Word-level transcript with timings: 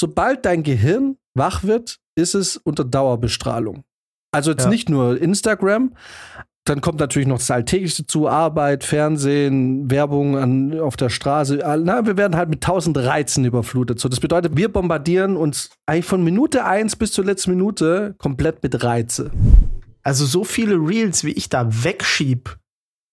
sobald 0.00 0.44
dein 0.46 0.62
Gehirn 0.62 1.16
wach 1.34 1.62
wird, 1.62 1.98
ist 2.16 2.34
es 2.34 2.56
unter 2.56 2.84
Dauerbestrahlung. 2.84 3.84
Also 4.32 4.50
jetzt 4.50 4.64
Ja. 4.64 4.70
nicht 4.70 4.88
nur 4.88 5.20
Instagram, 5.20 5.94
dann 6.64 6.80
kommt 6.80 7.00
natürlich 7.00 7.26
noch 7.28 7.38
das 7.38 7.50
Alltägliche 7.50 8.06
zu, 8.06 8.28
Arbeit, 8.28 8.84
Fernsehen, 8.84 9.90
Werbung 9.90 10.36
an, 10.36 10.78
auf 10.80 10.96
der 10.96 11.08
Straße. 11.08 11.64
Ah, 11.66 11.76
Na, 11.76 12.06
wir 12.06 12.16
werden 12.16 12.36
halt 12.36 12.48
mit 12.48 12.62
tausend 12.62 12.96
Reizen 12.98 13.44
überflutet. 13.44 13.98
So, 13.98 14.08
das 14.08 14.20
bedeutet, 14.20 14.56
wir 14.56 14.72
bombardieren 14.72 15.36
uns 15.36 15.70
eigentlich 15.86 16.04
von 16.06 16.22
Minute 16.22 16.64
eins 16.64 16.96
bis 16.96 17.12
zur 17.12 17.24
letzten 17.24 17.50
Minute 17.50 18.14
komplett 18.18 18.62
mit 18.62 18.82
Reize. 18.84 19.30
Also 20.02 20.24
so 20.26 20.44
viele 20.44 20.76
Reels, 20.76 21.24
wie 21.24 21.32
ich 21.32 21.48
da 21.48 21.66
wegschieb, 21.84 22.56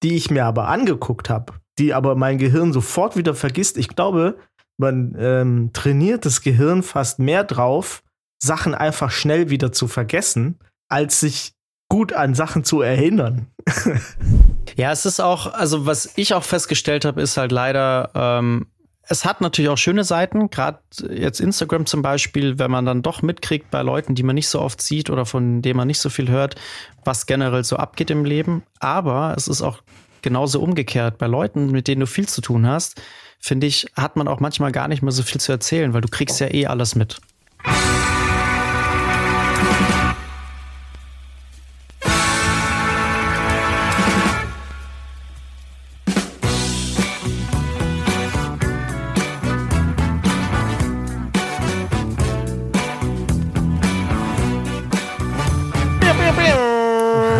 die 0.03 0.15
ich 0.15 0.29
mir 0.29 0.45
aber 0.45 0.67
angeguckt 0.67 1.29
habe, 1.29 1.53
die 1.79 1.93
aber 1.93 2.15
mein 2.15 2.37
Gehirn 2.37 2.73
sofort 2.73 3.17
wieder 3.17 3.33
vergisst. 3.33 3.77
Ich 3.77 3.87
glaube, 3.89 4.37
man 4.77 5.15
ähm, 5.19 5.71
trainiert 5.73 6.25
das 6.25 6.41
Gehirn 6.41 6.83
fast 6.83 7.19
mehr 7.19 7.43
drauf, 7.43 8.03
Sachen 8.39 8.75
einfach 8.75 9.11
schnell 9.11 9.49
wieder 9.49 9.71
zu 9.71 9.87
vergessen, 9.87 10.59
als 10.87 11.19
sich 11.19 11.53
gut 11.89 12.13
an 12.13 12.35
Sachen 12.35 12.63
zu 12.63 12.81
erinnern. 12.81 13.47
Ja, 14.75 14.91
es 14.91 15.07
ist 15.07 15.19
auch, 15.19 15.53
also 15.53 15.87
was 15.87 16.13
ich 16.17 16.35
auch 16.35 16.43
festgestellt 16.43 17.03
habe, 17.03 17.19
ist 17.19 17.35
halt 17.35 17.51
leider, 17.51 18.11
ähm, 18.13 18.67
es 19.01 19.25
hat 19.25 19.41
natürlich 19.41 19.71
auch 19.71 19.77
schöne 19.77 20.03
Seiten, 20.03 20.51
gerade 20.51 20.79
jetzt 21.09 21.39
Instagram 21.39 21.87
zum 21.87 22.03
Beispiel, 22.03 22.59
wenn 22.59 22.69
man 22.69 22.85
dann 22.85 23.01
doch 23.01 23.23
mitkriegt 23.23 23.71
bei 23.71 23.81
Leuten, 23.81 24.13
die 24.13 24.21
man 24.21 24.35
nicht 24.35 24.49
so 24.49 24.61
oft 24.61 24.79
sieht 24.79 25.09
oder 25.09 25.25
von 25.25 25.63
denen 25.63 25.77
man 25.77 25.87
nicht 25.87 25.99
so 25.99 26.09
viel 26.09 26.29
hört, 26.29 26.55
was 27.03 27.25
generell 27.25 27.63
so 27.63 27.77
abgeht 27.77 28.11
im 28.11 28.23
Leben. 28.23 28.63
Aber 28.79 29.33
es 29.35 29.47
ist 29.47 29.63
auch 29.63 29.81
genauso 30.21 30.61
umgekehrt. 30.61 31.17
Bei 31.17 31.25
Leuten, 31.25 31.71
mit 31.71 31.87
denen 31.87 32.01
du 32.01 32.07
viel 32.07 32.27
zu 32.27 32.41
tun 32.41 32.67
hast, 32.67 33.01
finde 33.39 33.67
ich, 33.67 33.87
hat 33.95 34.15
man 34.15 34.27
auch 34.27 34.39
manchmal 34.39 34.71
gar 34.71 34.87
nicht 34.87 35.01
mehr 35.01 35.11
so 35.11 35.23
viel 35.23 35.39
zu 35.39 35.51
erzählen, 35.51 35.93
weil 35.93 36.01
du 36.01 36.07
kriegst 36.09 36.39
ja 36.39 36.47
eh 36.53 36.67
alles 36.67 36.95
mit. 36.95 37.19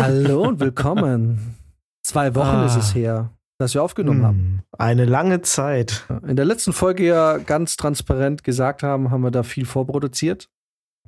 Hallo 0.02 0.42
und 0.42 0.60
willkommen. 0.60 1.56
Zwei 2.02 2.34
Wochen 2.34 2.46
Ah. 2.46 2.66
ist 2.66 2.76
es 2.76 2.94
her, 2.94 3.30
dass 3.58 3.74
wir 3.74 3.82
aufgenommen 3.82 4.24
haben. 4.24 4.38
Hm, 4.38 4.60
Eine 4.78 5.04
lange 5.04 5.42
Zeit. 5.42 6.06
In 6.26 6.36
der 6.36 6.44
letzten 6.44 6.72
Folge 6.72 7.04
ja 7.04 7.38
ganz 7.38 7.76
transparent 7.76 8.44
gesagt 8.44 8.82
haben, 8.82 9.10
haben 9.10 9.22
wir 9.22 9.30
da 9.32 9.42
viel 9.42 9.66
vorproduziert. 9.66 10.48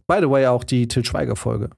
By 0.08 0.18
the 0.20 0.28
way, 0.28 0.46
auch 0.46 0.64
die 0.64 0.88
Til 0.88 1.04
Schweiger-Folge. 1.04 1.70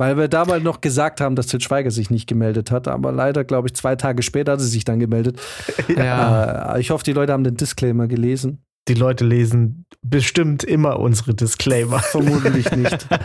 Weil 0.00 0.16
wir 0.16 0.28
damals 0.28 0.62
noch 0.62 0.80
gesagt 0.80 1.20
haben, 1.20 1.34
dass 1.34 1.48
Til 1.48 1.60
Schweiger 1.60 1.90
sich 1.90 2.08
nicht 2.08 2.28
gemeldet 2.28 2.70
hat, 2.70 2.86
aber 2.86 3.10
leider, 3.10 3.42
glaube 3.42 3.66
ich, 3.66 3.74
zwei 3.74 3.96
Tage 3.96 4.22
später 4.22 4.52
hat 4.52 4.60
sie 4.60 4.68
sich 4.68 4.84
dann 4.84 5.00
gemeldet. 5.00 5.40
Ja. 5.88 6.74
Äh, 6.74 6.80
ich 6.80 6.90
hoffe, 6.90 7.02
die 7.02 7.12
Leute 7.12 7.32
haben 7.32 7.42
den 7.44 7.56
Disclaimer 7.56 8.06
gelesen. 8.06 8.62
Die 8.86 8.94
Leute 8.94 9.24
lesen 9.24 9.84
bestimmt 10.02 10.62
immer 10.62 11.00
unsere 11.00 11.34
Disclaimer. 11.34 11.98
Vermutlich 11.98 12.70
nicht. 12.72 13.06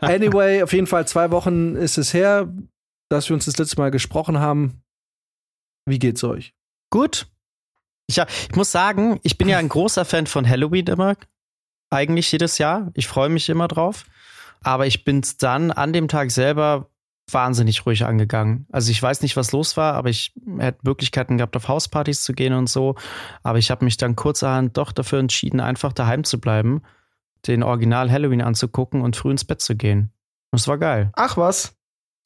Anyway, 0.00 0.62
auf 0.62 0.72
jeden 0.72 0.86
Fall 0.86 1.06
zwei 1.06 1.30
Wochen 1.30 1.76
ist 1.76 1.96
es 1.98 2.12
her, 2.12 2.52
dass 3.10 3.28
wir 3.28 3.34
uns 3.34 3.46
das 3.46 3.56
letzte 3.56 3.78
Mal 3.80 3.90
gesprochen 3.90 4.38
haben. 4.38 4.82
Wie 5.86 5.98
geht's 5.98 6.24
euch? 6.24 6.54
Gut. 6.90 7.26
Ich, 8.06 8.16
ja, 8.16 8.26
ich 8.50 8.56
muss 8.56 8.70
sagen, 8.72 9.18
ich 9.22 9.38
bin 9.38 9.48
ja 9.48 9.58
ein 9.58 9.68
großer 9.68 10.04
Fan 10.04 10.26
von 10.26 10.48
Halloween 10.48 10.86
immer. 10.86 11.14
Eigentlich 11.90 12.30
jedes 12.32 12.58
Jahr. 12.58 12.90
Ich 12.94 13.06
freue 13.06 13.28
mich 13.28 13.48
immer 13.48 13.68
drauf. 13.68 14.04
Aber 14.62 14.86
ich 14.86 15.04
bin 15.04 15.22
dann 15.40 15.70
an 15.70 15.92
dem 15.92 16.08
Tag 16.08 16.30
selber 16.30 16.90
wahnsinnig 17.30 17.86
ruhig 17.86 18.04
angegangen. 18.04 18.66
Also 18.70 18.90
ich 18.90 19.02
weiß 19.02 19.22
nicht, 19.22 19.36
was 19.36 19.52
los 19.52 19.76
war, 19.78 19.94
aber 19.94 20.10
ich 20.10 20.34
hätte 20.58 20.80
Möglichkeiten 20.82 21.38
gehabt, 21.38 21.56
auf 21.56 21.68
Hauspartys 21.68 22.22
zu 22.22 22.34
gehen 22.34 22.52
und 22.52 22.68
so. 22.68 22.96
Aber 23.42 23.58
ich 23.58 23.70
habe 23.70 23.84
mich 23.84 23.96
dann 23.96 24.16
kurzerhand 24.16 24.76
doch 24.76 24.92
dafür 24.92 25.20
entschieden, 25.20 25.60
einfach 25.60 25.92
daheim 25.94 26.24
zu 26.24 26.38
bleiben, 26.38 26.82
den 27.46 27.62
Original 27.62 28.10
Halloween 28.10 28.42
anzugucken 28.42 29.00
und 29.00 29.16
früh 29.16 29.30
ins 29.30 29.44
Bett 29.44 29.60
zu 29.62 29.74
gehen. 29.76 30.10
Und 30.50 30.60
es 30.60 30.68
war 30.68 30.76
geil. 30.78 31.10
Ach 31.14 31.36
was. 31.38 31.74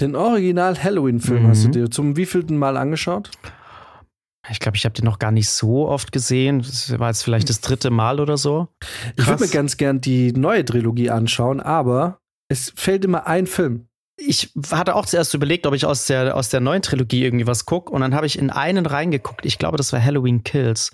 Den 0.00 0.14
Original 0.16 0.80
Halloween-Film 0.82 1.44
Mhm. 1.44 1.48
hast 1.48 1.64
du 1.64 1.68
dir 1.70 1.90
zum 1.90 2.16
wievielten 2.16 2.56
Mal 2.56 2.76
angeschaut? 2.76 3.30
Ich 4.50 4.60
glaube, 4.60 4.76
ich 4.76 4.84
habe 4.84 4.94
den 4.94 5.04
noch 5.04 5.18
gar 5.18 5.30
nicht 5.30 5.48
so 5.50 5.88
oft 5.88 6.12
gesehen. 6.12 6.60
Das 6.60 6.98
war 6.98 7.08
jetzt 7.08 7.22
vielleicht 7.22 7.48
das 7.48 7.60
dritte 7.60 7.90
Mal 7.90 8.20
oder 8.20 8.36
so. 8.36 8.68
Ich 9.16 9.26
würde 9.26 9.38
Krass. 9.38 9.40
mir 9.40 9.48
ganz 9.48 9.76
gern 9.76 10.00
die 10.00 10.32
neue 10.32 10.64
Trilogie 10.64 11.10
anschauen, 11.10 11.60
aber 11.60 12.20
es 12.48 12.72
fällt 12.76 13.04
immer 13.04 13.26
ein 13.26 13.46
Film. 13.46 13.88
ich 14.16 14.52
hatte 14.70 14.96
auch 14.96 15.06
zuerst 15.06 15.34
überlegt, 15.34 15.66
ob 15.66 15.74
ich 15.74 15.84
aus 15.84 16.06
der, 16.06 16.34
aus 16.36 16.48
der 16.48 16.60
neuen 16.60 16.82
Trilogie 16.82 17.24
irgendwie 17.24 17.46
was 17.46 17.66
gucke. 17.66 17.92
Und 17.92 18.00
dann 18.00 18.14
habe 18.14 18.26
ich 18.26 18.38
in 18.38 18.50
einen 18.50 18.86
reingeguckt. 18.86 19.44
Ich 19.46 19.58
glaube, 19.58 19.76
das 19.76 19.92
war 19.92 20.02
Halloween 20.02 20.42
Kills. 20.44 20.90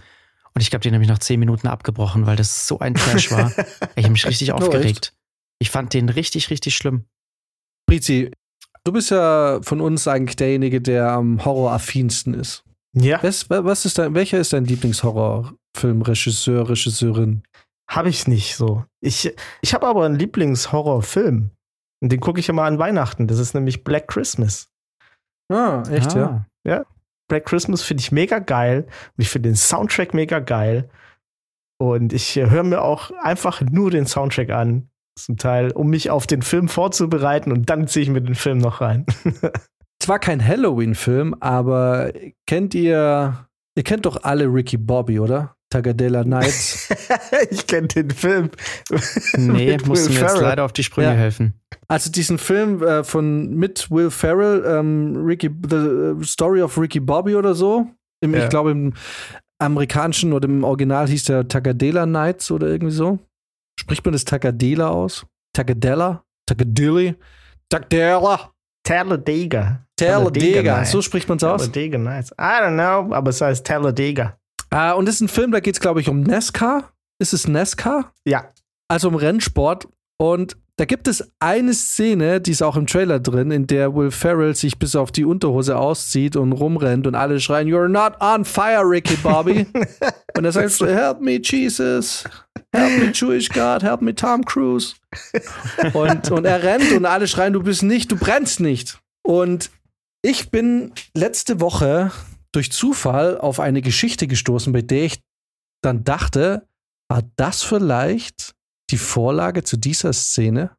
Und 0.53 0.61
ich 0.61 0.71
glaube, 0.71 0.83
den 0.83 0.93
habe 0.95 1.03
ich 1.03 1.09
nach 1.09 1.19
zehn 1.19 1.41
Minuten 1.41 1.67
abgebrochen, 1.67 2.27
weil 2.27 2.37
das 2.37 2.67
so 2.69 2.79
ein 2.81 2.95
Trash 2.95 3.31
war. 3.31 3.51
ich 3.97 4.05
habe 4.05 4.13
mich 4.13 4.27
richtig 4.27 4.53
Oh, 4.53 4.57
aufgeregt. 4.57 5.13
Ich 5.59 5.71
fand 5.71 5.95
den 5.95 6.09
richtig, 6.09 6.51
richtig 6.51 6.77
schlimm. 6.77 7.05
Brizi, 7.87 8.31
du 8.85 8.93
bist 8.93 9.11
ja 9.11 9.61
von 9.63 9.81
uns 9.81 10.07
eigentlich 10.09 10.37
derjenige, 10.37 10.81
der 10.81 11.11
am 11.13 11.45
horroraffinsten 11.45 12.35
ist. 12.35 12.63
Ja, 12.95 13.23
Was, 13.23 13.51
was 13.51 13.85
ist 13.85 13.99
dein, 13.99 14.15
welcher 14.15 14.39
ist 14.39 14.53
dein 14.53 14.65
Lieblingshorrorfilm, 14.65 16.03
Regisseur, 16.03 16.69
Regisseurin? 16.69 17.43
habe 17.91 18.09
ich 18.09 18.27
nicht 18.27 18.57
so. 18.57 18.85
Ich, 19.01 19.35
ich 19.61 19.75
habe 19.75 19.87
aber 19.87 20.05
einen 20.07 20.19
Lieblingshorrorfilm. 20.19 21.51
Und 22.03 22.09
den 22.13 22.21
gucke 22.21 22.41
ich 22.41 22.49
immer 22.49 22.63
an 22.65 22.79
Weihnachten. 22.79 23.27
Das 23.27 23.39
ist 23.39 23.55
nämlich 23.55 23.85
Black 23.85 24.09
Christmas. 24.09 24.69
Ah, 25.53 25.83
echt, 25.91 26.17
Ah. 26.17 26.47
ja? 26.67 26.85
Black 27.29 27.45
Christmas 27.47 27.83
finde 27.83 28.01
ich 28.03 28.11
mega 28.13 28.39
geil. 28.39 28.87
Und 29.17 29.23
ich 29.23 29.29
finde 29.29 29.51
den 29.51 29.57
Soundtrack 29.57 30.15
mega 30.15 30.39
geil. 30.39 30.89
Und 31.79 32.13
ich 32.13 32.37
höre 32.37 32.63
mir 32.63 32.83
auch 32.83 33.11
einfach 33.23 33.61
nur 33.61 33.91
den 33.91 34.07
Soundtrack 34.07 34.51
an. 34.51 34.89
Zum 35.19 35.37
Teil, 35.37 35.71
um 35.73 35.89
mich 35.91 36.11
auf 36.11 36.27
den 36.27 36.43
Film 36.43 36.69
vorzubereiten. 36.69 37.53
Und 37.53 37.69
dann 37.71 37.87
ziehe 37.87 38.03
ich 38.05 38.11
mir 38.11 38.23
den 38.23 38.35
Film 38.35 38.59
noch 38.59 38.81
rein. 38.81 39.05
Es 40.05 40.09
war 40.11 40.19
kein 40.19 40.47
Halloween-Film, 40.47 41.35
aber 41.41 42.13
kennt 42.47 42.75
ihr, 42.75 43.47
ihr 43.75 43.83
kennt 43.85 44.05
doch 44.05 44.23
alle 44.23 44.45
Ricky 44.45 44.77
Bobby, 44.77 45.19
oder? 45.19 45.57
Tagadella 45.71 46.25
Nights. 46.25 46.91
ich 47.51 47.67
kenne 47.67 47.89
den 47.89 48.11
Film. 48.11 48.51
Nee, 49.39 49.79
musst 49.87 50.11
du 50.11 50.13
mir 50.13 50.21
jetzt 50.21 50.43
leider 50.43 50.67
auf 50.67 50.75
die 50.75 50.83
Sprünge 50.85 51.09
Ja. 51.09 51.15
helfen. 51.15 51.55
Also 51.89 52.11
diesen 52.11 52.37
Film 52.37 52.83
äh, 52.83 53.03
von 53.03 53.55
mit 53.55 53.91
Will 53.91 54.11
Ferrell, 54.11 54.63
ähm, 54.67 55.25
Ricky, 55.25 55.51
The 55.71 56.17
Story 56.25 56.61
of 56.61 56.77
Ricky 56.77 57.01
Bobby 57.01 57.35
oder 57.35 57.55
so. 57.55 57.87
Im, 58.21 58.35
Ja. 58.35 58.45
Ich 58.45 58.51
glaube 58.51 58.73
im 58.73 58.93
amerikanischen 59.59 60.35
oder 60.35 60.51
im 60.51 60.65
Original 60.65 61.09
hieß 61.09 61.25
der 61.25 61.49
Tagadella 61.49 62.05
Nights 62.05 62.51
oder 62.51 62.67
irgendwie 62.67 62.93
so. 62.93 63.21
Spricht 63.81 64.05
man 64.05 64.13
das 64.13 64.27
Tagadela 64.27 64.91
aus? 64.91 65.25
Tagadella? 65.55 66.25
Tagadilli? 66.47 67.15
Tagadella? 67.71 68.51
Talladega. 68.87 69.84
Talladega. 69.97 70.85
So 70.85 71.03
spricht 71.03 71.29
man 71.29 71.37
es 71.37 71.45
aus. 71.45 71.61
Talladega 71.63 71.99
Nights. 71.99 72.33
I 72.33 72.61
don't 72.61 72.75
know, 72.75 73.15
aber 73.15 73.31
es 73.31 73.41
heißt 73.41 73.67
Talladega. 73.67 74.37
Ah, 74.71 74.93
und 74.93 75.07
das 75.07 75.17
ist 75.17 75.21
ein 75.21 75.29
Film, 75.29 75.53
da 75.53 75.61
geht 75.61 75.75
es, 75.75 75.81
glaube 75.81 76.01
ich, 76.01 76.09
um 76.09 76.23
NASCAR. 76.23 76.93
Ist 77.21 77.33
es 77.33 77.47
NASCAR? 77.47 78.13
Ja. 78.25 78.53
Also 78.89 79.09
um 79.09 79.15
Rennsport. 79.15 79.87
Und 80.17 80.57
da 80.77 80.85
gibt 80.85 81.07
es 81.07 81.31
eine 81.39 81.73
Szene, 81.73 82.41
die 82.41 82.51
ist 82.51 82.63
auch 82.63 82.77
im 82.77 82.89
Trailer 82.89 83.21
drin, 83.21 83.53
in 83.53 83.69
der 83.69 83.95
Will 83.95 84.11
Ferrell 84.11 84.57
sich 84.57 84.77
bis 84.77 84.97
auf 84.97 85.13
die 85.13 85.25
Unterhose 85.25 85.77
auszieht 85.77 86.35
und 86.35 86.53
rumrennt 86.53 87.07
und 87.07 87.15
alle 87.15 87.39
schreien, 87.39 87.69
You're 87.69 87.87
not 87.87 88.15
on 88.21 88.45
fire, 88.45 88.83
Ricky 88.83 89.17
Bobby. 89.17 89.67
und 90.37 90.45
er 90.45 90.51
sagt 90.51 90.71
so, 90.71 90.87
Help 90.87 91.21
me, 91.21 91.41
Jesus. 91.41 92.25
Help 92.73 92.99
me, 92.99 93.13
Jewish 93.15 93.49
God. 93.49 93.85
Help 93.85 94.03
me, 94.03 94.13
Tom 94.13 94.45
Cruise. 94.45 94.95
und, 95.93 96.33
und 96.33 96.45
er 96.45 96.65
rennt 96.65 96.91
und 96.91 97.07
alle 97.07 97.29
schreien, 97.29 97.53
du 97.53 97.63
bist 97.63 97.85
nicht, 97.85 98.11
du 98.11 98.17
brennst 98.17 98.59
nicht. 98.59 98.99
Und 99.23 99.71
ich 100.25 100.51
bin 100.51 100.93
letzte 101.15 101.61
Woche 101.61 102.11
durch 102.51 102.73
Zufall 102.73 103.37
auf 103.37 103.61
eine 103.61 103.83
Geschichte 103.83 104.27
gestoßen, 104.27 104.73
bei 104.73 104.81
der 104.81 105.05
ich 105.05 105.21
dann 105.83 106.03
dachte, 106.03 106.67
war 107.11 107.23
das 107.37 107.63
vielleicht 107.63 108.55
die 108.91 108.97
Vorlage 108.97 109.65
zu 109.65 109.77
dieser 109.77 110.15
Szene? 110.15 110.75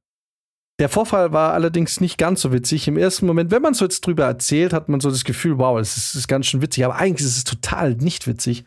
Der 0.80 0.90
Vorfall 0.90 1.32
war 1.32 1.54
allerdings 1.54 2.02
nicht 2.02 2.18
ganz 2.18 2.42
so 2.42 2.52
witzig. 2.52 2.88
Im 2.88 2.98
ersten 2.98 3.28
Moment, 3.28 3.52
wenn 3.52 3.62
man 3.62 3.76
so 3.76 3.86
jetzt 3.86 4.02
drüber 4.02 4.26
erzählt, 4.26 4.74
hat 4.74 4.90
man 4.90 5.00
so 5.00 5.12
das 5.12 5.24
Gefühl, 5.24 5.60
wow, 5.60 5.80
es 5.80 5.96
ist, 5.96 6.16
ist 6.16 6.28
ganz 6.28 6.48
schön 6.48 6.64
witzig. 6.64 6.84
Aber 6.84 6.96
eigentlich 6.96 7.26
ist 7.26 7.38
es 7.38 7.44
total 7.44 7.94
nicht 7.94 8.26
witzig. 8.26 8.66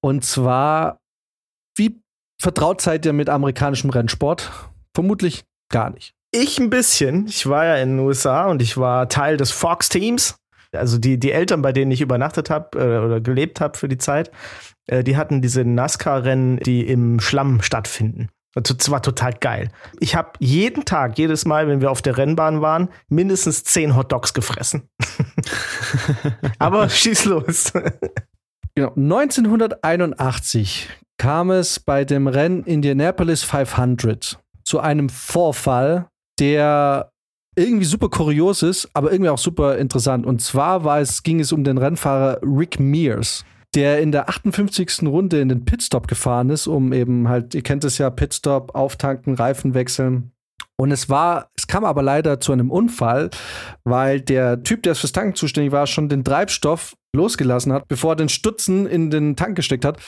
Und 0.00 0.24
zwar, 0.24 1.00
wie 1.76 2.00
vertraut 2.40 2.80
seid 2.80 3.04
ihr 3.04 3.12
mit 3.12 3.28
amerikanischem 3.28 3.90
Rennsport? 3.90 4.52
Vermutlich 4.94 5.44
gar 5.70 5.90
nicht. 5.90 6.14
Ich 6.34 6.58
ein 6.58 6.68
bisschen. 6.68 7.28
Ich 7.28 7.46
war 7.46 7.64
ja 7.64 7.76
in 7.76 7.90
den 7.90 8.00
USA 8.00 8.46
und 8.46 8.60
ich 8.60 8.76
war 8.76 9.08
Teil 9.08 9.36
des 9.36 9.52
Fox-Teams. 9.52 10.34
Also 10.72 10.98
die, 10.98 11.16
die 11.20 11.30
Eltern, 11.30 11.62
bei 11.62 11.70
denen 11.70 11.92
ich 11.92 12.00
übernachtet 12.00 12.50
habe 12.50 12.76
äh, 12.76 12.98
oder 12.98 13.20
gelebt 13.20 13.60
habe 13.60 13.78
für 13.78 13.86
die 13.86 13.98
Zeit, 13.98 14.32
äh, 14.88 15.04
die 15.04 15.16
hatten 15.16 15.42
diese 15.42 15.64
NASCAR-Rennen, 15.64 16.56
die 16.58 16.88
im 16.88 17.20
Schlamm 17.20 17.62
stattfinden. 17.62 18.30
Das 18.54 18.90
war 18.90 19.00
total 19.00 19.34
geil. 19.34 19.68
Ich 20.00 20.16
habe 20.16 20.32
jeden 20.40 20.84
Tag, 20.84 21.18
jedes 21.18 21.44
Mal, 21.44 21.68
wenn 21.68 21.80
wir 21.80 21.92
auf 21.92 22.02
der 22.02 22.18
Rennbahn 22.18 22.60
waren, 22.60 22.88
mindestens 23.08 23.62
zehn 23.62 23.94
Hotdogs 23.94 24.34
gefressen. 24.34 24.88
Aber 26.58 26.88
schieß 26.90 27.26
los. 27.26 27.72
Genau. 28.74 28.92
1981 28.96 30.88
kam 31.16 31.52
es 31.52 31.78
bei 31.78 32.04
dem 32.04 32.26
Rennen 32.26 32.64
Indianapolis 32.64 33.44
500 33.44 34.40
zu 34.64 34.80
einem 34.80 35.08
Vorfall, 35.08 36.08
der 36.38 37.10
irgendwie 37.56 37.84
super 37.84 38.08
kurios 38.08 38.62
ist, 38.62 38.88
aber 38.94 39.12
irgendwie 39.12 39.30
auch 39.30 39.38
super 39.38 39.78
interessant. 39.78 40.26
Und 40.26 40.40
zwar 40.40 40.84
war 40.84 41.00
es, 41.00 41.22
ging 41.22 41.40
es 41.40 41.52
um 41.52 41.64
den 41.64 41.78
Rennfahrer 41.78 42.40
Rick 42.42 42.80
Mears, 42.80 43.44
der 43.74 44.00
in 44.00 44.12
der 44.12 44.28
58. 44.28 45.02
Runde 45.02 45.40
in 45.40 45.48
den 45.48 45.64
Pitstop 45.64 46.08
gefahren 46.08 46.50
ist, 46.50 46.66
um 46.66 46.92
eben 46.92 47.28
halt, 47.28 47.54
ihr 47.54 47.62
kennt 47.62 47.84
es 47.84 47.98
ja, 47.98 48.10
Pitstop, 48.10 48.74
auftanken, 48.74 49.34
Reifen 49.34 49.74
wechseln. 49.74 50.32
Und 50.76 50.90
es 50.90 51.08
war, 51.08 51.50
es 51.56 51.68
kam 51.68 51.84
aber 51.84 52.02
leider 52.02 52.40
zu 52.40 52.50
einem 52.52 52.70
Unfall, 52.70 53.30
weil 53.84 54.20
der 54.20 54.64
Typ, 54.64 54.82
der 54.82 54.96
fürs 54.96 55.12
Tanken 55.12 55.36
zuständig 55.36 55.72
war, 55.72 55.86
schon 55.86 56.08
den 56.08 56.24
Treibstoff 56.24 56.94
losgelassen 57.14 57.72
hat, 57.72 57.86
bevor 57.86 58.12
er 58.12 58.16
den 58.16 58.28
Stutzen 58.28 58.86
in 58.86 59.10
den 59.10 59.36
Tank 59.36 59.54
gesteckt 59.54 59.84
hat, 59.84 60.00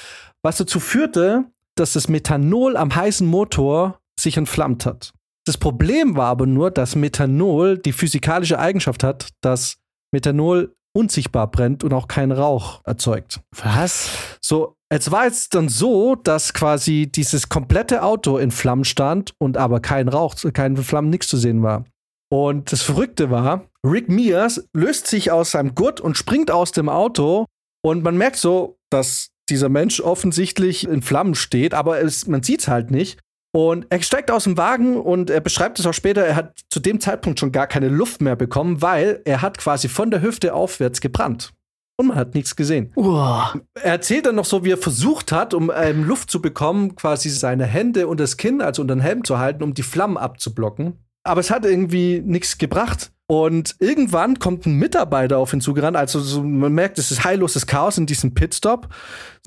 was 0.42 0.56
dazu 0.56 0.80
führte, 0.80 1.44
dass 1.76 1.92
das 1.92 2.08
Methanol 2.08 2.76
am 2.76 2.94
heißen 2.94 3.26
Motor 3.26 4.00
sich 4.18 4.36
entflammt 4.36 4.86
hat. 4.86 5.12
Das 5.46 5.56
Problem 5.56 6.16
war 6.16 6.26
aber 6.26 6.46
nur, 6.46 6.70
dass 6.70 6.96
Methanol 6.96 7.78
die 7.78 7.92
physikalische 7.92 8.58
Eigenschaft 8.58 9.04
hat, 9.04 9.28
dass 9.40 9.78
Methanol 10.12 10.74
unsichtbar 10.92 11.50
brennt 11.50 11.84
und 11.84 11.92
auch 11.92 12.08
keinen 12.08 12.32
Rauch 12.32 12.80
erzeugt. 12.84 13.40
Was? 13.52 14.38
So, 14.40 14.76
es 14.88 15.10
war 15.10 15.24
jetzt 15.26 15.54
dann 15.54 15.68
so, 15.68 16.14
dass 16.14 16.54
quasi 16.54 17.10
dieses 17.12 17.48
komplette 17.48 18.02
Auto 18.02 18.38
in 18.38 18.50
Flammen 18.50 18.84
stand 18.84 19.34
und 19.38 19.56
aber 19.56 19.80
kein 19.80 20.08
Rauch, 20.08 20.34
kein 20.52 20.76
Flammen, 20.76 21.10
nichts 21.10 21.28
zu 21.28 21.36
sehen 21.36 21.62
war. 21.62 21.84
Und 22.32 22.72
das 22.72 22.82
Verrückte 22.82 23.30
war, 23.30 23.66
Rick 23.84 24.08
Mears 24.08 24.68
löst 24.74 25.06
sich 25.06 25.30
aus 25.30 25.52
seinem 25.52 25.74
Gurt 25.74 26.00
und 26.00 26.16
springt 26.16 26.50
aus 26.50 26.72
dem 26.72 26.88
Auto 26.88 27.46
und 27.84 28.02
man 28.02 28.16
merkt 28.16 28.36
so, 28.36 28.78
dass 28.90 29.30
dieser 29.48 29.68
Mensch 29.68 30.00
offensichtlich 30.00 30.88
in 30.88 31.02
Flammen 31.02 31.36
steht, 31.36 31.72
aber 31.72 32.00
es, 32.00 32.26
man 32.26 32.42
sieht 32.42 32.60
es 32.60 32.68
halt 32.68 32.90
nicht. 32.90 33.20
Und 33.56 33.86
er 33.88 34.02
steigt 34.02 34.30
aus 34.30 34.44
dem 34.44 34.58
Wagen 34.58 35.00
und 35.00 35.30
er 35.30 35.40
beschreibt 35.40 35.78
es 35.78 35.86
auch 35.86 35.94
später, 35.94 36.22
er 36.22 36.36
hat 36.36 36.60
zu 36.68 36.78
dem 36.78 37.00
Zeitpunkt 37.00 37.40
schon 37.40 37.52
gar 37.52 37.66
keine 37.66 37.88
Luft 37.88 38.20
mehr 38.20 38.36
bekommen, 38.36 38.82
weil 38.82 39.22
er 39.24 39.40
hat 39.40 39.56
quasi 39.56 39.88
von 39.88 40.10
der 40.10 40.20
Hüfte 40.20 40.52
aufwärts 40.52 41.00
gebrannt. 41.00 41.54
Und 41.98 42.08
man 42.08 42.18
hat 42.18 42.34
nichts 42.34 42.54
gesehen. 42.54 42.92
Uah. 42.96 43.54
Er 43.72 43.92
erzählt 43.92 44.26
dann 44.26 44.34
noch 44.34 44.44
so, 44.44 44.62
wie 44.66 44.72
er 44.72 44.76
versucht 44.76 45.32
hat, 45.32 45.54
um 45.54 45.72
ähm, 45.74 46.04
Luft 46.04 46.30
zu 46.30 46.42
bekommen, 46.42 46.96
quasi 46.96 47.30
seine 47.30 47.64
Hände 47.64 48.08
und 48.08 48.20
das 48.20 48.36
Kinn, 48.36 48.60
also 48.60 48.82
unter 48.82 48.94
den 48.94 49.00
Helm 49.00 49.24
zu 49.24 49.38
halten, 49.38 49.62
um 49.62 49.72
die 49.72 49.82
Flammen 49.82 50.18
abzublocken. 50.18 50.98
Aber 51.22 51.40
es 51.40 51.50
hat 51.50 51.64
irgendwie 51.64 52.20
nichts 52.22 52.58
gebracht. 52.58 53.10
Und 53.26 53.74
irgendwann 53.78 54.38
kommt 54.38 54.66
ein 54.66 54.74
Mitarbeiter 54.74 55.38
auf 55.38 55.54
ihn 55.54 55.62
zugerannt. 55.62 55.96
Also 55.96 56.20
so, 56.20 56.42
man 56.42 56.74
merkt, 56.74 56.98
es 56.98 57.10
ist 57.10 57.24
heilloses 57.24 57.66
Chaos 57.66 57.96
in 57.96 58.04
diesem 58.04 58.34
Pitstop. 58.34 58.88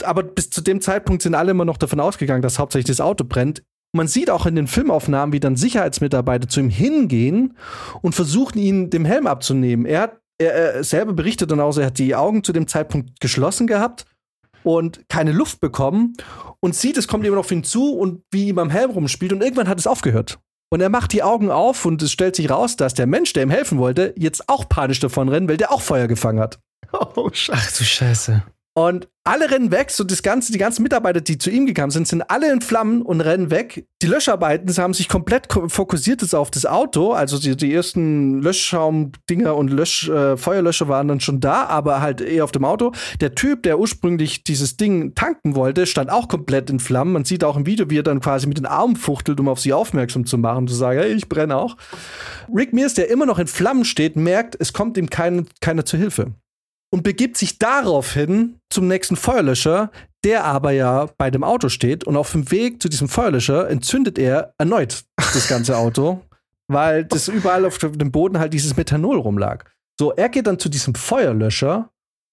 Aber 0.04 0.24
bis 0.24 0.50
zu 0.50 0.62
dem 0.62 0.82
Zeitpunkt 0.82 1.22
sind 1.22 1.36
alle 1.36 1.52
immer 1.52 1.64
noch 1.64 1.78
davon 1.78 2.00
ausgegangen, 2.00 2.42
dass 2.42 2.58
hauptsächlich 2.58 2.98
das 2.98 3.02
Auto 3.02 3.24
brennt. 3.24 3.62
Man 3.92 4.08
sieht 4.08 4.30
auch 4.30 4.46
in 4.46 4.56
den 4.56 4.68
Filmaufnahmen, 4.68 5.34
wie 5.34 5.40
dann 5.40 5.56
Sicherheitsmitarbeiter 5.56 6.48
zu 6.48 6.60
ihm 6.60 6.70
hingehen 6.70 7.58
und 8.02 8.14
versuchen, 8.14 8.60
ihn 8.60 8.90
dem 8.90 9.06
Helm 9.06 9.26
abzunehmen. 9.26 9.86
Er 9.86 10.02
hat 10.02 10.20
er, 10.40 10.54
er 10.54 10.84
selber 10.84 11.14
berichtet 11.14 11.52
dann 11.52 11.60
auch, 11.60 11.78
er 11.78 11.88
hat 11.88 12.00
die 12.00 12.16
Augen 12.16 12.44
zu 12.44 12.54
dem 12.54 12.68
Zeitpunkt 12.68 13.20
geschlossen 13.20 13.68
gehabt 13.68 14.06
und 14.64 15.08
keine 15.10 15.32
Luft 15.32 15.60
bekommen 15.60 16.16
und 16.60 16.76
sieht, 16.76 16.98
es 16.98 17.08
kommt 17.08 17.24
jemand 17.24 17.42
auf 17.42 17.52
ihn 17.52 17.64
zu 17.64 17.94
und 17.94 18.24
wie 18.32 18.48
ihm 18.48 18.60
am 18.60 18.70
Helm 18.70 18.92
rumspielt 18.92 19.34
und 19.34 19.42
irgendwann 19.42 19.68
hat 19.68 19.80
es 19.80 19.88
aufgehört. 19.88 20.40
Und 20.72 20.82
er 20.82 20.90
macht 20.90 21.14
die 21.14 21.24
Augen 21.24 21.50
auf 21.50 21.86
und 21.86 22.02
es 22.02 22.12
stellt 22.12 22.36
sich 22.36 22.50
raus, 22.50 22.76
dass 22.76 22.94
der 22.94 23.08
Mensch, 23.08 23.34
der 23.34 23.44
ihm 23.44 23.50
helfen 23.50 23.80
wollte, 23.80 24.14
jetzt 24.18 24.48
auch 24.50 24.70
panisch 24.70 25.00
davon 25.00 25.28
rennt, 25.30 25.50
weil 25.50 25.58
der 25.58 25.72
auch 25.72 25.82
Feuer 25.82 26.08
gefangen 26.08 26.40
hat. 26.40 26.60
Oh. 26.92 27.30
Ach 27.52 27.78
du 27.78 27.84
Scheiße. 27.84 28.44
Und 28.80 29.10
alle 29.26 29.52
rennen 29.52 29.72
weg, 29.72 29.92
so 29.92 30.06
das 30.06 30.24
ganze, 30.24 30.54
die 30.54 30.58
ganzen 30.58 30.84
Mitarbeiter, 30.84 31.20
die 31.20 31.38
zu 31.38 31.50
ihm 31.52 31.66
gekommen 31.66 31.92
sind, 31.92 32.08
sind 32.08 32.22
alle 32.32 32.50
in 32.50 32.62
Flammen 32.62 33.02
und 33.02 33.20
rennen 33.20 33.52
weg. 33.52 33.86
Die 34.02 34.08
Löscharbeiten 34.08 34.74
haben 34.78 34.94
sich 34.94 35.10
komplett 35.10 35.50
ko- 35.50 35.68
fokussiert 35.68 36.22
jetzt 36.22 36.34
auf 36.34 36.50
das 36.50 36.66
Auto. 36.66 37.12
Also 37.12 37.38
die, 37.38 37.58
die 37.58 37.74
ersten 37.74 38.42
Löschschaumdinger 38.42 39.54
und 39.54 39.70
Lösch, 39.70 40.08
äh, 40.08 40.38
Feuerlöscher 40.38 40.88
waren 40.88 41.10
dann 41.10 41.20
schon 41.20 41.42
da, 41.42 41.66
aber 41.66 42.00
halt 42.00 42.22
eher 42.22 42.46
auf 42.46 42.54
dem 42.54 42.64
Auto. 42.64 42.94
Der 43.20 43.36
Typ, 43.36 43.64
der 43.64 43.80
ursprünglich 43.80 44.46
dieses 44.46 44.78
Ding 44.78 45.14
tanken 45.14 45.56
wollte, 45.56 45.86
stand 45.86 46.10
auch 46.10 46.30
komplett 46.30 46.70
in 46.70 46.80
Flammen. 46.80 47.12
Man 47.12 47.26
sieht 47.26 47.44
auch 47.44 47.58
im 47.58 47.66
Video, 47.66 47.90
wie 47.90 48.00
er 48.00 48.04
dann 48.04 48.22
quasi 48.22 48.48
mit 48.48 48.60
den 48.60 48.66
Armen 48.66 48.96
fuchtelt, 48.96 49.42
um 49.42 49.50
auf 49.50 49.60
sie 49.60 49.74
aufmerksam 49.74 50.26
zu 50.26 50.38
machen, 50.38 50.70
zu 50.70 50.76
sagen, 50.76 51.00
hey, 51.02 51.12
ich 51.12 51.28
brenne 51.28 51.58
auch. 51.58 51.76
Rick 52.56 52.72
Mears, 52.72 52.94
der 52.94 53.10
immer 53.10 53.26
noch 53.26 53.40
in 53.40 53.48
Flammen 53.48 53.84
steht, 53.84 54.16
merkt, 54.16 54.56
es 54.58 54.72
kommt 54.72 54.98
ihm 54.98 55.10
keine, 55.10 55.44
keiner 55.60 55.84
zu 55.84 55.98
Hilfe 55.98 56.34
und 56.92 57.04
begibt 57.04 57.38
sich 57.38 57.60
daraufhin 57.60 58.60
zum 58.70 58.88
nächsten 58.88 59.16
Feuerlöscher, 59.16 59.92
der 60.24 60.44
aber 60.44 60.72
ja 60.72 61.10
bei 61.18 61.32
dem 61.32 61.44
Auto 61.44 61.70
steht. 61.70 62.04
Und 62.04 62.18
auf 62.18 62.32
dem 62.32 62.50
Weg 62.52 62.82
zu 62.82 62.90
diesem 62.90 63.08
Feuerlöscher 63.08 63.70
entzündet 63.70 64.18
er 64.18 64.54
erneut 64.58 65.04
das 65.18 65.48
ganze 65.48 65.78
Auto, 65.78 66.22
weil 66.68 67.06
das 67.06 67.28
überall 67.28 67.66
auf 67.66 67.78
dem 67.78 68.12
Boden 68.12 68.40
halt 68.40 68.54
dieses 68.54 68.76
Methanol 68.76 69.20
rumlag. 69.20 69.66
So, 70.00 70.12
er 70.14 70.30
geht 70.30 70.48
dann 70.48 70.60
zu 70.60 70.70
diesem 70.70 70.96
Feuerlöscher 70.96 71.90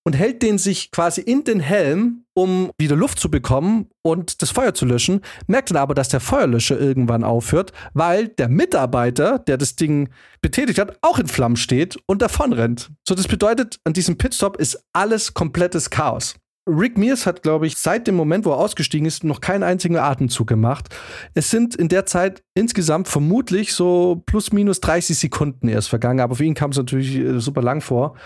und 0.06 0.12
hält 0.12 0.40
den 0.42 0.56
sich 0.56 0.92
quasi 0.92 1.20
in 1.20 1.42
den 1.42 1.58
Helm, 1.58 2.24
um 2.32 2.70
wieder 2.78 2.94
Luft 2.94 3.18
zu 3.18 3.28
bekommen 3.28 3.88
und 4.02 4.40
das 4.40 4.50
Feuer 4.52 4.72
zu 4.72 4.86
löschen, 4.86 5.20
merkt 5.48 5.70
dann 5.70 5.78
aber, 5.78 5.94
dass 5.96 6.08
der 6.08 6.20
Feuerlöscher 6.20 6.78
irgendwann 6.78 7.24
aufhört, 7.24 7.72
weil 7.92 8.28
der 8.28 8.48
Mitarbeiter, 8.48 9.40
der 9.40 9.56
das 9.56 9.74
Ding 9.74 10.10
betätigt 10.40 10.78
hat, 10.78 10.96
auch 11.02 11.18
in 11.18 11.26
Flammen 11.26 11.56
steht 11.56 11.98
und 12.06 12.22
davon 12.22 12.52
rennt. 12.52 12.92
So, 13.06 13.16
das 13.16 13.26
bedeutet, 13.26 13.80
an 13.82 13.94
diesem 13.94 14.16
Pitstop 14.16 14.58
ist 14.58 14.80
alles 14.92 15.34
komplettes 15.34 15.90
Chaos. 15.90 16.36
Rick 16.68 16.98
Mears 16.98 17.26
hat, 17.26 17.42
glaube 17.42 17.66
ich, 17.66 17.76
seit 17.76 18.06
dem 18.06 18.14
Moment, 18.14 18.44
wo 18.44 18.50
er 18.50 18.58
ausgestiegen 18.58 19.06
ist, 19.06 19.24
noch 19.24 19.40
keinen 19.40 19.64
einzigen 19.64 19.96
Atemzug 19.96 20.46
gemacht. 20.46 20.88
Es 21.34 21.50
sind 21.50 21.74
in 21.74 21.88
der 21.88 22.06
Zeit 22.06 22.44
insgesamt 22.54 23.08
vermutlich 23.08 23.72
so 23.72 24.22
plus 24.26 24.52
minus 24.52 24.80
30 24.80 25.18
Sekunden 25.18 25.68
erst 25.68 25.88
vergangen, 25.88 26.20
aber 26.20 26.36
für 26.36 26.44
ihn 26.44 26.54
kam 26.54 26.70
es 26.70 26.76
natürlich 26.76 27.16
äh, 27.16 27.40
super 27.40 27.62
lang 27.62 27.80
vor. 27.80 28.16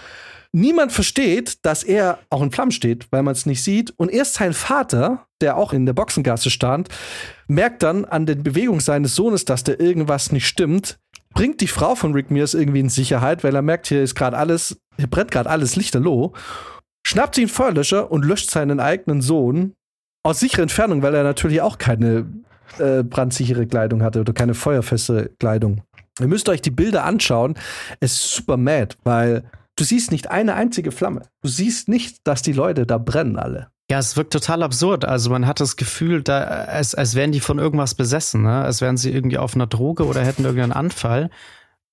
Niemand 0.52 0.90
versteht, 0.90 1.64
dass 1.64 1.84
er 1.84 2.18
auch 2.28 2.42
in 2.42 2.50
Flammen 2.50 2.72
steht, 2.72 3.06
weil 3.12 3.22
man 3.22 3.32
es 3.32 3.46
nicht 3.46 3.62
sieht. 3.62 3.94
Und 3.96 4.10
erst 4.10 4.34
sein 4.34 4.52
Vater, 4.52 5.26
der 5.40 5.56
auch 5.56 5.72
in 5.72 5.86
der 5.86 5.92
Boxengasse 5.92 6.50
stand, 6.50 6.88
merkt 7.46 7.84
dann 7.84 8.04
an 8.04 8.26
den 8.26 8.42
Bewegungen 8.42 8.80
seines 8.80 9.14
Sohnes, 9.14 9.44
dass 9.44 9.62
da 9.62 9.72
irgendwas 9.78 10.32
nicht 10.32 10.48
stimmt, 10.48 10.98
bringt 11.34 11.60
die 11.60 11.68
Frau 11.68 11.94
von 11.94 12.12
Rick 12.12 12.30
Mears 12.30 12.54
irgendwie 12.54 12.80
in 12.80 12.88
Sicherheit, 12.88 13.44
weil 13.44 13.54
er 13.54 13.62
merkt, 13.62 13.86
hier 13.86 14.02
ist 14.02 14.16
gerade 14.16 14.36
alles, 14.36 14.76
hier 14.96 15.06
brennt 15.06 15.30
gerade 15.30 15.48
alles 15.48 15.76
lichterloh, 15.76 16.32
schnappt 17.06 17.36
sich 17.36 17.44
einen 17.44 17.50
Feuerlöscher 17.50 18.10
und 18.10 18.24
löscht 18.24 18.50
seinen 18.50 18.80
eigenen 18.80 19.22
Sohn 19.22 19.74
aus 20.24 20.40
sicherer 20.40 20.62
Entfernung, 20.62 21.02
weil 21.02 21.14
er 21.14 21.22
natürlich 21.22 21.60
auch 21.60 21.78
keine 21.78 22.26
äh, 22.78 23.04
brandsichere 23.04 23.66
Kleidung 23.66 24.02
hatte 24.02 24.20
oder 24.20 24.32
keine 24.32 24.54
feuerfeste 24.54 25.30
Kleidung. 25.38 25.82
Ihr 26.18 26.26
müsst 26.26 26.48
euch 26.48 26.60
die 26.60 26.70
Bilder 26.70 27.04
anschauen. 27.04 27.54
Es 28.00 28.12
ist 28.12 28.34
super 28.34 28.56
mad, 28.56 28.96
weil 29.04 29.44
du 29.80 29.84
siehst 29.84 30.12
nicht 30.12 30.30
eine 30.30 30.54
einzige 30.54 30.92
Flamme. 30.92 31.22
Du 31.40 31.48
siehst 31.48 31.88
nicht, 31.88 32.26
dass 32.26 32.42
die 32.42 32.52
Leute 32.52 32.84
da 32.84 32.98
brennen 32.98 33.38
alle. 33.38 33.68
Ja, 33.90 33.98
es 33.98 34.14
wirkt 34.14 34.32
total 34.32 34.62
absurd. 34.62 35.06
Also 35.06 35.30
man 35.30 35.46
hat 35.46 35.58
das 35.58 35.76
Gefühl, 35.76 36.22
da, 36.22 36.42
als, 36.42 36.94
als 36.94 37.14
wären 37.14 37.32
die 37.32 37.40
von 37.40 37.58
irgendwas 37.58 37.94
besessen, 37.94 38.42
ne? 38.42 38.62
als 38.62 38.82
wären 38.82 38.98
sie 38.98 39.10
irgendwie 39.10 39.38
auf 39.38 39.54
einer 39.54 39.66
Droge 39.66 40.04
oder 40.04 40.22
hätten 40.22 40.44
irgendeinen 40.44 40.72
Anfall. 40.72 41.30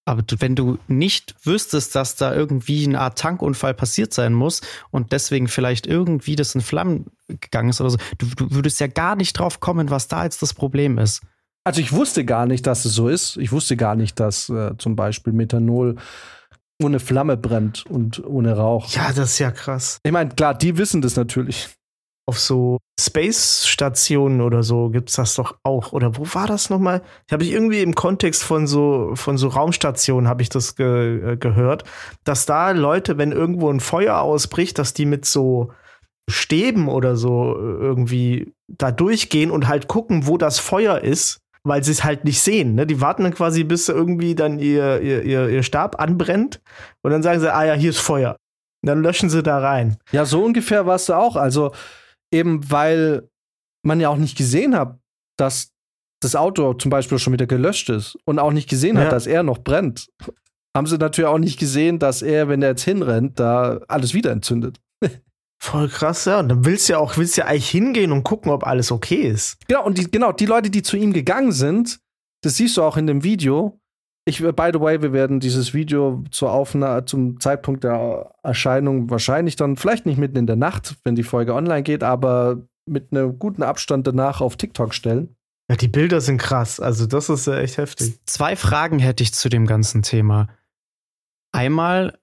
Aber 0.04 0.22
du, 0.22 0.36
wenn 0.40 0.56
du 0.56 0.78
nicht 0.88 1.36
wüsstest, 1.44 1.96
dass 1.96 2.16
da 2.16 2.36
irgendwie 2.36 2.86
eine 2.86 3.00
Art 3.00 3.18
Tankunfall 3.18 3.74
passiert 3.74 4.14
sein 4.14 4.34
muss 4.34 4.62
und 4.92 5.12
deswegen 5.14 5.48
vielleicht 5.48 5.88
irgendwie 5.88 6.36
das 6.36 6.56
in 6.56 6.62
Flammen 6.62 7.06
gegangen 7.28 7.70
ist 7.70 7.82
oder 7.82 7.92
so, 7.92 7.98
du, 8.18 8.28
du 8.36 8.52
würdest 8.52 8.80
ja 8.80 8.88
gar 8.88 9.16
nicht 9.16 9.34
drauf 9.34 9.60
kommen, 9.60 9.90
was 9.90 10.08
da 10.08 10.24
jetzt 10.24 10.42
das 10.42 10.54
Problem 10.54 10.98
ist. 10.98 11.22
Also 11.64 11.82
ich 11.82 11.92
wusste 11.92 12.24
gar 12.26 12.46
nicht, 12.46 12.68
dass 12.68 12.86
es 12.86 12.94
so 12.94 13.10
ist. 13.10 13.38
Ich 13.38 13.52
wusste 13.52 13.76
gar 13.76 13.96
nicht, 13.96 14.20
dass 14.20 14.50
äh, 14.50 14.78
zum 14.78 14.96
Beispiel 14.96 15.34
Methanol 15.34 15.98
ohne 16.82 17.00
Flamme 17.00 17.38
brennt 17.38 17.86
und 17.86 18.24
ohne 18.26 18.56
Rauch. 18.56 18.90
Ja, 18.90 19.12
das 19.14 19.32
ist 19.32 19.40
ja 19.40 19.52
krass. 19.52 20.00
Ich 20.04 20.12
meine, 20.12 20.30
klar, 20.30 20.54
die 20.54 20.78
wissen 20.78 21.02
das 21.02 21.16
natürlich. 21.16 21.70
Auf 22.30 22.40
so 22.40 22.78
Space-Stationen 23.00 24.42
oder 24.42 24.62
so 24.62 24.90
gibt's 24.90 25.14
das 25.14 25.36
doch 25.36 25.56
auch. 25.64 25.94
Oder 25.94 26.18
wo 26.18 26.26
war 26.34 26.46
das 26.46 26.70
nochmal? 26.70 27.02
Ich 27.26 27.34
habe 27.34 27.44
ich 27.46 27.52
irgendwie 27.52 27.82
im 27.82 27.96
Kontext 27.96 28.44
von 28.44 28.68
so, 28.68 29.12
von 29.16 29.38
so 29.38 29.48
Raumstationen 29.48 30.28
habe 30.28 30.42
ich 30.42 30.50
das 30.50 30.76
ge 30.76 31.34
äh, 31.34 31.38
gehört, 31.38 31.86
dass 32.26 32.46
da 32.46 32.72
Leute, 32.72 33.18
wenn 33.18 33.32
irgendwo 33.32 33.70
ein 33.70 33.80
Feuer 33.80 34.20
ausbricht, 34.20 34.78
dass 34.78 34.94
die 34.94 35.06
mit 35.06 35.26
so 35.26 35.72
Stäben 36.30 36.90
oder 36.90 37.16
so 37.16 37.56
äh, 37.56 37.62
irgendwie 37.62 38.54
da 38.68 38.92
durchgehen 38.92 39.50
und 39.50 39.70
halt 39.70 39.88
gucken, 39.88 40.28
wo 40.28 40.38
das 40.38 40.60
Feuer 40.60 41.00
ist, 41.00 41.40
weil 41.68 41.84
sie 41.84 41.92
es 41.92 42.04
halt 42.04 42.24
nicht 42.24 42.42
sehen. 42.42 42.76
Ne? 42.76 42.86
Die 42.88 43.02
warten 43.02 43.24
dann 43.24 43.34
quasi, 43.34 43.64
bis 43.64 43.90
irgendwie 43.90 44.36
dann 44.36 44.60
ihr, 44.60 45.02
ihr, 45.02 45.24
ihr, 45.24 45.50
ihr 45.50 45.64
Stab 45.64 46.00
anbrennt 46.02 46.62
und 47.04 47.12
dann 47.12 47.24
sagen 47.24 47.40
sie, 47.40 47.54
ah 47.54 47.66
ja, 47.66 47.74
hier 47.74 47.90
ist 47.90 48.00
Feuer. 48.00 48.38
Und 48.84 48.88
dann 48.88 49.02
löschen 49.02 49.30
sie 49.30 49.44
da 49.44 49.60
rein. 49.60 49.98
Ja, 50.12 50.26
so 50.26 50.44
ungefähr 50.44 50.86
war 50.86 50.96
es 50.96 51.06
da 51.06 51.18
auch. 51.18 51.36
Also 51.36 51.72
eben, 52.34 52.70
weil 52.70 53.28
man 53.86 54.00
ja 54.00 54.10
auch 54.10 54.18
nicht 54.18 54.38
gesehen 54.38 54.76
hat, 54.76 54.98
dass 55.38 55.72
das 56.22 56.36
Auto 56.36 56.74
zum 56.74 56.90
Beispiel 56.90 57.20
schon 57.20 57.34
wieder 57.34 57.46
gelöscht 57.48 57.90
ist 57.90 58.18
und 58.26 58.40
auch 58.40 58.52
nicht 58.52 58.70
gesehen 58.70 58.96
Ja. 58.98 59.04
hat, 59.04 59.12
dass 59.12 59.28
er 59.28 59.44
noch 59.44 59.60
brennt, 59.60 60.08
haben 60.76 60.88
sie 60.88 60.98
natürlich 60.98 61.28
auch 61.28 61.38
nicht 61.38 61.60
gesehen, 61.60 62.00
dass 62.00 62.22
er, 62.22 62.50
wenn 62.50 62.62
er 62.62 62.70
jetzt 62.70 62.84
hinrennt, 62.84 63.40
da 63.40 63.80
alles 63.88 64.14
wieder 64.14 64.32
entzündet. 64.32 64.80
Voll 65.60 65.90
krass, 65.90 66.26
ja. 66.26 66.40
Und 66.40 66.50
dann 66.50 66.66
willst 66.66 66.88
du 66.88 66.94
ja 66.94 67.00
auch, 67.00 67.18
willst 67.18 67.38
du 67.38 67.42
ja 67.42 67.48
eigentlich 67.48 67.70
hingehen 67.70 68.12
und 68.12 68.24
gucken, 68.24 68.52
ob 68.52 68.66
alles 68.66 68.92
okay 68.92 69.22
ist. 69.22 69.58
Genau, 69.68 69.86
und 69.86 69.98
die, 69.98 70.10
genau, 70.10 70.32
die 70.32 70.46
Leute, 70.46 70.70
die 70.70 70.84
zu 70.84 70.98
ihm 70.98 71.14
gegangen 71.14 71.52
sind, 71.52 72.00
das 72.44 72.58
siehst 72.58 72.78
du 72.78 72.84
auch 72.84 72.98
in 72.98 73.08
dem 73.08 73.24
Video. 73.24 73.80
Ich, 74.26 74.42
by 74.42 74.70
the 74.74 74.80
way, 74.80 75.02
wir 75.02 75.14
werden 75.14 75.40
dieses 75.40 75.74
Video 75.74 76.24
zur 76.32 76.52
Aufnahme, 76.52 77.06
zum 77.06 77.40
Zeitpunkt 77.40 77.84
der 77.84 78.36
Erscheinung 78.44 79.10
wahrscheinlich 79.10 79.56
dann, 79.56 79.78
vielleicht 79.78 80.06
nicht 80.06 80.18
mitten 80.18 80.38
in 80.38 80.48
der 80.48 80.58
Nacht, 80.58 80.96
wenn 81.04 81.16
die 81.16 81.24
Folge 81.24 81.54
online 81.54 81.84
geht, 81.84 82.04
aber 82.04 82.62
mit 82.86 83.12
einem 83.12 83.40
guten 83.40 83.64
Abstand 83.64 84.06
danach 84.06 84.42
auf 84.42 84.58
TikTok 84.58 84.94
stellen. 84.94 85.36
Ja, 85.70 85.76
die 85.76 85.88
Bilder 85.88 86.22
sind 86.22 86.38
krass. 86.38 86.80
Also, 86.80 87.06
das 87.06 87.30
ist 87.30 87.48
ja 87.48 87.58
echt 87.58 87.78
heftig. 87.78 88.20
Zwei 88.26 88.56
Fragen 88.56 89.00
hätte 89.00 89.24
ich 89.24 89.34
zu 89.34 89.50
dem 89.50 89.66
ganzen 89.66 90.02
Thema. 90.02 90.48
Einmal, 91.52 92.18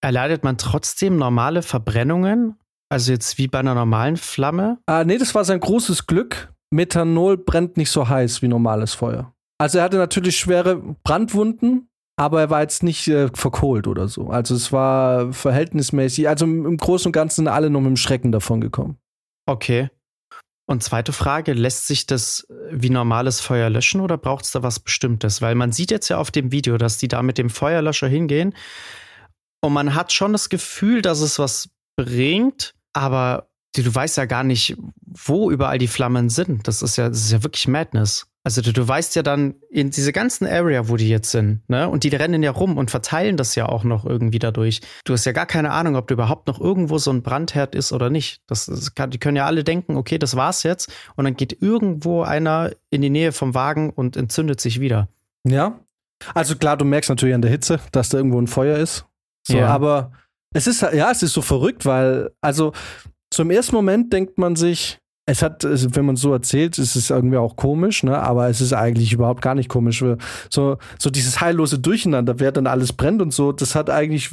erleidet 0.00 0.44
man 0.44 0.58
trotzdem 0.58 1.16
normale 1.16 1.62
Verbrennungen? 1.62 2.56
Also 2.88 3.12
jetzt 3.12 3.38
wie 3.38 3.46
bei 3.46 3.60
einer 3.60 3.74
normalen 3.74 4.16
Flamme? 4.16 4.78
Ah, 4.86 5.04
nee, 5.04 5.18
das 5.18 5.34
war 5.34 5.44
sein 5.44 5.60
großes 5.60 6.06
Glück. 6.06 6.52
Methanol 6.70 7.36
brennt 7.36 7.76
nicht 7.76 7.90
so 7.90 8.08
heiß 8.08 8.42
wie 8.42 8.48
normales 8.48 8.94
Feuer. 8.94 9.32
Also 9.58 9.78
er 9.78 9.84
hatte 9.84 9.98
natürlich 9.98 10.38
schwere 10.38 10.76
Brandwunden, 11.04 11.88
aber 12.16 12.40
er 12.40 12.50
war 12.50 12.62
jetzt 12.62 12.82
nicht 12.82 13.06
äh, 13.08 13.28
verkohlt 13.32 13.86
oder 13.86 14.08
so. 14.08 14.28
Also 14.28 14.54
es 14.54 14.72
war 14.72 15.32
verhältnismäßig, 15.32 16.28
also 16.28 16.44
im, 16.44 16.76
Großen 16.76 17.08
und 17.08 17.12
Ganzen 17.12 17.48
alle 17.48 17.70
nur 17.70 17.80
mit 17.80 17.90
dem 17.90 17.96
Schrecken 17.96 18.32
davon 18.32 18.60
gekommen. 18.60 18.98
Okay. 19.46 19.90
Und 20.66 20.82
zweite 20.84 21.12
Frage, 21.12 21.52
lässt 21.52 21.88
sich 21.88 22.06
das 22.06 22.46
wie 22.70 22.90
normales 22.90 23.40
Feuer 23.40 23.70
löschen 23.70 24.00
oder 24.00 24.16
braucht 24.16 24.44
es 24.44 24.52
da 24.52 24.62
was 24.62 24.78
Bestimmtes? 24.78 25.42
Weil 25.42 25.56
man 25.56 25.72
sieht 25.72 25.90
jetzt 25.90 26.08
ja 26.08 26.18
auf 26.18 26.30
dem 26.30 26.52
Video, 26.52 26.78
dass 26.78 26.96
die 26.96 27.08
da 27.08 27.22
mit 27.22 27.38
dem 27.38 27.50
Feuerlöscher 27.50 28.06
hingehen 28.06 28.54
und 29.60 29.72
man 29.72 29.94
hat 29.94 30.12
schon 30.12 30.32
das 30.32 30.48
Gefühl, 30.48 31.02
dass 31.02 31.20
es 31.20 31.38
was 31.38 31.70
bringt, 31.96 32.74
aber 32.92 33.48
du, 33.74 33.82
du 33.82 33.94
weißt 33.94 34.16
ja 34.16 34.24
gar 34.24 34.44
nicht, 34.44 34.76
wo 35.02 35.50
überall 35.50 35.78
die 35.78 35.88
Flammen 35.88 36.28
sind. 36.28 36.66
Das 36.66 36.82
ist 36.82 36.96
ja, 36.96 37.08
das 37.08 37.18
ist 37.18 37.32
ja 37.32 37.42
wirklich 37.42 37.68
Madness. 37.68 38.26
Also 38.42 38.62
du, 38.62 38.72
du 38.72 38.88
weißt 38.88 39.16
ja 39.16 39.22
dann 39.22 39.56
in 39.68 39.90
diese 39.90 40.12
ganzen 40.12 40.46
Area, 40.46 40.88
wo 40.88 40.96
die 40.96 41.10
jetzt 41.10 41.30
sind, 41.30 41.60
ne? 41.68 41.86
Und 41.90 42.04
die 42.04 42.08
rennen 42.08 42.42
ja 42.42 42.50
rum 42.50 42.78
und 42.78 42.90
verteilen 42.90 43.36
das 43.36 43.54
ja 43.54 43.68
auch 43.68 43.84
noch 43.84 44.06
irgendwie 44.06 44.38
dadurch. 44.38 44.80
Du 45.04 45.12
hast 45.12 45.26
ja 45.26 45.32
gar 45.32 45.44
keine 45.44 45.72
Ahnung, 45.72 45.94
ob 45.94 46.08
da 46.08 46.14
überhaupt 46.14 46.46
noch 46.46 46.58
irgendwo 46.58 46.96
so 46.96 47.10
ein 47.10 47.22
Brandherd 47.22 47.74
ist 47.74 47.92
oder 47.92 48.08
nicht. 48.08 48.40
Das, 48.46 48.64
das 48.64 48.94
kann, 48.94 49.10
die 49.10 49.18
können 49.18 49.36
ja 49.36 49.44
alle 49.44 49.62
denken, 49.62 49.96
okay, 49.96 50.16
das 50.16 50.36
war's 50.36 50.62
jetzt. 50.62 50.90
Und 51.16 51.26
dann 51.26 51.36
geht 51.36 51.60
irgendwo 51.60 52.22
einer 52.22 52.70
in 52.88 53.02
die 53.02 53.10
Nähe 53.10 53.32
vom 53.32 53.52
Wagen 53.52 53.90
und 53.90 54.16
entzündet 54.16 54.58
sich 54.58 54.80
wieder. 54.80 55.08
Ja. 55.46 55.78
Also 56.34 56.56
klar, 56.56 56.78
du 56.78 56.86
merkst 56.86 57.10
natürlich 57.10 57.34
an 57.34 57.42
der 57.42 57.50
Hitze, 57.50 57.78
dass 57.92 58.08
da 58.08 58.18
irgendwo 58.18 58.40
ein 58.40 58.46
Feuer 58.46 58.78
ist. 58.78 59.04
So, 59.46 59.56
Ja. 59.56 59.68
aber 59.68 60.12
es 60.54 60.66
ist 60.66 60.82
ja, 60.82 61.10
es 61.10 61.22
ist 61.22 61.32
so 61.32 61.42
verrückt, 61.42 61.86
weil 61.86 62.30
also 62.40 62.72
zum 63.32 63.50
ersten 63.50 63.74
Moment 63.76 64.12
denkt 64.12 64.38
man 64.38 64.56
sich, 64.56 64.98
es 65.26 65.42
hat, 65.42 65.62
wenn 65.62 66.04
man 66.04 66.16
so 66.16 66.32
erzählt, 66.32 66.78
ist 66.78 66.96
es 66.96 67.10
irgendwie 67.10 67.36
auch 67.36 67.54
komisch, 67.54 68.02
ne? 68.02 68.18
Aber 68.20 68.48
es 68.48 68.60
ist 68.60 68.72
eigentlich 68.72 69.12
überhaupt 69.12 69.42
gar 69.42 69.54
nicht 69.54 69.68
komisch. 69.68 70.04
So, 70.50 70.78
so 70.98 71.10
dieses 71.10 71.40
heillose 71.40 71.78
Durcheinander, 71.78 72.40
wer 72.40 72.50
dann 72.50 72.66
alles 72.66 72.92
brennt 72.92 73.22
und 73.22 73.32
so, 73.32 73.52
das 73.52 73.76
hat 73.76 73.90
eigentlich 73.90 74.30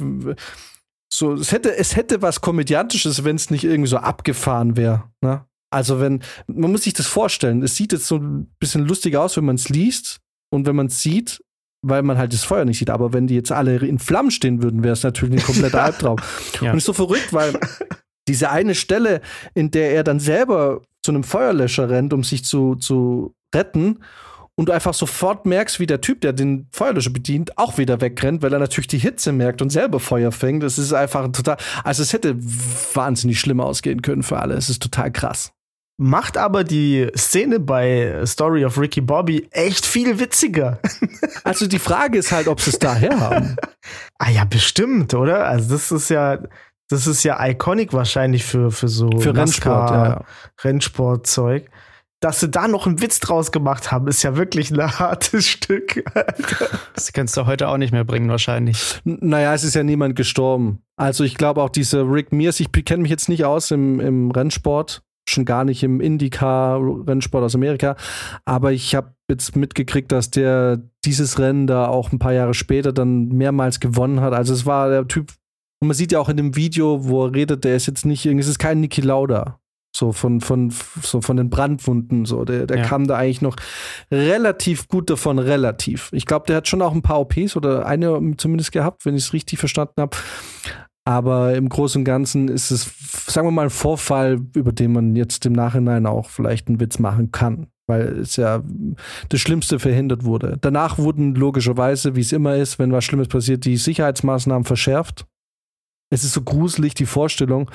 so, 1.12 1.34
es 1.34 1.52
hätte, 1.52 1.76
es 1.76 1.94
hätte 1.94 2.20
was 2.20 2.40
Komödiantisches, 2.40 3.22
wenn 3.24 3.36
es 3.36 3.50
nicht 3.50 3.64
irgendwie 3.64 3.88
so 3.88 3.98
abgefahren 3.98 4.76
wäre. 4.76 5.04
Ne? 5.20 5.44
Also 5.70 6.00
wenn, 6.00 6.22
man 6.48 6.72
muss 6.72 6.82
sich 6.82 6.94
das 6.94 7.06
vorstellen, 7.06 7.62
es 7.62 7.76
sieht 7.76 7.92
jetzt 7.92 8.06
so 8.08 8.16
ein 8.16 8.52
bisschen 8.58 8.86
lustig 8.86 9.16
aus, 9.16 9.36
wenn 9.36 9.44
man 9.44 9.56
es 9.56 9.68
liest 9.68 10.18
und 10.52 10.66
wenn 10.66 10.76
man 10.76 10.86
es 10.86 11.00
sieht, 11.00 11.40
weil 11.82 12.02
man 12.02 12.18
halt 12.18 12.32
das 12.32 12.44
Feuer 12.44 12.64
nicht 12.64 12.78
sieht. 12.78 12.90
Aber 12.90 13.12
wenn 13.12 13.26
die 13.26 13.34
jetzt 13.34 13.52
alle 13.52 13.76
in 13.76 13.98
Flammen 13.98 14.30
stehen 14.30 14.62
würden, 14.62 14.82
wäre 14.82 14.92
es 14.92 15.02
natürlich 15.02 15.40
ein 15.40 15.46
kompletter 15.46 15.82
Albtraum. 15.84 16.18
Ja. 16.60 16.72
Und 16.72 16.78
ist 16.78 16.84
so 16.84 16.92
verrückt, 16.92 17.32
weil 17.32 17.58
diese 18.26 18.50
eine 18.50 18.74
Stelle, 18.74 19.20
in 19.54 19.70
der 19.70 19.92
er 19.92 20.04
dann 20.04 20.20
selber 20.20 20.82
zu 21.02 21.12
einem 21.12 21.24
Feuerlöscher 21.24 21.88
rennt, 21.88 22.12
um 22.12 22.24
sich 22.24 22.44
zu, 22.44 22.74
zu 22.74 23.34
retten, 23.54 23.98
und 24.58 24.68
du 24.68 24.72
einfach 24.72 24.92
sofort 24.92 25.46
merkst, 25.46 25.78
wie 25.78 25.86
der 25.86 26.00
Typ, 26.00 26.20
der 26.20 26.32
den 26.32 26.66
Feuerlöscher 26.72 27.10
bedient, 27.10 27.56
auch 27.56 27.78
wieder 27.78 28.00
wegrennt, 28.00 28.42
weil 28.42 28.52
er 28.52 28.58
natürlich 28.58 28.88
die 28.88 28.98
Hitze 28.98 29.30
merkt 29.30 29.62
und 29.62 29.70
selber 29.70 30.00
Feuer 30.00 30.32
fängt. 30.32 30.64
Das 30.64 30.78
ist 30.78 30.92
einfach 30.92 31.22
ein 31.22 31.32
total. 31.32 31.58
Also, 31.84 32.02
es 32.02 32.12
hätte 32.12 32.36
wahnsinnig 32.36 33.38
schlimm 33.38 33.60
ausgehen 33.60 34.02
können 34.02 34.24
für 34.24 34.40
alle. 34.40 34.54
Es 34.54 34.68
ist 34.68 34.82
total 34.82 35.12
krass. 35.12 35.52
Macht 36.00 36.36
aber 36.36 36.62
die 36.62 37.08
Szene 37.16 37.58
bei 37.58 38.22
Story 38.24 38.64
of 38.64 38.78
Ricky 38.78 39.00
Bobby 39.00 39.48
echt 39.50 39.84
viel 39.84 40.18
witziger. 40.20 40.78
Also, 41.44 41.66
die 41.66 41.78
Frage 41.78 42.18
ist 42.18 42.30
halt, 42.30 42.46
ob 42.46 42.60
sie 42.60 42.70
es 42.70 42.78
daher 42.78 43.18
haben. 43.20 43.56
ah 44.18 44.30
ja, 44.30 44.44
bestimmt, 44.44 45.14
oder? 45.14 45.46
Also, 45.46 45.70
das 45.70 45.90
ist 45.90 46.10
ja, 46.10 46.38
das 46.90 47.06
ist 47.06 47.22
ja 47.22 47.42
iconic 47.46 47.92
wahrscheinlich 47.94 48.44
für, 48.44 48.70
für 48.70 48.88
so 48.88 49.10
Für 49.18 49.34
Rennsport, 49.34 49.90
ja. 49.90 50.24
Rennsportzeug. 50.62 51.70
Dass 52.20 52.40
sie 52.40 52.48
da 52.50 52.66
noch 52.68 52.86
einen 52.86 53.00
Witz 53.00 53.20
draus 53.20 53.52
gemacht 53.52 53.92
haben, 53.92 54.08
ist 54.08 54.22
ja 54.24 54.36
wirklich 54.36 54.70
ein 54.72 54.78
hartes 54.98 55.46
Stück. 55.46 56.02
Das 56.94 57.12
kannst 57.12 57.36
du 57.36 57.46
heute 57.46 57.68
auch 57.68 57.76
nicht 57.78 57.92
mehr 57.92 58.04
bringen, 58.04 58.28
wahrscheinlich. 58.28 59.00
N- 59.06 59.18
Naja, 59.22 59.54
es 59.54 59.64
ist 59.64 59.74
ja 59.74 59.82
niemand 59.84 60.16
gestorben. 60.16 60.82
Also 60.96 61.24
ich 61.24 61.36
glaube 61.36 61.62
auch 61.62 61.70
diese 61.70 62.02
Rick 62.02 62.32
Mears, 62.32 62.58
ich 62.60 62.72
kenne 62.72 63.02
mich 63.02 63.10
jetzt 63.10 63.28
nicht 63.28 63.44
aus 63.44 63.70
im, 63.70 64.00
im 64.00 64.30
Rennsport, 64.32 65.02
schon 65.28 65.44
gar 65.44 65.64
nicht 65.64 65.82
im 65.82 66.00
Indycar-Rennsport 66.00 67.44
aus 67.44 67.54
Amerika, 67.54 67.96
aber 68.44 68.72
ich 68.72 68.94
habe 68.94 69.12
jetzt 69.30 69.56
mitgekriegt, 69.56 70.10
dass 70.12 70.30
der 70.30 70.80
dieses 71.04 71.38
Rennen 71.38 71.66
da 71.66 71.86
auch 71.88 72.12
ein 72.12 72.18
paar 72.18 72.32
Jahre 72.32 72.54
später 72.54 72.92
dann 72.92 73.28
mehrmals 73.28 73.80
gewonnen 73.80 74.20
hat. 74.20 74.32
Also 74.32 74.52
es 74.54 74.64
war 74.66 74.88
der 74.88 75.06
Typ, 75.06 75.32
und 75.80 75.88
man 75.88 75.94
sieht 75.96 76.12
ja 76.12 76.18
auch 76.18 76.28
in 76.28 76.36
dem 76.36 76.56
Video, 76.56 77.04
wo 77.08 77.26
er 77.26 77.34
redet, 77.34 77.64
der 77.64 77.76
ist 77.76 77.86
jetzt 77.86 78.04
nicht, 78.06 78.24
irgendwie- 78.24 78.42
es 78.42 78.48
ist 78.48 78.58
kein 78.58 78.80
Niki 78.80 79.00
Lauda. 79.00 79.58
So 79.96 80.12
von, 80.12 80.40
von, 80.40 80.72
so 81.02 81.22
von 81.22 81.36
den 81.38 81.48
Brandwunden, 81.50 82.24
so. 82.26 82.44
Der, 82.44 82.66
der 82.66 82.78
Ja. 82.78 82.84
kam 82.84 83.06
da 83.08 83.16
eigentlich 83.16 83.40
noch 83.42 83.56
relativ 84.12 84.86
gut 84.86 85.10
davon, 85.10 85.38
relativ. 85.38 86.10
Ich 86.12 86.26
glaube, 86.26 86.46
der 86.46 86.56
hat 86.56 86.68
schon 86.68 86.82
auch 86.82 86.92
ein 86.94 87.02
paar 87.02 87.18
OPs 87.20 87.56
oder 87.56 87.86
eine 87.86 88.20
zumindest 88.36 88.70
gehabt, 88.72 89.04
wenn 89.06 89.16
ich 89.16 89.24
es 89.24 89.32
richtig 89.32 89.58
verstanden 89.58 89.94
habe. 90.00 90.16
Aber 91.08 91.54
im 91.54 91.70
Großen 91.70 92.02
und 92.02 92.04
Ganzen 92.04 92.48
ist 92.48 92.70
es, 92.70 92.92
sagen 93.32 93.46
wir 93.46 93.50
mal, 93.50 93.62
ein 93.62 93.70
Vorfall, 93.70 94.40
über 94.54 94.72
den 94.72 94.92
man 94.92 95.16
jetzt 95.16 95.46
im 95.46 95.54
Nachhinein 95.54 96.04
auch 96.04 96.28
vielleicht 96.28 96.68
einen 96.68 96.80
Witz 96.80 96.98
machen 96.98 97.32
kann. 97.32 97.68
Weil 97.86 98.18
es 98.18 98.36
ja 98.36 98.62
das 99.30 99.40
Schlimmste 99.40 99.78
verhindert 99.78 100.26
wurde. 100.26 100.58
Danach 100.60 100.98
wurden 100.98 101.34
logischerweise, 101.34 102.14
wie 102.14 102.20
es 102.20 102.32
immer 102.32 102.56
ist, 102.56 102.78
wenn 102.78 102.92
was 102.92 103.06
Schlimmes 103.06 103.28
passiert, 103.28 103.64
die 103.64 103.78
Sicherheitsmaßnahmen 103.78 104.64
verschärft. 104.64 105.24
Es 106.10 106.24
ist 106.24 106.34
so 106.34 106.42
gruselig, 106.42 106.92
die 106.92 107.06
Vorstellung, 107.06 107.70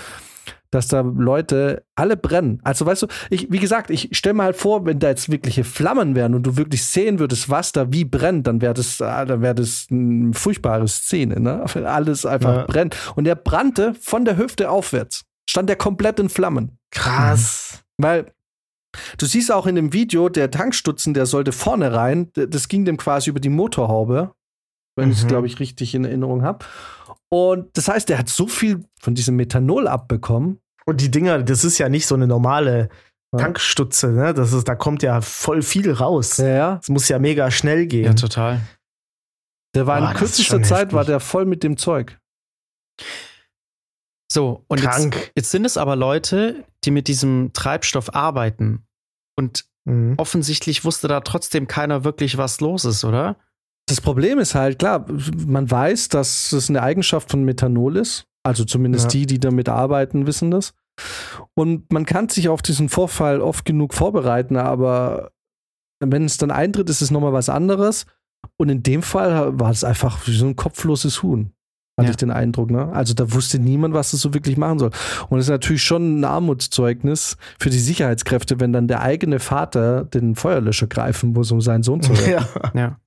dass 0.74 0.88
da 0.88 1.02
Leute 1.02 1.84
alle 1.96 2.18
brennen. 2.18 2.60
Also 2.64 2.86
weißt 2.86 3.04
du, 3.04 3.08
ich, 3.30 3.52
wie 3.52 3.60
gesagt, 3.60 3.90
ich 3.90 4.10
stelle 4.18 4.34
mir 4.34 4.44
halt 4.44 4.56
vor, 4.56 4.86
wenn 4.86 5.00
da 5.00 5.10
jetzt 5.10 5.30
wirkliche 5.32 5.64
Flammen 5.64 6.16
wären 6.16 6.34
und 6.36 6.44
du 6.44 6.58
wirklich 6.58 6.84
sehen 6.86 7.20
würdest, 7.20 7.50
was 7.50 7.72
da 7.72 7.92
wie 7.92 8.06
brennt, 8.06 8.48
dann 8.48 8.62
wäre 8.62 8.74
das, 8.74 9.02
ah, 9.02 9.26
dann 9.26 9.42
wäre 9.42 9.56
das 9.56 9.88
eine 9.92 10.34
furchtbare 10.34 10.88
Szene, 10.88 11.40
ne? 11.40 11.64
Wenn 11.74 11.86
alles 11.86 12.26
einfach 12.26 12.56
Ja. 12.56 12.66
brennt. 12.66 12.96
Und 13.16 13.28
er 13.28 13.36
brannte 13.36 13.94
von 14.00 14.26
der 14.26 14.38
Hüfte 14.38 14.70
aufwärts. 14.70 15.24
Stand 15.50 15.70
er 15.70 15.76
komplett 15.76 16.20
in 16.20 16.30
Flammen. 16.30 16.78
Krass. 16.92 17.84
Weil 17.98 18.32
du 19.18 19.26
siehst 19.26 19.52
auch 19.52 19.68
in 19.68 19.76
dem 19.76 19.94
Video, 19.94 20.30
der 20.30 20.50
Tankstutzen, 20.52 21.14
der 21.14 21.26
sollte 21.26 21.52
vorne 21.52 21.94
rein. 21.94 22.32
Das 22.34 22.68
ging 22.68 22.86
dem 22.86 22.98
quasi 22.98 23.30
über 23.30 23.40
die 23.40 23.50
Motorhaube, 23.50 24.32
wenn 24.96 25.12
ich 25.12 25.18
es, 25.18 25.24
Mhm. 25.24 25.28
glaube 25.28 25.48
ich, 25.48 25.60
richtig 25.60 25.94
in 25.96 26.06
Erinnerung 26.06 26.44
habe. 26.44 26.66
Und 27.30 27.76
das 27.78 27.88
heißt, 27.88 28.10
der 28.10 28.20
hat 28.20 28.30
so 28.30 28.48
viel 28.48 28.86
von 29.02 29.16
diesem 29.16 29.36
Methanol 29.36 29.88
abbekommen. 29.88 30.60
Und 30.86 31.02
die 31.02 31.12
Dinger, 31.12 31.42
das 31.44 31.64
ist 31.64 31.78
ja 31.78 31.90
nicht 31.90 32.06
so 32.08 32.16
eine 32.16 32.28
normale 32.28 32.90
Ja. 33.34 33.40
Tankstutze, 33.40 34.12
ne? 34.12 34.34
Das 34.34 34.54
ist, 34.54 34.68
da 34.68 34.76
kommt 34.76 35.02
ja 35.04 35.22
voll 35.22 35.62
viel 35.64 35.92
raus. 35.92 36.38
Ja, 36.38 36.48
ja. 36.48 36.80
Es 36.82 36.90
muss 36.90 37.08
ja 37.10 37.18
mega 37.20 37.50
schnell 37.52 37.88
gehen. 37.88 38.06
Ja, 38.06 38.14
total. 38.14 38.62
Der 39.76 39.88
war 39.88 40.00
Boah, 40.00 40.10
in 40.10 40.14
ist 40.14 40.20
kürzester 40.20 40.62
Zeit 40.62 40.80
heftig. 40.82 40.94
war 40.94 41.06
der 41.06 41.20
voll 41.20 41.46
mit 41.46 41.64
dem 41.64 41.78
Zeug. 41.78 42.20
So, 44.32 44.64
und 44.68 44.82
jetzt, 44.82 44.90
Krank. 44.96 45.32
jetzt 45.36 45.52
sind 45.52 45.66
es 45.66 45.78
aber 45.78 45.96
Leute, 45.96 46.64
die 46.84 46.92
mit 46.92 47.08
diesem 47.08 47.52
Treibstoff 47.54 48.14
arbeiten. 48.16 48.86
Und 49.38 49.66
Mhm. 49.86 50.14
offensichtlich 50.18 50.86
wusste 50.86 51.08
da 51.10 51.20
trotzdem 51.22 51.68
keiner 51.68 52.04
wirklich, 52.06 52.38
was 52.38 52.62
los 52.62 52.86
ist, 52.86 53.04
oder? 53.04 53.36
Das 53.90 54.00
Problem 54.00 54.40
ist 54.40 54.56
halt, 54.56 54.80
klar, 54.80 55.06
man 55.46 55.70
weiß, 55.70 56.08
dass 56.08 56.54
es 56.54 56.70
eine 56.70 56.82
Eigenschaft 56.82 57.30
von 57.30 57.44
Methanol 57.44 57.98
ist. 57.98 58.26
Also 58.44 58.66
zumindest 58.66 59.06
Ja. 59.06 59.20
die, 59.22 59.26
die 59.26 59.40
damit 59.40 59.70
arbeiten, 59.70 60.28
wissen 60.28 60.52
das. 60.52 60.74
Und 61.56 61.92
man 61.92 62.06
kann 62.06 62.30
sich 62.30 62.50
auf 62.50 62.62
diesen 62.62 62.90
Vorfall 62.90 63.42
oft 63.42 63.66
genug 63.66 63.94
vorbereiten, 63.94 64.58
aber 64.58 65.32
wenn 66.04 66.26
es 66.26 66.38
dann 66.38 66.52
eintritt, 66.52 66.90
ist 66.90 67.02
es 67.02 67.10
nochmal 67.12 67.34
was 67.34 67.50
anderes. 67.50 68.06
Und 68.58 68.70
in 68.70 68.84
dem 68.84 69.02
Fall 69.02 69.58
war 69.60 69.72
es 69.72 69.84
einfach 69.86 70.28
wie 70.28 70.36
so 70.36 70.46
ein 70.46 70.56
kopfloses 70.58 71.24
Huhn. 71.24 71.52
hatte 71.98 72.08
Ja. 72.08 72.10
ich 72.12 72.18
den 72.18 72.32
Eindruck. 72.32 72.72
Ne? 72.72 72.92
Also 72.92 73.14
da 73.14 73.32
wusste 73.34 73.60
niemand, 73.60 73.94
was 73.94 74.12
das 74.12 74.20
so 74.22 74.34
wirklich 74.34 74.58
machen 74.58 74.80
soll. 74.80 74.90
Und 75.30 75.38
es 75.40 75.46
ist 75.46 75.50
natürlich 75.52 75.84
schon 75.84 76.20
ein 76.20 76.24
Armutszeugnis 76.26 77.38
für 77.60 77.70
die 77.70 77.80
Sicherheitskräfte, 77.80 78.60
wenn 78.60 78.74
dann 78.74 78.88
der 78.88 79.02
eigene 79.02 79.40
Vater 79.40 80.04
den 80.04 80.36
Feuerlöscher 80.36 80.88
greifen 80.88 81.34
muss, 81.34 81.52
um 81.52 81.62
seinen 81.62 81.84
Sohn 81.84 82.02
zu 82.02 82.12
retten. 82.14 82.32
Ja. 82.32 82.48
Ja. 82.74 82.98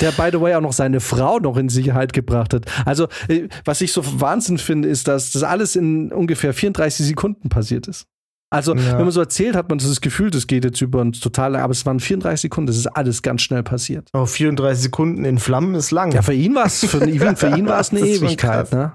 Der, 0.00 0.12
by 0.12 0.28
the 0.32 0.40
way, 0.40 0.54
auch 0.54 0.60
noch 0.60 0.72
seine 0.72 1.00
Frau 1.00 1.38
noch 1.38 1.56
in 1.56 1.68
Sicherheit 1.68 2.12
gebracht 2.12 2.52
hat. 2.54 2.66
Also, 2.84 3.08
äh, 3.28 3.48
was 3.64 3.80
ich 3.80 3.92
so 3.92 4.02
Wahnsinn 4.20 4.58
finde, 4.58 4.88
ist, 4.88 5.08
dass 5.08 5.32
das 5.32 5.42
alles 5.42 5.74
in 5.76 6.12
ungefähr 6.12 6.52
34 6.52 7.06
Sekunden 7.06 7.48
passiert 7.48 7.88
ist. 7.88 8.06
Also, 8.50 8.74
Ja. 8.76 8.92
wenn 8.98 9.04
man 9.06 9.10
so 9.10 9.20
erzählt, 9.20 9.56
hat 9.56 9.68
man 9.68 9.78
das 9.78 10.00
Gefühl, 10.00 10.30
das 10.30 10.46
geht 10.46 10.64
jetzt 10.64 10.80
über 10.80 11.00
uns 11.00 11.18
total, 11.20 11.56
aber 11.56 11.72
es 11.72 11.84
waren 11.84 11.98
34 11.98 12.42
Sekunden, 12.42 12.68
das 12.68 12.76
ist 12.76 12.86
alles 12.86 13.22
ganz 13.22 13.42
schnell 13.42 13.62
passiert. 13.64 14.08
Oh, 14.12 14.24
34 14.26 14.82
Sekunden 14.84 15.24
in 15.24 15.38
Flammen 15.38 15.74
ist 15.74 15.90
lang. 15.90 16.12
Ja, 16.12 16.22
für 16.22 16.32
ihn 16.34 16.54
war 16.54 16.66
es 16.66 16.84
für, 16.84 17.04
ihn- 17.04 17.36
für 17.36 17.56
ihn 17.56 17.66
war 17.66 17.80
es 17.80 17.90
eine 17.92 18.00
Ewigkeit, 18.00 18.70
ne? 18.72 18.92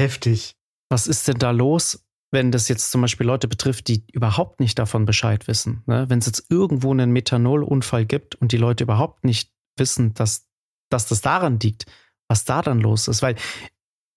Heftig. 0.00 0.54
Was 0.90 1.06
ist 1.06 1.26
denn 1.28 1.38
da 1.38 1.50
los, 1.50 2.04
wenn 2.30 2.50
das 2.52 2.68
jetzt 2.68 2.90
zum 2.90 3.00
Beispiel 3.00 3.26
Leute 3.26 3.48
betrifft, 3.48 3.88
die 3.88 4.04
überhaupt 4.12 4.60
nicht 4.60 4.78
davon 4.78 5.06
Bescheid 5.06 5.48
wissen? 5.48 5.82
Ne? 5.86 6.06
Wenn 6.08 6.18
es 6.18 6.26
jetzt 6.26 6.46
irgendwo 6.50 6.90
einen 6.90 7.10
Methanolunfall 7.12 8.04
gibt 8.06 8.34
und 8.36 8.52
die 8.52 8.56
Leute 8.58 8.84
überhaupt 8.84 9.24
nicht 9.24 9.50
wissen, 9.76 10.14
dass, 10.14 10.46
dass 10.90 11.06
das 11.06 11.20
daran 11.20 11.58
liegt, 11.60 11.86
was 12.28 12.44
da 12.44 12.62
dann 12.62 12.80
los 12.80 13.08
ist. 13.08 13.22
Weil, 13.22 13.36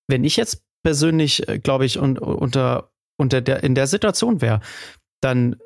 wenn 0.07 0.23
ich 0.23 0.37
jetzt 0.37 0.63
persönlich, 0.83 1.47
äh, 1.47 1.59
glaube 1.59 1.85
ich, 1.85 1.99
un, 1.99 2.17
unter, 2.17 2.91
unter 3.17 3.41
der, 3.41 3.63
in 3.63 3.75
der 3.75 3.87
Situation 3.87 4.41
wäre, 4.41 4.61
dann. 5.21 5.57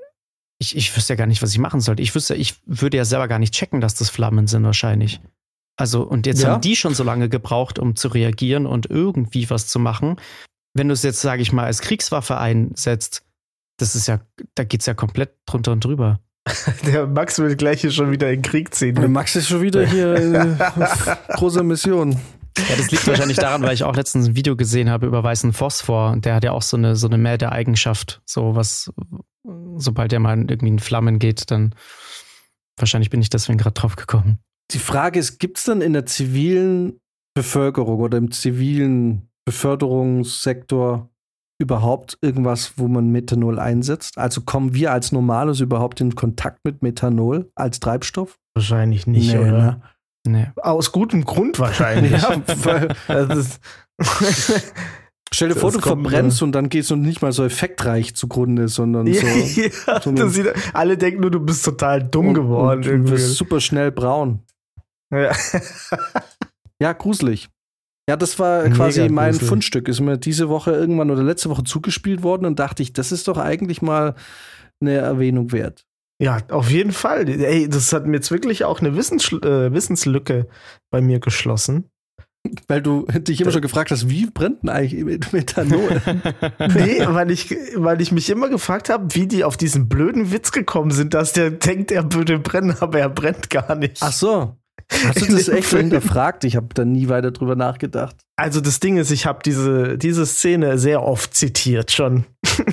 Ich, 0.59 0.75
ich 0.77 0.95
wüsste 0.95 1.13
ja 1.13 1.17
gar 1.17 1.25
nicht, 1.25 1.41
was 1.41 1.53
ich 1.53 1.57
machen 1.57 1.81
sollte. 1.81 2.03
Ich 2.03 2.13
wüsste, 2.13 2.35
ich 2.35 2.55
würde 2.67 2.95
ja 2.95 3.03
selber 3.03 3.27
gar 3.27 3.39
nicht 3.39 3.55
checken, 3.55 3.81
dass 3.81 3.95
das 3.95 4.11
Flammen 4.11 4.45
sind, 4.45 4.63
wahrscheinlich. 4.63 5.19
Also, 5.75 6.03
und 6.03 6.27
jetzt 6.27 6.43
Ja. 6.43 6.49
haben 6.49 6.61
die 6.61 6.75
schon 6.75 6.93
so 6.93 7.03
lange 7.03 7.29
gebraucht, 7.29 7.79
um 7.79 7.95
zu 7.95 8.09
reagieren 8.09 8.67
und 8.67 8.85
irgendwie 8.85 9.49
was 9.49 9.65
zu 9.67 9.79
machen 9.79 10.17
wenn 10.73 10.87
du 10.87 10.93
es 10.93 11.03
jetzt, 11.03 11.21
sage 11.21 11.41
ich 11.41 11.51
mal, 11.51 11.65
als 11.65 11.81
Kriegswaffe 11.81 12.37
einsetzt, 12.37 13.25
das 13.77 13.95
ist 13.95 14.07
ja, 14.07 14.21
da 14.55 14.63
geht's 14.63 14.85
ja 14.85 14.93
komplett 14.93 15.35
drunter 15.45 15.71
und 15.71 15.83
drüber. 15.83 16.19
Der 16.85 17.07
Max 17.07 17.39
will 17.39 17.55
gleich 17.55 17.81
hier 17.81 17.91
schon 17.91 18.11
wieder 18.11 18.29
in 18.29 18.37
den 18.37 18.41
Krieg 18.41 18.73
ziehen. 18.73 18.95
Der 18.95 19.07
Max 19.07 19.35
ist 19.35 19.47
schon 19.47 19.61
wieder 19.61 19.85
hier 19.85 20.15
äh, 20.15 20.63
auf 20.81 21.17
großer 21.35 21.63
Mission. 21.63 22.19
Ja, 22.57 22.75
das 22.75 22.91
liegt 22.91 23.07
wahrscheinlich 23.07 23.37
daran, 23.37 23.61
weil 23.61 23.73
ich 23.73 23.83
auch 23.83 23.95
letztens 23.95 24.27
ein 24.27 24.35
Video 24.35 24.55
gesehen 24.55 24.89
habe 24.89 25.05
über 25.05 25.23
weißen 25.23 25.53
Phosphor 25.53 26.11
und 26.11 26.25
der 26.25 26.35
hat 26.35 26.43
ja 26.43 26.51
auch 26.51 26.61
so 26.61 26.75
eine, 26.75 26.95
so 26.95 27.07
eine 27.07 27.17
Mähde-Eigenschaft. 27.17 28.21
So 28.25 28.55
was, 28.55 28.91
sobald 29.77 30.11
der 30.11 30.19
mal 30.19 30.37
irgendwie 30.37 30.67
in 30.67 30.79
Flammen 30.79 31.19
geht, 31.19 31.49
dann 31.49 31.73
wahrscheinlich 32.77 33.09
bin 33.09 33.21
ich 33.21 33.29
deswegen 33.29 33.57
gerade 33.57 33.73
drauf 33.73 33.95
gekommen. 33.95 34.39
Die 34.71 34.79
Frage 34.79 35.19
ist, 35.19 35.39
gibt 35.39 35.59
es 35.59 35.65
dann 35.65 35.81
in 35.81 35.93
der 35.93 36.05
zivilen 36.05 36.99
Bevölkerung 37.33 37.99
oder 37.99 38.17
im 38.17 38.31
zivilen 38.31 39.29
Beförderungssektor 39.45 41.10
überhaupt 41.61 42.17
irgendwas, 42.21 42.73
wo 42.77 42.87
man 42.87 43.09
Methanol 43.11 43.59
einsetzt? 43.59 44.17
Also 44.17 44.41
kommen 44.41 44.73
wir 44.73 44.91
als 44.91 45.11
Normalos 45.11 45.59
überhaupt 45.61 46.01
in 46.01 46.15
Kontakt 46.15 46.65
mit 46.65 46.81
Methanol 46.81 47.49
als 47.55 47.79
Treibstoff? 47.79 48.37
Wahrscheinlich 48.55 49.07
nicht, 49.07 49.31
Nee, 49.33 49.39
oder? 49.39 49.51
ne? 49.51 49.81
Nee. 50.27 50.47
Aus 50.57 50.91
gutem 50.91 51.23
Grund 51.23 51.57
wahrscheinlich. 51.59 52.11
Ja, 52.21 52.41
weil, 52.63 52.95
stell 55.33 55.49
dir 55.49 55.55
vor, 55.55 55.71
du 55.71 55.79
verbrennst 55.79 56.41
und 56.43 56.51
dann 56.53 56.69
gehst 56.69 56.89
du 56.91 56.95
nicht 56.95 57.21
mal 57.21 57.31
so 57.31 57.43
effektreich 57.45 58.15
zugrunde, 58.15 58.67
sondern 58.67 59.05
so. 59.11 59.25
ja, 59.25 60.01
so 60.01 60.27
sieht, 60.29 60.47
alle 60.73 60.97
denken 60.97 61.21
nur, 61.21 61.31
du 61.31 61.39
bist 61.39 61.63
total 61.63 62.03
dumm 62.03 62.33
geworden. 62.33 62.83
Und, 62.83 62.87
und 62.87 63.03
du 63.05 63.11
wirst 63.11 63.35
super 63.35 63.59
schnell 63.61 63.91
braun. 63.91 64.39
Ja. 65.11 65.31
Ja, 66.79 66.93
gruselig. 66.93 67.49
Ja, 68.09 68.15
das 68.17 68.39
war 68.39 68.63
Mega 68.63 68.75
quasi 68.75 69.09
mein 69.09 69.31
gruselig. 69.31 69.49
Fundstück. 69.49 69.87
Ist 69.87 69.99
mir 70.01 70.17
diese 70.17 70.49
Woche 70.49 70.71
irgendwann 70.71 71.11
oder 71.11 71.23
letzte 71.23 71.49
Woche 71.49 71.63
zugespielt 71.63 72.23
worden 72.23 72.45
und 72.45 72.59
dachte 72.59 72.83
ich, 72.83 72.93
das 72.93 73.11
ist 73.11 73.27
doch 73.27 73.37
eigentlich 73.37 73.81
mal 73.81 74.15
eine 74.81 74.95
Erwähnung 74.95 75.51
wert. 75.51 75.85
ja, 76.21 76.39
auf 76.49 76.69
jeden 76.71 76.91
Fall. 76.91 77.27
Ey, 77.29 77.69
das 77.69 77.93
hat 77.93 78.05
mir 78.07 78.17
jetzt 78.17 78.31
wirklich 78.31 78.65
auch 78.65 78.79
eine 78.79 78.95
Wissens 78.95 79.31
äh, 79.31 79.71
Wissenslücke 79.71 80.47
bei 80.91 80.99
mir 81.01 81.19
geschlossen. 81.19 81.85
Weil 82.67 82.81
du 82.81 83.05
dich 83.05 83.39
immer 83.39 83.51
schon 83.51 83.61
gefragt 83.61 83.91
hast, 83.91 84.09
wie 84.09 84.25
brennt 84.25 84.63
denn 84.63 84.69
eigentlich 84.69 85.03
Met- 85.05 85.31
Methanol? 85.31 86.01
Nee, 86.73 87.05
weil 87.05 87.29
ich, 87.29 87.55
weil 87.75 88.01
ich 88.01 88.11
mich 88.11 88.29
immer 88.31 88.49
gefragt 88.49 88.89
habe, 88.89 89.13
wie 89.13 89.27
die 89.27 89.43
auf 89.43 89.57
diesen 89.57 89.87
blöden 89.87 90.31
Witz 90.31 90.51
gekommen 90.51 90.89
sind, 90.89 91.13
dass 91.13 91.33
der 91.33 91.51
denkt, 91.51 91.91
er 91.91 92.11
würde 92.13 92.39
brennen, 92.39 92.75
aber 92.79 92.99
er 92.99 93.09
brennt 93.09 93.51
gar 93.51 93.75
nicht. 93.75 93.97
Ach 94.01 94.11
so. 94.11 94.57
Hast 95.05 95.21
du 95.21 95.25
das 95.31 95.47
echt 95.47 95.67
Film. 95.67 95.83
hinterfragt? 95.83 96.43
Ich 96.43 96.55
habe 96.55 96.67
da 96.73 96.85
nie 96.85 97.09
weiter 97.09 97.31
drüber 97.31 97.55
nachgedacht. 97.55 98.15
Also 98.35 98.61
das 98.61 98.79
Ding 98.79 98.97
ist, 98.97 99.11
ich 99.11 99.25
habe 99.25 99.39
diese, 99.45 99.97
diese 99.97 100.25
Szene 100.25 100.77
sehr 100.77 101.03
oft 101.03 101.33
zitiert 101.35 101.91
schon. 101.91 102.25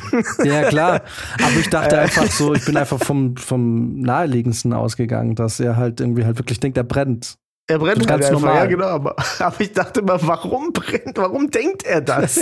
Ja, 0.42 0.68
klar. 0.68 1.02
Aber 1.42 1.56
ich 1.60 1.68
dachte 1.68 1.98
einfach 1.98 2.26
so, 2.30 2.54
ich 2.54 2.64
bin 2.64 2.76
einfach 2.76 2.98
vom, 2.98 3.36
vom 3.36 4.00
naheliegendsten 4.00 4.72
ausgegangen, 4.72 5.34
dass 5.34 5.60
er 5.60 5.76
halt 5.76 6.00
irgendwie 6.00 6.24
halt 6.24 6.38
wirklich 6.38 6.58
denkt, 6.60 6.76
er 6.76 6.84
brennt. 6.84 7.36
Er 7.70 7.78
brennt 7.78 8.06
Ganz 8.06 8.24
halt 8.24 8.32
normal. 8.32 8.56
ja 8.56 8.66
genau. 8.66 8.86
Aber, 8.86 9.16
aber 9.38 9.60
ich 9.60 9.72
dachte 9.72 10.00
immer, 10.00 10.18
warum 10.26 10.72
brennt, 10.72 11.16
warum 11.18 11.50
denkt 11.50 11.84
er 11.84 12.00
das? 12.00 12.40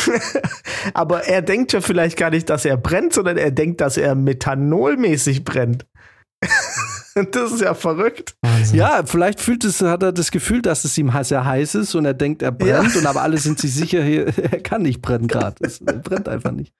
aber 0.94 1.24
er 1.26 1.42
denkt 1.42 1.72
ja 1.72 1.80
vielleicht 1.80 2.16
gar 2.16 2.30
nicht, 2.30 2.48
dass 2.48 2.64
er 2.64 2.76
brennt, 2.76 3.12
sondern 3.14 3.36
er 3.36 3.50
denkt, 3.50 3.80
dass 3.80 3.96
er 3.96 4.14
methanolmäßig 4.14 5.44
brennt. 5.44 5.86
das 7.32 7.52
ist 7.52 7.60
ja 7.60 7.74
verrückt. 7.74 8.34
Wahnsinn. 8.42 8.78
Ja, 8.78 9.02
vielleicht 9.04 9.40
fühlt 9.40 9.64
es, 9.64 9.80
hat 9.80 10.02
er 10.02 10.12
das 10.12 10.30
Gefühl, 10.30 10.62
dass 10.62 10.84
es 10.84 10.96
ihm 10.98 11.12
sehr 11.22 11.44
heiß 11.44 11.74
ist 11.76 11.94
und 11.94 12.04
er 12.04 12.14
denkt, 12.14 12.42
er 12.42 12.52
brennt 12.52 12.96
und 12.96 13.06
aber 13.06 13.22
alle 13.22 13.38
sind 13.38 13.58
sich 13.58 13.74
sicher, 13.74 14.00
er 14.02 14.60
kann 14.60 14.82
nicht 14.82 15.02
brennen 15.02 15.28
gerade. 15.28 15.56
Es 15.60 15.80
er 15.80 15.94
brennt 15.94 16.28
einfach 16.28 16.52
nicht. 16.52 16.72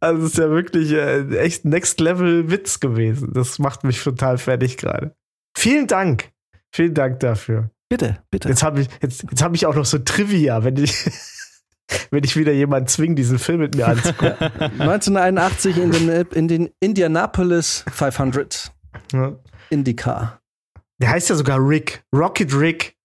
Also 0.00 0.26
es 0.26 0.32
ist 0.32 0.38
ja 0.38 0.50
wirklich 0.50 0.92
äh, 0.92 1.36
echt 1.38 1.64
Next 1.64 2.00
Level 2.00 2.50
Witz 2.50 2.80
gewesen. 2.80 3.32
Das 3.32 3.58
macht 3.58 3.84
mich 3.84 4.02
total 4.02 4.38
fertig 4.38 4.76
gerade. 4.76 5.14
Vielen 5.56 5.86
Dank. 5.86 6.30
Vielen 6.72 6.94
Dank 6.94 7.20
dafür. 7.20 7.70
Bitte, 7.88 8.18
bitte. 8.30 8.48
Jetzt 8.48 8.62
habe 8.62 8.82
ich, 8.82 8.88
jetzt, 9.02 9.24
jetzt 9.28 9.42
hab 9.42 9.54
ich 9.54 9.66
auch 9.66 9.74
noch 9.74 9.84
so 9.84 9.98
Trivia, 9.98 10.62
wenn 10.62 10.76
ich, 10.76 10.94
wenn 12.10 12.22
ich 12.22 12.36
wieder 12.36 12.52
jemanden 12.52 12.86
zwinge, 12.86 13.16
diesen 13.16 13.40
Film 13.40 13.60
mit 13.60 13.74
mir 13.74 13.88
anzugucken. 13.88 14.50
1981 14.78 15.76
in 15.76 15.90
den, 15.90 16.08
in 16.08 16.48
den 16.48 16.70
Indianapolis 16.78 17.84
500 17.92 18.72
Ja. 19.12 19.36
IndyCar. 19.70 20.40
Der 21.00 21.10
heißt 21.10 21.30
ja 21.30 21.34
sogar 21.34 21.58
Rick. 21.58 22.04
Rocket 22.14 22.54
Rick. 22.54 22.96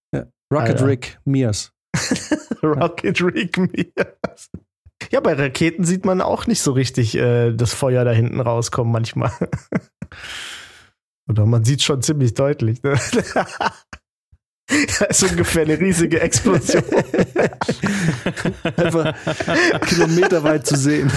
Rocket 0.52 0.74
Alter. 0.74 0.86
Rick 0.86 1.18
Mears. 1.24 1.72
Rocket 2.62 3.20
Rick 3.22 3.58
Mears. 3.58 4.50
Ja, 5.10 5.20
bei 5.20 5.34
Raketen 5.34 5.84
sieht 5.84 6.04
man 6.04 6.20
auch 6.20 6.46
nicht 6.46 6.60
so 6.60 6.72
richtig 6.72 7.14
äh, 7.16 7.52
das 7.52 7.74
Feuer 7.74 8.04
da 8.04 8.12
hinten 8.12 8.40
rauskommen 8.40 8.92
manchmal. 8.92 9.32
Oder 11.28 11.46
man 11.46 11.64
sieht 11.64 11.82
schon 11.82 12.02
ziemlich 12.02 12.34
deutlich. 12.34 12.82
Ne? 12.82 12.98
da 14.98 15.04
ist 15.06 15.22
ungefähr 15.22 15.62
eine 15.62 15.78
riesige 15.78 16.20
Explosion. 16.20 16.82
Einfach 18.76 19.14
kilometerweit 19.86 20.66
zu 20.66 20.76
sehen. 20.76 21.10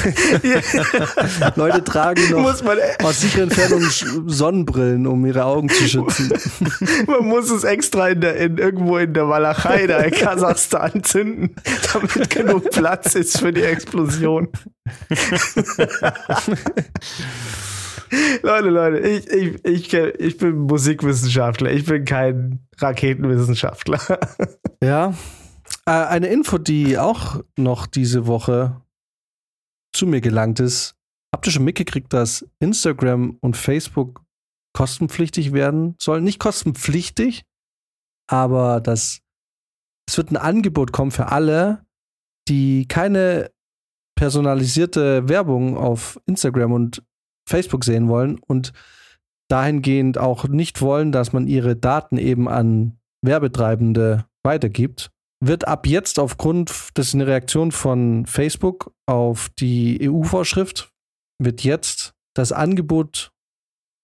Leute 1.56 1.84
tragen 1.84 2.30
noch 2.30 2.46
aus 2.46 3.20
sicherer 3.20 3.44
Entfernung 3.44 3.82
Sonnenbrillen, 3.82 5.08
um 5.08 5.26
ihre 5.26 5.46
Augen 5.46 5.70
zu 5.70 5.88
schützen. 5.88 6.32
man 7.08 7.26
muss 7.26 7.50
es 7.50 7.64
extra 7.64 8.10
in 8.10 8.22
der, 8.22 8.36
in, 8.36 8.58
irgendwo 8.60 8.98
in 8.98 9.14
der 9.16 9.28
Walachei, 9.28 9.88
da 9.88 9.98
in 10.00 10.12
Kasachstan 10.12 11.04
zünden, 11.04 11.56
damit 11.94 12.30
genug 12.30 12.70
Platz 12.70 13.16
ist 13.16 13.40
für 13.40 13.52
die 13.52 13.64
Explosion. 13.64 14.50
Leute, 18.42 18.70
Leute, 18.70 19.00
ich, 19.00 19.28
ich, 19.28 19.66
ich, 19.66 19.94
ich 19.94 20.38
bin 20.38 20.56
Musikwissenschaftler, 20.58 21.72
ich 21.72 21.86
bin 21.86 22.06
kein 22.06 22.60
Raketenwissenschaftler. 22.82 24.00
Ja. 24.82 25.14
Äh, 25.86 25.92
eine 25.92 26.28
Info, 26.28 26.58
die 26.58 26.98
auch 26.98 27.44
noch 27.58 27.86
diese 27.86 28.28
Woche 28.28 28.82
zu 29.94 30.08
mir 30.08 30.22
gelangt 30.22 30.62
ist. 30.62 30.96
Habt 31.34 31.46
ihr 31.46 31.52
schon 31.52 31.66
mitgekriegt, 31.66 32.14
dass 32.14 32.48
Instagram 32.60 33.38
und 33.42 33.58
Facebook 33.58 34.24
kostenpflichtig 34.74 35.52
werden 35.52 35.96
sollen? 36.00 36.24
Nicht 36.24 36.40
kostenpflichtig, 36.40 37.44
aber 38.28 38.80
dass 38.80 39.20
es 40.08 40.18
wird 40.18 40.32
ein 40.32 40.38
Angebot 40.38 40.92
kommen 40.92 41.12
für 41.12 41.28
alle, 41.28 41.86
die 42.48 42.88
keine 42.88 43.52
personalisierte 44.16 45.30
Werbung 45.30 45.78
auf 45.78 46.20
Instagram 46.26 46.72
und 46.72 47.04
Facebook 47.48 47.84
sehen 47.84 48.08
wollen 48.08 48.40
und 48.40 48.74
dahingehend 49.50 50.18
auch 50.18 50.48
nicht 50.48 50.82
wollen, 50.82 51.12
dass 51.12 51.34
man 51.34 51.48
ihre 51.48 51.76
Daten 51.76 52.18
eben 52.18 52.48
an 52.48 52.98
Werbetreibende 53.22 54.26
weitergibt, 54.44 55.12
wird 55.44 55.68
ab 55.68 55.88
jetzt 55.88 56.20
aufgrund, 56.20 56.74
ist 56.98 57.14
eine 57.14 57.28
Reaktion 57.28 57.72
von 57.72 58.26
Facebook 58.26 58.92
auf 59.08 59.50
die 59.60 60.00
EU-Vorschrift, 60.10 60.92
wird 61.42 61.64
jetzt 61.64 62.14
das 62.36 62.52
Angebot 62.52 63.32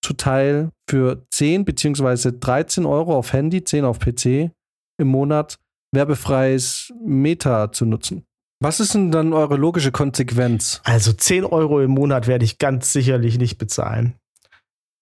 zuteil 0.03 0.69
für 0.89 1.25
10 1.31 1.65
bzw. 1.65 2.31
13 2.39 2.85
Euro 2.85 3.15
auf 3.15 3.33
Handy, 3.33 3.63
10 3.63 3.85
auf 3.85 3.99
PC 3.99 4.51
im 4.99 5.07
Monat 5.07 5.57
werbefreies 5.93 6.93
Meta 7.03 7.71
zu 7.71 7.85
nutzen. 7.85 8.25
Was 8.61 8.79
ist 8.79 8.93
denn 8.93 9.11
dann 9.11 9.33
eure 9.33 9.57
logische 9.57 9.91
Konsequenz? 9.91 10.81
Also 10.83 11.11
10 11.11 11.43
Euro 11.45 11.81
im 11.81 11.91
Monat 11.91 12.27
werde 12.27 12.45
ich 12.45 12.57
ganz 12.57 12.93
sicherlich 12.93 13.37
nicht 13.37 13.57
bezahlen. 13.57 14.15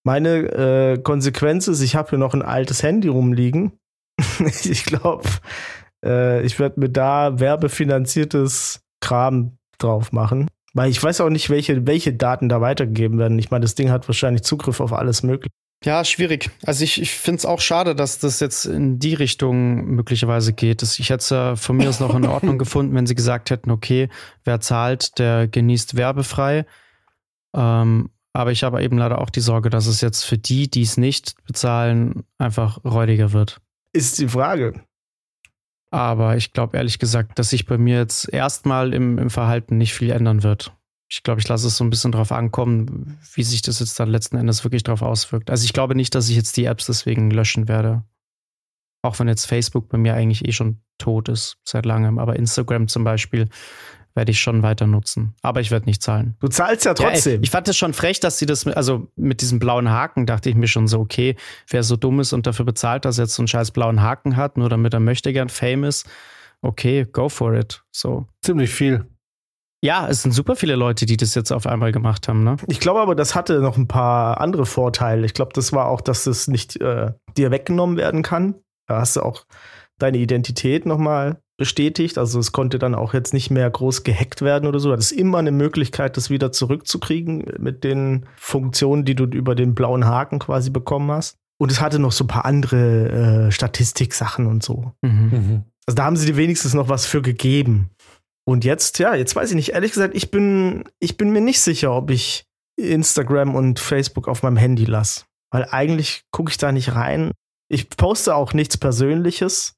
Meine 0.04 0.94
äh, 0.94 0.98
Konsequenz 1.02 1.68
ist, 1.68 1.82
ich 1.82 1.96
habe 1.96 2.12
hier 2.12 2.20
noch 2.20 2.34
ein 2.34 2.42
altes 2.42 2.84
Handy 2.84 3.08
rumliegen. 3.08 3.80
ich 4.64 4.86
glaube, 4.86 5.30
äh, 6.04 6.46
ich 6.46 6.60
werde 6.60 6.80
mir 6.80 6.90
da 6.90 7.40
werbefinanziertes 7.40 8.82
Kram 9.00 9.58
drauf 9.78 10.12
machen. 10.12 10.48
Weil 10.74 10.90
ich 10.90 11.02
weiß 11.02 11.22
auch 11.22 11.30
nicht, 11.30 11.50
welche, 11.50 11.86
welche 11.86 12.14
Daten 12.14 12.50
da 12.50 12.60
weitergegeben 12.60 13.20
werden. 13.20 13.38
Ich 13.38 13.52
meine, 13.52 13.62
das 13.62 13.76
Ding 13.76 13.92
hat 13.92 14.08
wahrscheinlich 14.08 14.44
Zugriff 14.44 14.80
auf 14.80 14.92
alles 14.92 15.24
Mögliche. 15.24 15.54
Ja, 15.84 16.06
schwierig. 16.06 16.50
Also 16.66 16.84
ich, 16.84 17.02
ich 17.02 17.12
finde 17.12 17.40
es 17.40 17.46
auch 17.46 17.60
schade, 17.60 17.94
dass 17.94 18.18
das 18.20 18.40
jetzt 18.40 18.66
in 18.66 19.00
die 19.00 19.14
Richtung 19.14 19.86
möglicherweise 19.86 20.54
geht. 20.54 20.82
Ich 20.82 21.10
hätte 21.10 21.22
es 21.22 21.30
ja 21.30 21.56
von 21.56 21.76
mir 21.76 21.90
aus 21.90 22.00
noch 22.00 22.16
in 22.16 22.26
Ordnung 22.26 22.58
gefunden, 22.58 22.96
wenn 22.96 23.06
sie 23.06 23.16
gesagt 23.16 23.50
hätten, 23.50 23.70
okay, 23.70 24.10
wer 24.46 24.62
zahlt, 24.62 25.20
der 25.20 25.48
genießt 25.48 25.96
werbefrei. 25.96 26.66
Ähm, 27.56 28.10
aber 28.34 28.52
ich 28.52 28.64
habe 28.64 28.84
eben 28.84 28.98
leider 28.98 29.22
auch 29.22 29.30
die 29.30 29.42
Sorge, 29.42 29.70
dass 29.70 29.86
es 29.86 30.02
jetzt 30.02 30.24
für 30.24 30.38
die, 30.38 30.70
die 30.70 30.82
es 30.82 30.98
nicht 30.98 31.36
bezahlen, 31.46 32.24
einfach 32.40 32.84
räudiger 32.84 33.32
wird. 33.32 33.62
Ist 33.94 34.20
die 34.20 34.28
Frage. 34.28 34.84
Aber 35.92 36.36
ich 36.36 36.54
glaube 36.54 36.76
ehrlich 36.76 36.98
gesagt, 36.98 37.38
dass 37.38 37.52
sich 37.52 37.68
bei 37.68 37.78
mir 37.78 37.98
jetzt 37.98 38.28
erstmal 38.34 38.96
im, 38.96 39.20
im 39.20 39.30
Verhalten 39.30 39.78
nicht 39.78 39.94
viel 39.94 40.10
ändern 40.10 40.42
wird. 40.42 40.76
Ich 41.08 41.22
glaube, 41.22 41.40
ich 41.40 41.48
lasse 41.48 41.68
es 41.68 41.78
so 41.78 41.84
ein 41.84 41.92
bisschen 41.92 42.12
drauf 42.12 42.32
ankommen, 42.32 43.20
wie 43.36 43.44
sich 43.44 43.62
das 43.62 43.80
jetzt 43.80 44.00
dann 44.00 44.10
letzten 44.10 44.38
Endes 44.38 44.64
wirklich 44.64 44.82
drauf 44.82 45.04
auswirkt. 45.04 45.52
Also 45.52 45.66
ich 45.66 45.74
glaube 45.74 45.94
nicht, 45.94 46.16
dass 46.16 46.28
ich 46.30 46.36
jetzt 46.36 46.58
die 46.58 46.66
Apps 46.66 46.88
deswegen 46.88 47.30
löschen 47.30 47.68
werde. 47.68 48.04
Auch 49.04 49.20
wenn 49.20 49.28
jetzt 49.28 49.46
Facebook 49.46 49.90
bei 49.90 50.00
mir 50.00 50.16
eigentlich 50.16 50.48
eh 50.48 50.52
schon 50.52 50.82
tot 50.98 51.30
ist 51.30 51.58
seit 51.64 51.86
langem. 51.86 52.18
Aber 52.18 52.38
Instagram 52.38 52.88
zum 52.88 53.04
Beispiel 53.04 53.48
werde 54.16 54.32
ich 54.32 54.40
schon 54.40 54.64
weiter 54.64 54.88
nutzen. 54.88 55.34
Aber 55.42 55.62
ich 55.62 55.72
werde 55.72 55.86
nicht 55.86 56.02
zahlen. 56.02 56.36
Du 56.40 56.48
zahlst 56.48 56.86
ja 56.86 56.94
trotzdem. 56.94 57.34
Ja, 57.34 57.38
ey, 57.38 57.44
ich 57.44 57.50
fand 57.50 57.68
es 57.68 57.78
schon 57.78 57.94
frech, 57.94 58.20
dass 58.20 58.38
sie 58.38 58.46
das, 58.46 58.68
also 58.68 59.08
mit 59.16 59.42
diesem 59.42 59.60
blauen 59.60 59.90
Haken 59.90 60.26
dachte 60.26 60.50
ich 60.50 60.56
mir 60.56 60.68
schon 60.68 60.88
so, 60.88 61.00
okay, 61.00 61.36
wer 61.70 61.84
so 61.84 61.96
dumm 61.96 62.20
ist 62.20 62.34
und 62.34 62.46
dafür 62.46 62.66
bezahlt, 62.66 63.06
dass 63.06 63.18
er 63.18 63.26
jetzt 63.26 63.36
so 63.36 63.42
einen 63.42 63.48
scheiß 63.48 63.72
blauen 63.72 64.02
Haken 64.02 64.36
hat, 64.36 64.58
nur 64.58 64.70
damit 64.70 64.94
er 64.94 65.00
möchte 65.00 65.34
gern 65.34 65.50
Fame 65.50 65.86
ist, 65.86 66.08
okay, 66.62 67.06
go 67.12 67.30
for 67.30 67.54
it. 67.54 67.84
So. 67.92 68.28
Ziemlich 68.42 68.72
viel. 68.72 69.06
Ja, 69.84 70.08
es 70.08 70.22
sind 70.22 70.32
super 70.32 70.56
viele 70.56 70.78
Leute, 70.78 71.06
die 71.06 71.18
das 71.18 71.36
jetzt 71.36 71.52
auf 71.52 71.68
einmal 71.68 71.92
gemacht 71.92 72.30
haben, 72.30 72.46
ne? 72.46 72.56
Ich 72.68 72.80
glaube 72.80 73.02
aber, 73.02 73.16
das 73.16 73.36
hatte 73.36 73.60
noch 73.60 73.76
ein 73.76 73.90
paar 73.90 74.40
andere 74.40 74.66
Vorteile. 74.66 75.26
Ich 75.26 75.34
glaube, 75.34 75.52
das 75.54 75.74
war 75.74 75.88
auch, 75.88 76.00
dass 76.00 76.26
es 76.26 76.48
nicht 76.48 76.80
äh, 76.80 77.12
dir 77.36 77.52
weggenommen 77.52 77.98
werden 77.98 78.22
kann. 78.22 78.56
Da 78.88 79.02
hast 79.02 79.18
du 79.18 79.22
auch 79.22 79.46
deine 79.98 80.20
Identität 80.20 80.86
nochmal 80.86 81.42
bestätigt. 81.58 82.18
Also 82.18 82.40
es 82.40 82.52
konnte 82.52 82.80
dann 82.80 82.96
auch 82.96 83.14
jetzt 83.14 83.34
nicht 83.34 83.50
mehr 83.52 83.70
groß 83.70 84.04
gehackt 84.04 84.42
werden 84.42 84.68
oder 84.68 84.80
so. 84.80 84.90
Das 84.92 85.12
ist 85.12 85.18
immer 85.18 85.38
eine 85.38 85.52
Möglichkeit, 85.52 86.18
das 86.18 86.30
wieder 86.30 86.52
zurückzukriegen 86.52 87.46
mit 87.60 87.84
den 87.84 88.26
Funktionen, 88.36 89.06
die 89.06 89.16
du 89.16 89.26
über 89.26 89.56
den 89.56 89.76
blauen 89.76 90.06
Haken 90.06 90.40
quasi 90.40 90.70
bekommen 90.70 91.12
hast. 91.12 91.38
Und 91.60 91.72
es 91.72 91.82
hatte 91.82 92.00
noch 92.00 92.12
so 92.12 92.24
ein 92.24 92.28
paar 92.28 92.46
andere 92.46 93.48
äh, 93.48 93.52
Statistiksachen 93.52 94.48
und 94.48 94.64
so. 94.64 94.92
Mhm. 95.02 95.30
Mhm. 95.32 95.64
Also 95.86 95.96
da 95.96 96.06
haben 96.06 96.18
sie 96.18 96.26
dir 96.26 96.38
wenigstens 96.38 96.74
noch 96.74 96.90
was 96.90 97.06
für 97.06 97.22
gegeben. 97.22 97.92
Und 98.46 98.66
jetzt, 98.66 99.00
ja, 99.00 99.16
jetzt 99.16 99.36
weiß 99.36 99.52
ich 99.52 99.56
nicht. 99.56 99.70
Ehrlich 99.70 99.92
gesagt, 99.92 100.16
ich 100.16 100.32
bin, 100.32 100.84
ich 101.00 101.18
bin 101.18 101.32
mir 101.32 101.42
nicht 101.42 101.62
sicher, 101.62 101.94
ob 101.94 102.10
ich 102.10 102.46
Instagram 102.76 103.56
und 103.56 103.80
Facebook 103.80 104.28
auf 104.28 104.44
meinem 104.44 104.58
Handy 104.58 104.86
lasse. 104.86 105.24
Weil 105.52 105.68
eigentlich 105.70 106.24
gucke 106.32 106.52
ich 106.52 106.58
da 106.58 106.72
nicht 106.72 106.96
rein. 106.96 107.32
Ich 107.70 107.90
poste 107.90 108.36
auch 108.36 108.54
nichts 108.54 108.78
Persönliches. 108.78 109.76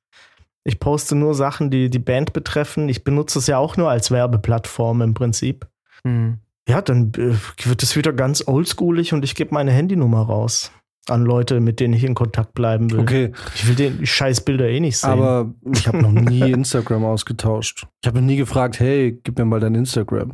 Ich 0.66 0.80
poste 0.80 1.16
nur 1.16 1.36
Sachen, 1.36 1.70
die 1.70 1.90
die 1.90 2.00
Band 2.00 2.34
betreffen. 2.34 2.90
Ich 2.90 3.04
benutze 3.04 3.40
es 3.40 3.48
ja 3.48 3.60
auch 3.60 3.78
nur 3.78 3.90
als 3.90 4.12
Werbeplattform 4.12 5.02
im 5.02 5.14
Prinzip. 5.14 5.68
Mhm. 6.04 6.40
Ja, 6.68 6.82
dann 6.82 7.14
äh, 7.16 7.36
wird 7.66 7.84
es 7.84 7.96
wieder 7.96 8.12
ganz 8.12 8.48
oldschoolig 8.48 9.14
und 9.14 9.24
ich 9.24 9.36
gebe 9.36 9.54
meine 9.54 9.72
Handynummer 9.72 10.24
raus 10.24 10.72
an 11.08 11.24
Leute, 11.24 11.60
mit 11.60 11.80
denen 11.80 11.94
ich 11.94 12.04
in 12.04 12.16
Kontakt 12.16 12.56
bleiben 12.56 12.92
will. 12.92 13.00
Okay. 13.00 13.32
Ich 13.54 13.68
will 13.68 13.76
den 13.76 14.04
Scheißbilder 14.06 14.68
eh 14.68 14.80
nicht 14.80 14.98
sehen. 14.98 15.12
Aber 15.12 15.54
ich 15.72 15.88
habe 15.88 16.02
noch 16.02 16.12
nie 16.12 16.52
Instagram 16.52 17.06
ausgetauscht. 17.06 17.86
Ich 18.02 18.08
habe 18.08 18.20
noch 18.20 18.26
nie 18.26 18.38
gefragt, 18.38 18.80
hey, 18.80 19.20
gib 19.24 19.38
mir 19.38 19.46
mal 19.46 19.60
dein 19.60 19.76
Instagram. 19.76 20.34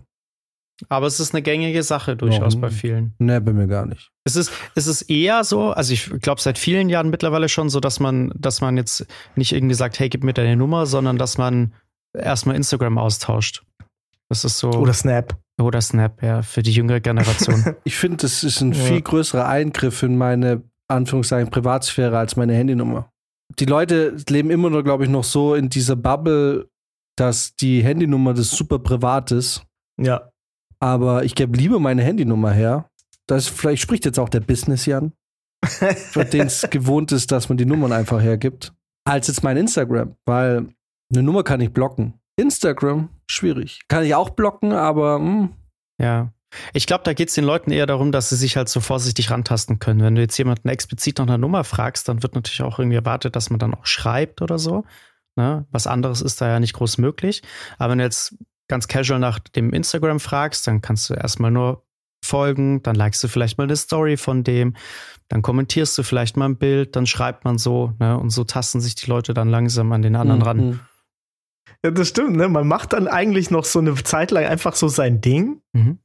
Aber 0.90 1.08
es 1.08 1.20
ist 1.20 1.34
eine 1.34 1.42
gängige 1.42 1.84
Sache 1.84 2.16
durchaus 2.16 2.60
bei 2.60 2.70
vielen. 2.70 3.14
Nee, 3.20 3.40
bei 3.40 3.54
mir 3.54 3.68
gar 3.68 3.86
nicht. 3.86 4.12
Es 4.24 4.36
ist, 4.36 4.52
es 4.76 4.88
ist 4.88 5.04
eher 5.04 5.44
so, 5.44 5.72
also 5.72 5.94
ich 5.94 6.10
glaube 6.22 6.42
seit 6.42 6.58
vielen 6.58 6.90
Jahren 6.90 7.10
mittlerweile 7.10 7.50
schon 7.50 7.70
so, 7.70 7.80
dass 7.80 8.00
man, 8.00 8.32
dass 8.36 8.62
man 8.62 8.78
jetzt 8.78 9.06
nicht 9.36 9.54
irgendwie 9.54 9.76
sagt, 9.76 10.00
hey, 10.00 10.10
gib 10.10 10.24
mir 10.24 10.34
deine 10.34 10.56
Nummer, 10.56 10.86
sondern 10.86 11.18
dass 11.18 11.38
man 11.38 11.74
erstmal 12.14 12.56
Instagram 12.56 12.98
austauscht. 12.98 13.64
Das 14.30 14.46
ist 14.46 14.60
so. 14.60 14.72
Oder 14.72 14.94
Snap. 14.94 15.38
Oder 15.60 15.82
Snap, 15.82 16.24
ja, 16.24 16.42
für 16.42 16.64
die 16.64 16.72
jüngere 16.72 17.02
Generation. 17.02 17.76
ich 17.84 17.96
finde, 17.96 18.18
das 18.18 18.44
ist 18.44 18.62
ein 18.62 18.72
ja. 18.72 18.80
viel 18.80 19.02
größerer 19.02 19.48
Eingriff 19.48 20.04
in 20.04 20.18
meine, 20.18 20.64
Anführungszeichen, 20.88 21.52
Privatsphäre 21.52 22.18
als 22.18 22.36
meine 22.36 22.54
Handynummer. 22.54 23.12
Die 23.60 23.66
Leute 23.66 24.16
leben 24.30 24.50
immer 24.50 24.70
nur, 24.70 24.84
glaube 24.84 25.04
ich, 25.04 25.10
noch 25.10 25.24
so 25.24 25.56
in 25.56 25.70
dieser 25.70 25.96
Bubble, 25.96 26.70
dass 27.18 27.56
die 27.56 27.84
Handynummer 27.84 28.34
das 28.34 28.52
super 28.52 28.80
privat 28.80 29.32
ist. 29.32 29.64
Ja. 30.00 30.31
Aber 30.82 31.24
ich 31.24 31.36
gebe 31.36 31.58
lieber 31.58 31.80
meine 31.80 32.04
Handynummer 32.04 32.52
her. 32.52 32.90
Das 33.28 33.48
vielleicht 33.48 33.82
spricht 33.82 34.06
jetzt 34.06 34.20
auch 34.20 34.30
der 34.30 34.40
Business 34.42 34.86
Jan, 34.86 35.14
für 35.64 36.26
den 36.26 36.48
es 36.48 36.68
gewohnt 36.70 37.12
ist, 37.12 37.32
dass 37.32 37.50
man 37.50 37.58
die 37.58 37.66
Nummern 37.66 37.94
einfach 37.94 38.22
hergibt, 38.22 38.74
als 39.06 39.28
jetzt 39.28 39.44
mein 39.44 39.58
Instagram, 39.58 40.16
weil 40.26 40.74
eine 41.12 41.24
Nummer 41.24 41.44
kann 41.44 41.62
ich 41.62 41.72
blocken. 41.72 42.16
Instagram 42.38 43.10
schwierig. 43.30 43.82
Kann 43.88 44.04
ich 44.04 44.16
auch 44.16 44.32
blocken, 44.32 44.74
aber 44.74 45.20
mh. 45.20 45.26
Hm. 45.26 45.50
ja. 46.00 46.34
Ich 46.74 46.86
glaube, 46.86 47.06
da 47.06 47.14
geht 47.14 47.30
es 47.30 47.36
den 47.36 47.46
Leuten 47.46 47.72
eher 47.72 47.86
darum, 47.86 48.12
dass 48.12 48.28
sie 48.28 48.36
sich 48.36 48.58
halt 48.58 48.68
so 48.68 48.82
vorsichtig 48.82 49.32
rantasten 49.32 49.80
können. 49.80 50.02
Wenn 50.02 50.16
du 50.16 50.22
jetzt 50.22 50.38
jemanden 50.38 50.68
explizit 50.68 51.20
nach 51.20 51.28
einer 51.28 51.38
Nummer 51.38 51.64
fragst, 51.64 52.10
dann 52.10 52.24
wird 52.24 52.36
natürlich 52.36 52.62
auch 52.62 52.78
irgendwie 52.78 52.98
erwartet, 52.98 53.38
dass 53.38 53.50
man 53.50 53.60
dann 53.60 53.74
auch 53.74 53.86
schreibt 53.86 54.42
oder 54.42 54.60
so. 54.60 54.84
Ne? 55.38 55.66
Was 55.72 55.88
anderes 55.88 56.22
ist 56.22 56.42
da 56.42 56.50
ja 56.50 56.60
nicht 56.60 56.74
groß 56.74 56.98
möglich. 56.98 57.42
Aber 57.78 57.92
wenn 57.92 58.00
du 58.00 58.04
jetzt 58.04 58.36
ganz 58.72 58.88
casual 58.88 59.20
nach 59.20 59.38
dem 59.38 59.74
Instagram 59.74 60.22
fragst, 60.22 60.66
dann 60.66 60.82
kannst 60.82 61.10
du 61.10 61.14
erstmal 61.14 61.52
nur 61.52 61.84
folgen, 62.24 62.82
dann 62.84 62.96
likest 62.96 63.22
du 63.24 63.28
vielleicht 63.28 63.58
mal 63.58 63.66
eine 63.66 63.76
Story 63.76 64.16
von 64.16 64.46
dem, 64.46 64.76
dann 65.28 65.42
kommentierst 65.42 65.98
du 65.98 66.04
vielleicht 66.04 66.38
mal 66.38 66.46
ein 66.46 66.56
Bild, 66.56 66.96
dann 66.96 67.06
schreibt 67.06 67.44
man 67.44 67.58
so, 67.58 67.94
ne? 68.00 68.18
Und 68.18 68.30
so 68.30 68.46
tasten 68.46 68.80
sich 68.80 68.96
die 68.96 69.10
Leute 69.10 69.34
dann 69.34 69.50
langsam 69.50 69.92
an 69.92 70.02
den 70.02 70.16
anderen 70.16 70.40
mhm. 70.40 70.46
ran. 70.46 70.80
Ja, 71.84 71.92
das 71.92 72.08
stimmt, 72.08 72.38
ne? 72.38 72.48
Man 72.48 72.68
macht 72.68 72.94
dann 72.94 73.08
eigentlich 73.08 73.52
noch 73.52 73.66
so 73.66 73.80
eine 73.80 73.94
Zeit 73.96 74.32
lang 74.32 74.46
einfach 74.46 74.76
so 74.76 74.88
sein 74.88 75.20
Ding 75.20 75.62
mhm. 75.74 76.00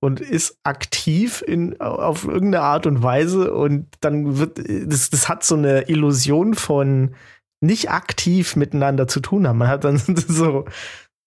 und 0.00 0.20
ist 0.20 0.58
aktiv 0.62 1.42
in, 1.44 1.80
auf 1.80 2.24
irgendeine 2.24 2.62
Art 2.62 2.86
und 2.86 3.02
Weise 3.02 3.52
und 3.52 3.88
dann 4.00 4.38
wird, 4.38 4.58
das, 4.58 5.10
das 5.10 5.28
hat 5.28 5.42
so 5.42 5.56
eine 5.56 5.88
Illusion 5.88 6.54
von 6.54 7.16
nicht 7.62 7.90
aktiv 7.90 8.56
miteinander 8.56 9.08
zu 9.08 9.20
tun 9.20 9.46
haben. 9.46 9.58
Man 9.58 9.68
hat 9.68 9.84
dann 9.84 9.96
so, 10.28 10.66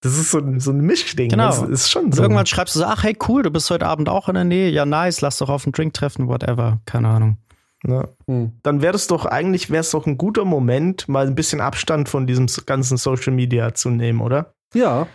das 0.06 0.20
ist 0.20 0.30
so, 0.30 0.38
ein, 0.38 0.60
so 0.60 0.70
ein 0.70 0.82
Mischding. 0.82 1.30
Genau. 1.30 1.48
Das 1.48 1.64
ist 1.64 1.90
schon 1.90 2.12
so. 2.12 2.22
Und 2.22 2.26
irgendwann 2.26 2.46
schreibst 2.46 2.76
du 2.76 2.80
so, 2.80 2.86
ach 2.86 3.02
hey, 3.04 3.18
cool, 3.28 3.42
du 3.42 3.50
bist 3.50 3.72
heute 3.72 3.88
Abend 3.88 4.08
auch 4.08 4.30
in 4.30 4.36
der 4.36 4.44
Nähe. 4.44 4.70
Ja, 4.70 4.86
nice, 4.86 5.22
lass 5.22 5.40
doch 5.40 5.50
auf 5.50 5.66
einen 5.66 5.72
Drink 5.72 5.96
treffen, 5.96 6.28
whatever. 6.28 6.80
Keine 6.86 7.08
Ahnung. 7.08 7.38
Ja. 7.88 8.08
Hm. 8.28 8.52
Dann 8.62 8.84
wäre 8.84 8.96
es 8.96 9.08
doch 9.08 9.26
eigentlich, 9.26 9.72
wäre 9.72 9.82
es 9.82 9.90
doch 9.90 10.06
ein 10.06 10.20
guter 10.20 10.46
Moment, 10.46 11.08
mal 11.08 11.26
ein 11.26 11.34
bisschen 11.34 11.60
Abstand 11.60 12.08
von 12.08 12.28
diesem 12.28 12.46
ganzen 12.68 12.98
Social 12.98 13.34
Media 13.34 13.74
zu 13.74 13.90
nehmen, 13.90 14.22
oder? 14.22 14.54
Ja. 14.76 15.08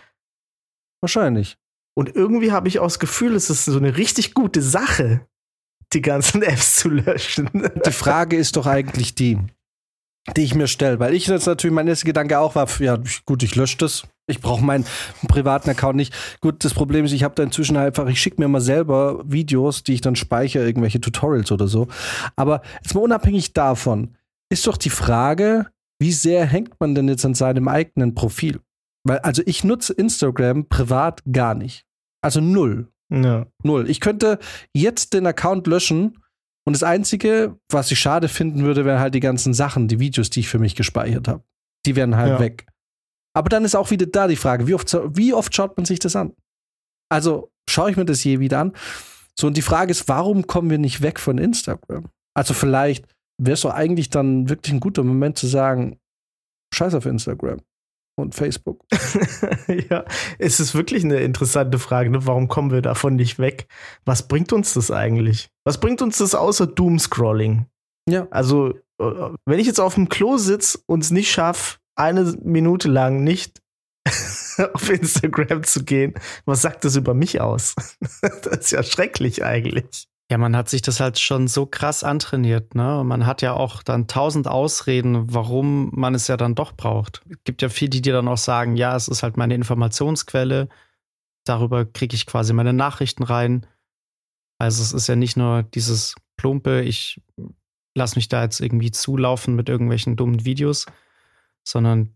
Wahrscheinlich. 0.99 1.57
Und 1.93 2.13
irgendwie 2.13 2.51
habe 2.51 2.67
ich 2.67 2.79
auch 2.79 2.87
das 2.87 2.99
Gefühl, 2.99 3.33
es 3.35 3.49
ist 3.49 3.63
so 3.63 3.77
eine 3.77 3.95
richtig 3.95 4.33
gute 4.33 4.61
Sache, 4.61 5.25
die 5.93 6.01
ganzen 6.01 6.41
Apps 6.43 6.75
zu 6.75 6.89
löschen. 6.89 7.49
Die 7.85 7.91
Frage 7.91 8.35
ist 8.35 8.57
doch 8.57 8.65
eigentlich 8.65 9.15
die, 9.15 9.37
die 10.35 10.43
ich 10.43 10.53
mir 10.53 10.67
stelle, 10.67 10.99
weil 10.99 11.13
ich 11.13 11.27
jetzt 11.27 11.45
natürlich 11.45 11.73
mein 11.73 11.87
erster 11.87 12.07
Gedanke 12.07 12.39
auch 12.39 12.55
war, 12.55 12.67
ja 12.79 13.01
gut, 13.25 13.41
ich 13.41 13.55
lösche 13.55 13.77
das. 13.77 14.03
Ich 14.27 14.39
brauche 14.39 14.63
meinen 14.63 14.85
privaten 15.27 15.69
Account 15.69 15.95
nicht. 15.95 16.13
Gut, 16.41 16.63
das 16.63 16.73
Problem 16.73 17.05
ist, 17.05 17.11
ich 17.11 17.23
habe 17.23 17.35
da 17.35 17.43
inzwischen 17.43 17.75
einfach, 17.75 18.07
ich 18.07 18.21
schicke 18.21 18.41
mir 18.41 18.47
mal 18.47 18.61
selber 18.61 19.21
Videos, 19.25 19.83
die 19.83 19.93
ich 19.93 20.01
dann 20.01 20.15
speichere, 20.15 20.65
irgendwelche 20.65 21.01
Tutorials 21.01 21.51
oder 21.51 21.67
so. 21.67 21.87
Aber 22.35 22.61
jetzt 22.81 22.93
mal 22.93 23.01
unabhängig 23.01 23.53
davon, 23.53 24.15
ist 24.49 24.67
doch 24.67 24.77
die 24.77 24.89
Frage, 24.89 25.67
wie 25.99 26.11
sehr 26.11 26.45
hängt 26.45 26.79
man 26.79 26.95
denn 26.95 27.07
jetzt 27.07 27.25
an 27.25 27.33
seinem 27.33 27.67
eigenen 27.67 28.15
Profil? 28.15 28.59
Weil, 29.03 29.19
also 29.19 29.41
ich 29.45 29.63
nutze 29.63 29.93
Instagram 29.93 30.67
privat 30.67 31.21
gar 31.31 31.55
nicht. 31.55 31.85
Also 32.21 32.39
null. 32.39 32.87
Ja. 33.11 33.47
Null. 33.63 33.89
Ich 33.89 33.99
könnte 33.99 34.39
jetzt 34.73 35.13
den 35.13 35.25
Account 35.27 35.67
löschen 35.67 36.19
und 36.65 36.73
das 36.73 36.83
Einzige, 36.83 37.57
was 37.69 37.91
ich 37.91 37.99
schade 37.99 38.27
finden 38.27 38.63
würde, 38.63 38.85
wären 38.85 38.99
halt 38.99 39.15
die 39.15 39.19
ganzen 39.19 39.53
Sachen, 39.53 39.87
die 39.87 39.99
Videos, 39.99 40.29
die 40.29 40.41
ich 40.41 40.47
für 40.47 40.59
mich 40.59 40.75
gespeichert 40.75 41.27
habe. 41.27 41.43
Die 41.85 41.95
wären 41.95 42.15
halt 42.15 42.29
ja. 42.29 42.39
weg. 42.39 42.67
Aber 43.33 43.49
dann 43.49 43.65
ist 43.65 43.75
auch 43.75 43.91
wieder 43.91 44.05
da 44.05 44.27
die 44.27 44.35
Frage, 44.35 44.67
wie 44.67 44.73
oft, 44.73 44.93
wie 45.15 45.33
oft 45.33 45.55
schaut 45.55 45.77
man 45.77 45.85
sich 45.85 45.99
das 45.99 46.15
an? 46.15 46.33
Also 47.09 47.51
schaue 47.69 47.91
ich 47.91 47.97
mir 47.97 48.05
das 48.05 48.23
je 48.23 48.39
wieder 48.39 48.59
an? 48.59 48.73
So, 49.37 49.47
und 49.47 49.57
die 49.57 49.61
Frage 49.61 49.91
ist, 49.91 50.07
warum 50.07 50.47
kommen 50.47 50.69
wir 50.69 50.77
nicht 50.77 51.01
weg 51.01 51.19
von 51.19 51.37
Instagram? 51.37 52.05
Also 52.33 52.53
vielleicht 52.53 53.05
wäre 53.37 53.53
es 53.53 53.61
doch 53.61 53.71
eigentlich 53.71 54.09
dann 54.09 54.49
wirklich 54.49 54.73
ein 54.73 54.79
guter 54.79 55.03
Moment 55.03 55.37
zu 55.37 55.47
sagen, 55.47 55.99
scheiß 56.73 56.93
auf 56.95 57.05
Instagram. 57.05 57.61
und 58.17 58.35
Facebook. 58.35 58.85
ja, 59.89 60.05
es 60.37 60.59
ist 60.59 60.75
wirklich 60.75 61.03
eine 61.03 61.21
interessante 61.21 61.79
Frage. 61.79 62.09
Ne? 62.09 62.25
Warum 62.27 62.47
kommen 62.47 62.71
wir 62.71 62.81
davon 62.81 63.15
nicht 63.15 63.39
weg? 63.39 63.67
Was 64.05 64.27
bringt 64.27 64.53
uns 64.53 64.73
das 64.73 64.91
eigentlich? 64.91 65.49
Was 65.65 65.79
bringt 65.79 66.01
uns 66.01 66.19
das 66.19 66.35
außer 66.35 66.67
Doomscrolling? 66.67 67.65
Ja. 68.07 68.27
Also, 68.29 68.75
äh, 68.99 69.29
wenn 69.45 69.59
ich 69.59 69.67
jetzt 69.67 69.79
auf 69.79 69.95
dem 69.95 70.09
Klo 70.09 70.37
sitze 70.37 70.79
und 70.85 71.03
es 71.03 71.11
nicht 71.11 71.31
schaffe, 71.31 71.77
eine 71.95 72.35
Minute 72.43 72.87
lang 72.87 73.23
nicht 73.23 73.61
auf 74.73 74.89
Instagram 74.89 75.63
zu 75.63 75.83
gehen, 75.83 76.13
was 76.45 76.61
sagt 76.61 76.85
das 76.85 76.95
über 76.95 77.13
mich 77.13 77.41
aus? 77.41 77.75
das 78.21 78.57
ist 78.57 78.71
ja 78.71 78.83
schrecklich 78.83 79.43
eigentlich. 79.43 80.07
Ja, 80.31 80.37
man 80.37 80.55
hat 80.55 80.69
sich 80.69 80.81
das 80.81 81.01
halt 81.01 81.19
schon 81.19 81.49
so 81.49 81.65
krass 81.65 82.05
antrainiert, 82.05 82.73
ne? 82.73 83.01
Und 83.01 83.07
man 83.07 83.25
hat 83.25 83.41
ja 83.41 83.51
auch 83.53 83.83
dann 83.83 84.07
tausend 84.07 84.47
Ausreden, 84.47 85.33
warum 85.33 85.91
man 85.93 86.15
es 86.15 86.29
ja 86.29 86.37
dann 86.37 86.55
doch 86.55 86.71
braucht. 86.71 87.21
Es 87.29 87.43
gibt 87.43 87.61
ja 87.61 87.67
viele, 87.67 87.89
die 87.89 88.01
dir 88.01 88.13
dann 88.13 88.29
auch 88.29 88.37
sagen, 88.37 88.77
ja, 88.77 88.95
es 88.95 89.09
ist 89.09 89.23
halt 89.23 89.35
meine 89.35 89.55
Informationsquelle. 89.55 90.69
Darüber 91.43 91.83
kriege 91.83 92.15
ich 92.15 92.25
quasi 92.25 92.53
meine 92.53 92.71
Nachrichten 92.71 93.23
rein. 93.23 93.67
Also 94.57 94.81
es 94.83 94.93
ist 94.93 95.07
ja 95.07 95.17
nicht 95.17 95.35
nur 95.35 95.63
dieses 95.63 96.15
plumpe, 96.37 96.81
ich 96.81 97.21
lasse 97.93 98.15
mich 98.15 98.29
da 98.29 98.43
jetzt 98.43 98.61
irgendwie 98.61 98.91
zulaufen 98.91 99.55
mit 99.55 99.67
irgendwelchen 99.67 100.15
dummen 100.15 100.45
Videos, 100.45 100.85
sondern 101.67 102.15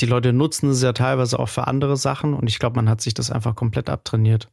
die 0.00 0.06
Leute 0.06 0.32
nutzen 0.32 0.70
es 0.70 0.82
ja 0.82 0.92
teilweise 0.92 1.38
auch 1.38 1.48
für 1.48 1.66
andere 1.66 1.96
Sachen 1.96 2.34
und 2.34 2.48
ich 2.48 2.58
glaube, 2.58 2.76
man 2.76 2.88
hat 2.88 3.00
sich 3.00 3.14
das 3.14 3.30
einfach 3.30 3.54
komplett 3.54 3.88
abtrainiert. 3.88 4.48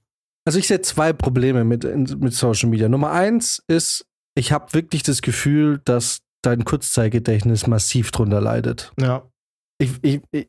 Also 0.46 0.60
ich 0.60 0.68
sehe 0.68 0.82
zwei 0.82 1.14
Probleme 1.14 1.64
mit, 1.64 1.84
mit 2.20 2.34
Social 2.34 2.70
Media. 2.70 2.90
Nummer 2.90 3.12
eins 3.12 3.64
ist, 3.68 4.06
ich 4.36 4.52
habe 4.52 4.74
wirklich 4.74 5.04
das 5.04 5.22
Gefühl, 5.22 5.82
dass 5.86 6.22
dein 6.42 6.66
Kurzzeitgedächtnis 6.66 7.68
massiv 7.68 8.12
drunter 8.12 8.42
leidet. 8.42 8.94
Ja. 9.00 9.30
Ich, 9.80 9.92
ich, 10.02 10.22
ich, 10.32 10.48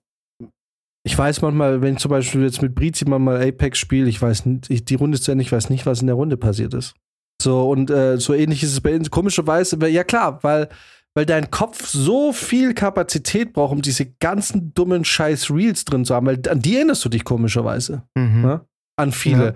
ich 1.03 1.19
weiß 1.19 1.43
manchmal, 1.43 1.81
wenn 1.83 1.95
ich 1.95 2.01
zum 2.01 2.11
Beispiel 2.11 2.43
jetzt 2.43 2.63
mit 2.63 2.75
Brizi 2.75 3.05
mal 3.07 3.43
Apex 3.43 3.79
spiele, 3.79 4.09
ich 4.09 4.21
weiß 4.21 4.47
nicht, 4.47 4.71
ich, 4.71 4.85
die 4.85 4.95
Runde 4.97 5.17
ist 5.17 5.25
zu 5.25 5.33
Ende, 5.33 5.43
ich 5.43 5.53
weiß 5.53 5.71
nicht, 5.71 5.87
was 5.87 6.01
in 6.01 6.07
der 6.07 6.17
Runde 6.17 6.37
passiert 6.37 6.75
ist. 6.75 6.95
So, 7.43 7.71
und 7.71 7.91
äh, 7.91 8.19
so 8.19 8.35
ähnlich 8.35 8.63
ist 8.63 8.73
es 8.73 8.81
bei 8.81 8.99
komischerweise, 9.11 9.79
ja 9.89 10.05
klar, 10.05 10.43
weil, 10.43 10.69
weil 11.15 11.27
dein 11.27 11.51
Kopf 11.51 11.87
so 11.87 12.33
viel 12.33 12.75
Kapazität 12.75 13.53
braucht, 13.53 13.73
um 13.73 13.83
diese 13.83 14.07
ganzen 14.21 14.73
dummen 14.75 15.05
Scheiß 15.05 15.51
Reels 15.51 15.85
drin 15.85 16.05
zu 16.05 16.15
haben, 16.15 16.27
weil 16.27 16.41
an 16.49 16.61
die 16.61 16.77
erinnerst 16.77 17.05
du 17.05 17.09
dich 17.09 17.25
komischerweise. 17.25 18.03
Mhm. 18.17 18.43
Ne? 18.43 18.61
an 19.01 19.13
viele. 19.13 19.47
Ja. 19.47 19.53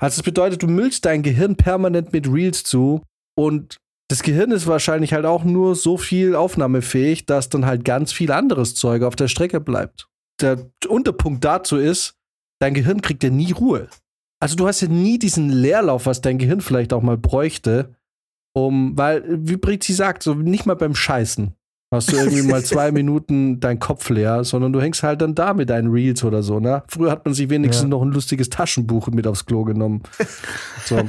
Also 0.00 0.16
das 0.18 0.22
bedeutet, 0.22 0.62
du 0.62 0.66
müllst 0.66 1.06
dein 1.06 1.22
Gehirn 1.22 1.56
permanent 1.56 2.12
mit 2.12 2.30
Reels 2.30 2.64
zu 2.64 3.02
und 3.38 3.78
das 4.10 4.22
Gehirn 4.22 4.52
ist 4.52 4.66
wahrscheinlich 4.66 5.12
halt 5.12 5.26
auch 5.26 5.44
nur 5.44 5.74
so 5.74 5.98
viel 5.98 6.34
aufnahmefähig, 6.34 7.26
dass 7.26 7.50
dann 7.50 7.66
halt 7.66 7.84
ganz 7.84 8.12
viel 8.12 8.32
anderes 8.32 8.74
Zeug 8.74 9.02
auf 9.02 9.16
der 9.16 9.28
Strecke 9.28 9.60
bleibt. 9.60 10.08
Der 10.40 10.58
Unterpunkt 10.88 11.44
dazu 11.44 11.76
ist, 11.76 12.14
dein 12.58 12.74
Gehirn 12.74 13.02
kriegt 13.02 13.22
ja 13.22 13.30
nie 13.30 13.52
Ruhe. 13.52 13.88
Also 14.40 14.56
du 14.56 14.66
hast 14.66 14.80
ja 14.80 14.88
nie 14.88 15.18
diesen 15.18 15.50
Leerlauf, 15.50 16.06
was 16.06 16.20
dein 16.20 16.38
Gehirn 16.38 16.60
vielleicht 16.60 16.92
auch 16.92 17.02
mal 17.02 17.18
bräuchte, 17.18 17.96
um, 18.66 18.98
weil, 18.98 19.24
wie 19.28 19.56
Brizi 19.56 19.92
sagt, 19.92 20.22
so 20.22 20.34
nicht 20.34 20.66
mal 20.66 20.74
beim 20.74 20.94
Scheißen 20.94 21.54
hast 21.90 22.12
du 22.12 22.16
irgendwie 22.16 22.42
mal 22.42 22.62
zwei 22.64 22.92
Minuten 22.92 23.60
deinen 23.60 23.78
Kopf 23.78 24.10
leer, 24.10 24.44
sondern 24.44 24.72
du 24.72 24.80
hängst 24.80 25.02
halt 25.02 25.22
dann 25.22 25.34
da 25.34 25.54
mit 25.54 25.70
deinen 25.70 25.90
Reels 25.90 26.22
oder 26.24 26.42
so, 26.42 26.60
ne? 26.60 26.82
Früher 26.88 27.10
hat 27.10 27.24
man 27.24 27.34
sich 27.34 27.48
wenigstens 27.48 27.84
ja. 27.84 27.88
noch 27.88 28.02
ein 28.02 28.10
lustiges 28.10 28.50
Taschenbuch 28.50 29.08
mit 29.08 29.26
aufs 29.26 29.46
Klo 29.46 29.64
genommen. 29.64 30.02
So. 30.84 31.06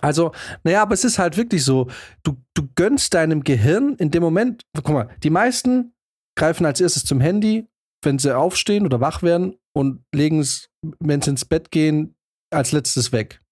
Also, 0.00 0.32
naja, 0.64 0.82
aber 0.82 0.94
es 0.94 1.04
ist 1.04 1.18
halt 1.18 1.36
wirklich 1.36 1.64
so, 1.64 1.88
du, 2.22 2.36
du 2.54 2.68
gönnst 2.74 3.14
deinem 3.14 3.42
Gehirn 3.42 3.94
in 3.96 4.10
dem 4.10 4.22
Moment, 4.22 4.62
guck 4.74 4.94
mal, 4.94 5.08
die 5.22 5.30
meisten 5.30 5.92
greifen 6.36 6.66
als 6.66 6.80
erstes 6.80 7.04
zum 7.04 7.20
Handy, 7.20 7.68
wenn 8.02 8.18
sie 8.18 8.36
aufstehen 8.36 8.84
oder 8.84 9.00
wach 9.00 9.22
werden 9.22 9.56
und 9.72 10.04
legen 10.14 10.40
es, 10.40 10.68
wenn 11.00 11.20
sie 11.20 11.30
ins 11.30 11.44
Bett 11.44 11.70
gehen, 11.70 12.14
als 12.50 12.72
letztes 12.72 13.12
weg. 13.12 13.42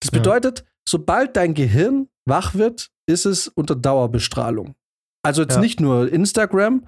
Das 0.00 0.10
bedeutet, 0.10 0.60
ja. 0.60 0.66
sobald 0.86 1.36
dein 1.36 1.54
Gehirn 1.54 2.08
wach 2.26 2.54
wird, 2.54 2.90
ist 3.06 3.24
es 3.24 3.48
unter 3.48 3.74
Dauerbestrahlung. 3.74 4.74
Also 5.22 5.42
jetzt 5.42 5.54
ja. 5.54 5.60
nicht 5.60 5.80
nur 5.80 6.12
Instagram, 6.12 6.84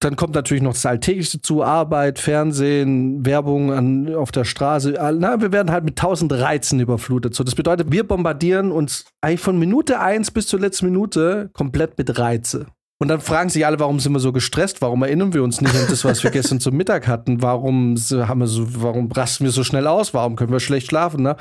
dann 0.00 0.16
kommt 0.16 0.34
natürlich 0.34 0.62
noch 0.62 0.72
das 0.72 0.86
Alltägliche 0.86 1.36
dazu, 1.36 1.62
Arbeit, 1.62 2.18
Fernsehen, 2.18 3.24
Werbung 3.26 3.70
an, 3.70 4.14
auf 4.14 4.32
der 4.32 4.44
Straße. 4.44 4.94
Na, 5.18 5.40
wir 5.42 5.52
werden 5.52 5.70
halt 5.70 5.84
mit 5.84 5.96
tausend 5.96 6.32
Reizen 6.32 6.80
überflutet. 6.80 7.34
So, 7.34 7.44
das 7.44 7.54
bedeutet, 7.54 7.92
wir 7.92 8.08
bombardieren 8.08 8.72
uns 8.72 9.04
eigentlich 9.20 9.40
von 9.40 9.58
Minute 9.58 10.00
eins 10.00 10.30
bis 10.30 10.46
zur 10.46 10.58
letzten 10.58 10.86
Minute 10.86 11.50
komplett 11.52 11.98
mit 11.98 12.18
Reize. 12.18 12.66
Und 12.98 13.08
dann 13.08 13.20
fragen 13.20 13.48
sich 13.48 13.64
alle, 13.64 13.78
warum 13.78 13.98
sind 13.98 14.12
wir 14.12 14.20
so 14.20 14.32
gestresst? 14.32 14.82
Warum 14.82 15.02
erinnern 15.02 15.32
wir 15.32 15.42
uns 15.42 15.60
nicht 15.60 15.74
an 15.74 15.86
das, 15.88 16.04
was 16.04 16.22
wir 16.22 16.30
gestern 16.32 16.60
zum 16.60 16.76
Mittag 16.76 17.06
hatten? 17.06 17.42
Warum 17.42 17.96
haben 17.96 18.40
wir 18.40 18.46
so, 18.46 18.82
warum 18.82 19.10
rasten 19.12 19.44
wir 19.44 19.52
so 19.52 19.64
schnell 19.64 19.86
aus? 19.86 20.12
Warum 20.12 20.36
können 20.36 20.52
wir 20.52 20.60
schlecht 20.60 20.88
schlafen? 20.88 21.22
Ne? 21.22 21.36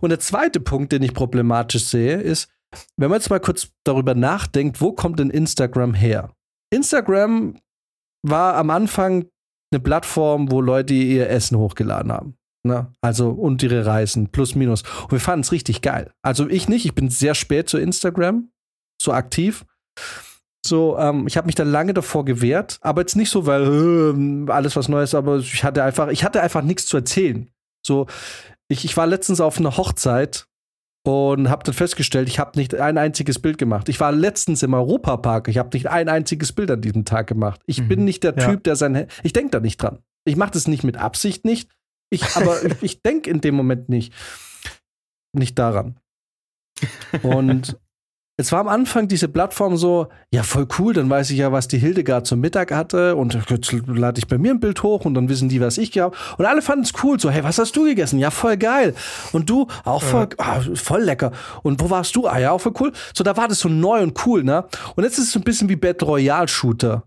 Und 0.00 0.10
der 0.10 0.20
zweite 0.20 0.60
Punkt, 0.60 0.92
den 0.92 1.02
ich 1.02 1.14
problematisch 1.14 1.84
sehe, 1.84 2.16
ist, 2.18 2.48
wenn 2.96 3.10
man 3.10 3.18
jetzt 3.18 3.30
mal 3.30 3.40
kurz 3.40 3.70
darüber 3.84 4.14
nachdenkt, 4.14 4.80
wo 4.80 4.92
kommt 4.92 5.18
denn 5.18 5.30
Instagram 5.30 5.94
her? 5.94 6.30
Instagram 6.72 7.58
war 8.22 8.54
am 8.56 8.70
Anfang 8.70 9.26
eine 9.72 9.80
Plattform, 9.80 10.50
wo 10.50 10.60
Leute 10.60 10.94
ihr 10.94 11.28
Essen 11.30 11.58
hochgeladen 11.58 12.12
haben. 12.12 12.36
Ne? 12.66 12.92
Also 13.00 13.30
und 13.30 13.62
ihre 13.62 13.86
Reisen, 13.86 14.28
plus 14.28 14.54
minus. 14.54 14.82
Und 15.04 15.12
wir 15.12 15.20
fanden 15.20 15.42
es 15.42 15.52
richtig 15.52 15.80
geil. 15.80 16.12
Also 16.22 16.48
ich 16.48 16.68
nicht, 16.68 16.84
ich 16.84 16.94
bin 16.94 17.08
sehr 17.08 17.34
spät 17.34 17.68
zu 17.68 17.78
Instagram, 17.78 18.50
so 19.00 19.12
aktiv. 19.12 19.64
So, 20.64 20.98
ähm, 20.98 21.26
ich 21.26 21.38
habe 21.38 21.46
mich 21.46 21.54
da 21.54 21.62
lange 21.62 21.94
davor 21.94 22.26
gewehrt, 22.26 22.78
aber 22.82 23.00
jetzt 23.00 23.16
nicht 23.16 23.30
so, 23.30 23.46
weil 23.46 24.46
äh, 24.46 24.50
alles 24.50 24.76
was 24.76 24.88
Neues, 24.88 25.14
aber 25.14 25.38
ich 25.38 25.64
hatte 25.64 25.82
einfach, 25.82 26.08
ich 26.08 26.22
hatte 26.22 26.42
einfach 26.42 26.60
nichts 26.60 26.84
zu 26.84 26.98
erzählen. 26.98 27.50
So, 27.84 28.06
ich, 28.68 28.84
ich 28.84 28.94
war 28.96 29.06
letztens 29.06 29.40
auf 29.40 29.58
einer 29.58 29.78
Hochzeit 29.78 30.49
und 31.02 31.48
habe 31.48 31.64
dann 31.64 31.74
festgestellt, 31.74 32.28
ich 32.28 32.38
habe 32.38 32.58
nicht 32.58 32.74
ein 32.74 32.98
einziges 32.98 33.38
Bild 33.38 33.58
gemacht. 33.58 33.88
Ich 33.88 34.00
war 34.00 34.12
letztens 34.12 34.62
im 34.62 34.74
Europapark, 34.74 35.48
ich 35.48 35.58
habe 35.58 35.70
nicht 35.72 35.88
ein 35.88 36.08
einziges 36.08 36.52
Bild 36.52 36.70
an 36.70 36.82
diesem 36.82 37.04
Tag 37.04 37.26
gemacht. 37.26 37.62
Ich 37.66 37.80
mhm. 37.80 37.88
bin 37.88 38.04
nicht 38.04 38.22
der 38.22 38.36
Typ, 38.36 38.64
der 38.64 38.76
sein 38.76 39.06
ich 39.22 39.32
denke 39.32 39.50
da 39.50 39.60
nicht 39.60 39.82
dran. 39.82 40.00
Ich 40.24 40.36
mache 40.36 40.52
das 40.52 40.68
nicht 40.68 40.84
mit 40.84 40.98
Absicht 40.98 41.44
nicht, 41.44 41.70
ich 42.10 42.36
aber 42.36 42.62
ich, 42.64 42.82
ich 42.82 43.02
denke 43.02 43.30
in 43.30 43.40
dem 43.40 43.54
Moment 43.54 43.88
nicht 43.88 44.12
nicht 45.32 45.58
daran. 45.58 45.98
Und 47.22 47.78
es 48.40 48.52
war 48.52 48.60
am 48.60 48.68
Anfang 48.68 49.08
diese 49.08 49.28
Plattform 49.28 49.76
so, 49.76 50.08
ja, 50.32 50.42
voll 50.42 50.66
cool, 50.78 50.92
dann 50.92 51.08
weiß 51.08 51.30
ich 51.30 51.38
ja, 51.38 51.52
was 51.52 51.68
die 51.68 51.78
Hildegard 51.78 52.26
zum 52.26 52.40
Mittag 52.40 52.72
hatte 52.72 53.16
und 53.16 53.38
jetzt 53.48 53.72
lade 53.86 54.18
ich 54.18 54.26
bei 54.26 54.38
mir 54.38 54.52
ein 54.52 54.60
Bild 54.60 54.82
hoch 54.82 55.04
und 55.04 55.14
dann 55.14 55.28
wissen 55.28 55.48
die, 55.48 55.60
was 55.60 55.78
ich 55.78 55.92
gehabt 55.92 56.16
Und 56.38 56.46
alle 56.46 56.62
fanden 56.62 56.84
es 56.84 56.92
cool, 57.02 57.20
so, 57.20 57.30
hey, 57.30 57.44
was 57.44 57.58
hast 57.58 57.76
du 57.76 57.84
gegessen? 57.84 58.18
Ja, 58.18 58.30
voll 58.30 58.56
geil. 58.56 58.94
Und 59.32 59.50
du, 59.50 59.66
auch 59.84 60.02
voll, 60.02 60.28
ja. 60.38 60.44
ah, 60.44 60.60
voll 60.74 61.02
lecker. 61.02 61.32
Und 61.62 61.80
wo 61.80 61.90
warst 61.90 62.16
du? 62.16 62.26
Ah, 62.26 62.38
ja, 62.38 62.52
auch 62.52 62.60
voll 62.60 62.74
cool. 62.80 62.92
So, 63.14 63.22
da 63.24 63.36
war 63.36 63.48
das 63.48 63.60
so 63.60 63.68
neu 63.68 64.02
und 64.02 64.26
cool, 64.26 64.42
ne? 64.42 64.64
Und 64.96 65.04
jetzt 65.04 65.18
ist 65.18 65.26
es 65.26 65.32
so 65.32 65.38
ein 65.38 65.44
bisschen 65.44 65.68
wie 65.68 65.76
Battle 65.76 66.08
Royale 66.08 66.48
Shooter. 66.48 67.04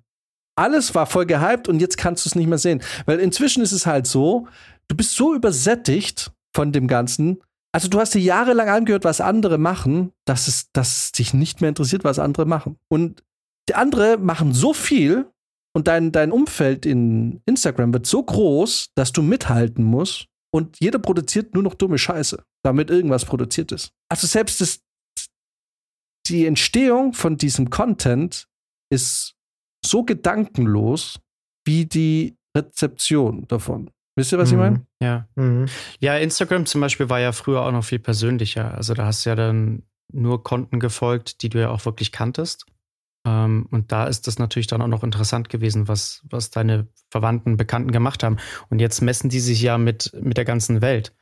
Alles 0.55 0.93
war 0.93 1.05
voll 1.05 1.25
gehypt 1.25 1.67
und 1.67 1.79
jetzt 1.79 1.97
kannst 1.97 2.25
du 2.25 2.29
es 2.29 2.35
nicht 2.35 2.47
mehr 2.47 2.59
sehen. 2.59 2.81
Weil 3.05 3.19
inzwischen 3.19 3.63
ist 3.63 3.71
es 3.71 3.85
halt 3.85 4.05
so, 4.05 4.47
du 4.87 4.95
bist 4.95 5.15
so 5.15 5.33
übersättigt 5.33 6.31
von 6.53 6.71
dem 6.71 6.87
Ganzen, 6.87 7.41
also 7.73 7.87
du 7.87 7.99
hast 7.99 8.13
dir 8.13 8.21
jahrelang 8.21 8.69
angehört, 8.69 9.03
was 9.03 9.19
andere 9.19 9.57
machen, 9.57 10.13
dass 10.25 10.47
es, 10.47 10.71
dass 10.71 11.11
dich 11.11 11.33
nicht 11.33 11.59
mehr 11.59 11.69
interessiert, 11.69 12.03
was 12.03 12.19
andere 12.19 12.45
machen. 12.45 12.77
Und 12.87 13.23
die 13.67 13.75
andere 13.75 14.17
machen 14.17 14.53
so 14.53 14.73
viel 14.73 15.31
und 15.75 15.87
dein, 15.87 16.11
dein 16.11 16.31
Umfeld 16.31 16.85
in 16.85 17.41
Instagram 17.45 17.93
wird 17.93 18.05
so 18.05 18.21
groß, 18.21 18.91
dass 18.95 19.11
du 19.11 19.23
mithalten 19.23 19.83
musst 19.83 20.27
und 20.53 20.79
jeder 20.79 20.99
produziert 20.99 21.55
nur 21.55 21.63
noch 21.63 21.73
dumme 21.73 21.97
Scheiße, 21.97 22.43
damit 22.63 22.91
irgendwas 22.91 23.25
produziert 23.25 23.71
ist. 23.71 23.91
Also 24.07 24.27
selbst 24.27 24.61
das, 24.61 24.81
die 26.27 26.45
Entstehung 26.45 27.13
von 27.13 27.37
diesem 27.37 27.71
Content 27.71 28.47
ist 28.91 29.35
so 29.83 30.03
gedankenlos 30.03 31.19
wie 31.65 31.85
die 31.85 32.35
Rezeption 32.55 33.47
davon. 33.47 33.89
Wisst 34.15 34.31
ihr, 34.31 34.37
was 34.37 34.51
mhm. 34.51 34.55
ich 34.55 34.59
meine? 34.59 34.85
Ja. 35.01 35.27
Mhm. 35.35 35.65
Ja, 35.99 36.17
Instagram 36.17 36.65
zum 36.65 36.81
Beispiel 36.81 37.09
war 37.09 37.19
ja 37.19 37.31
früher 37.31 37.61
auch 37.61 37.71
noch 37.71 37.83
viel 37.83 37.99
persönlicher. 37.99 38.73
Also 38.73 38.93
da 38.93 39.05
hast 39.05 39.25
du 39.25 39.29
ja 39.29 39.35
dann 39.35 39.83
nur 40.11 40.43
Konten 40.43 40.79
gefolgt, 40.79 41.41
die 41.41 41.49
du 41.49 41.59
ja 41.59 41.69
auch 41.69 41.85
wirklich 41.85 42.11
kanntest. 42.11 42.65
Ähm, 43.25 43.67
und 43.71 43.91
da 43.91 44.05
ist 44.05 44.27
das 44.27 44.37
natürlich 44.37 44.67
dann 44.67 44.81
auch 44.81 44.87
noch 44.87 45.03
interessant 45.03 45.49
gewesen, 45.49 45.87
was, 45.87 46.21
was 46.29 46.51
deine 46.51 46.87
Verwandten, 47.09 47.57
Bekannten 47.57 47.91
gemacht 47.91 48.23
haben. 48.23 48.37
Und 48.69 48.79
jetzt 48.79 49.01
messen 49.01 49.29
die 49.29 49.39
sich 49.39 49.61
ja 49.61 49.77
mit, 49.77 50.11
mit 50.21 50.37
der 50.37 50.45
ganzen 50.45 50.81
Welt. 50.81 51.13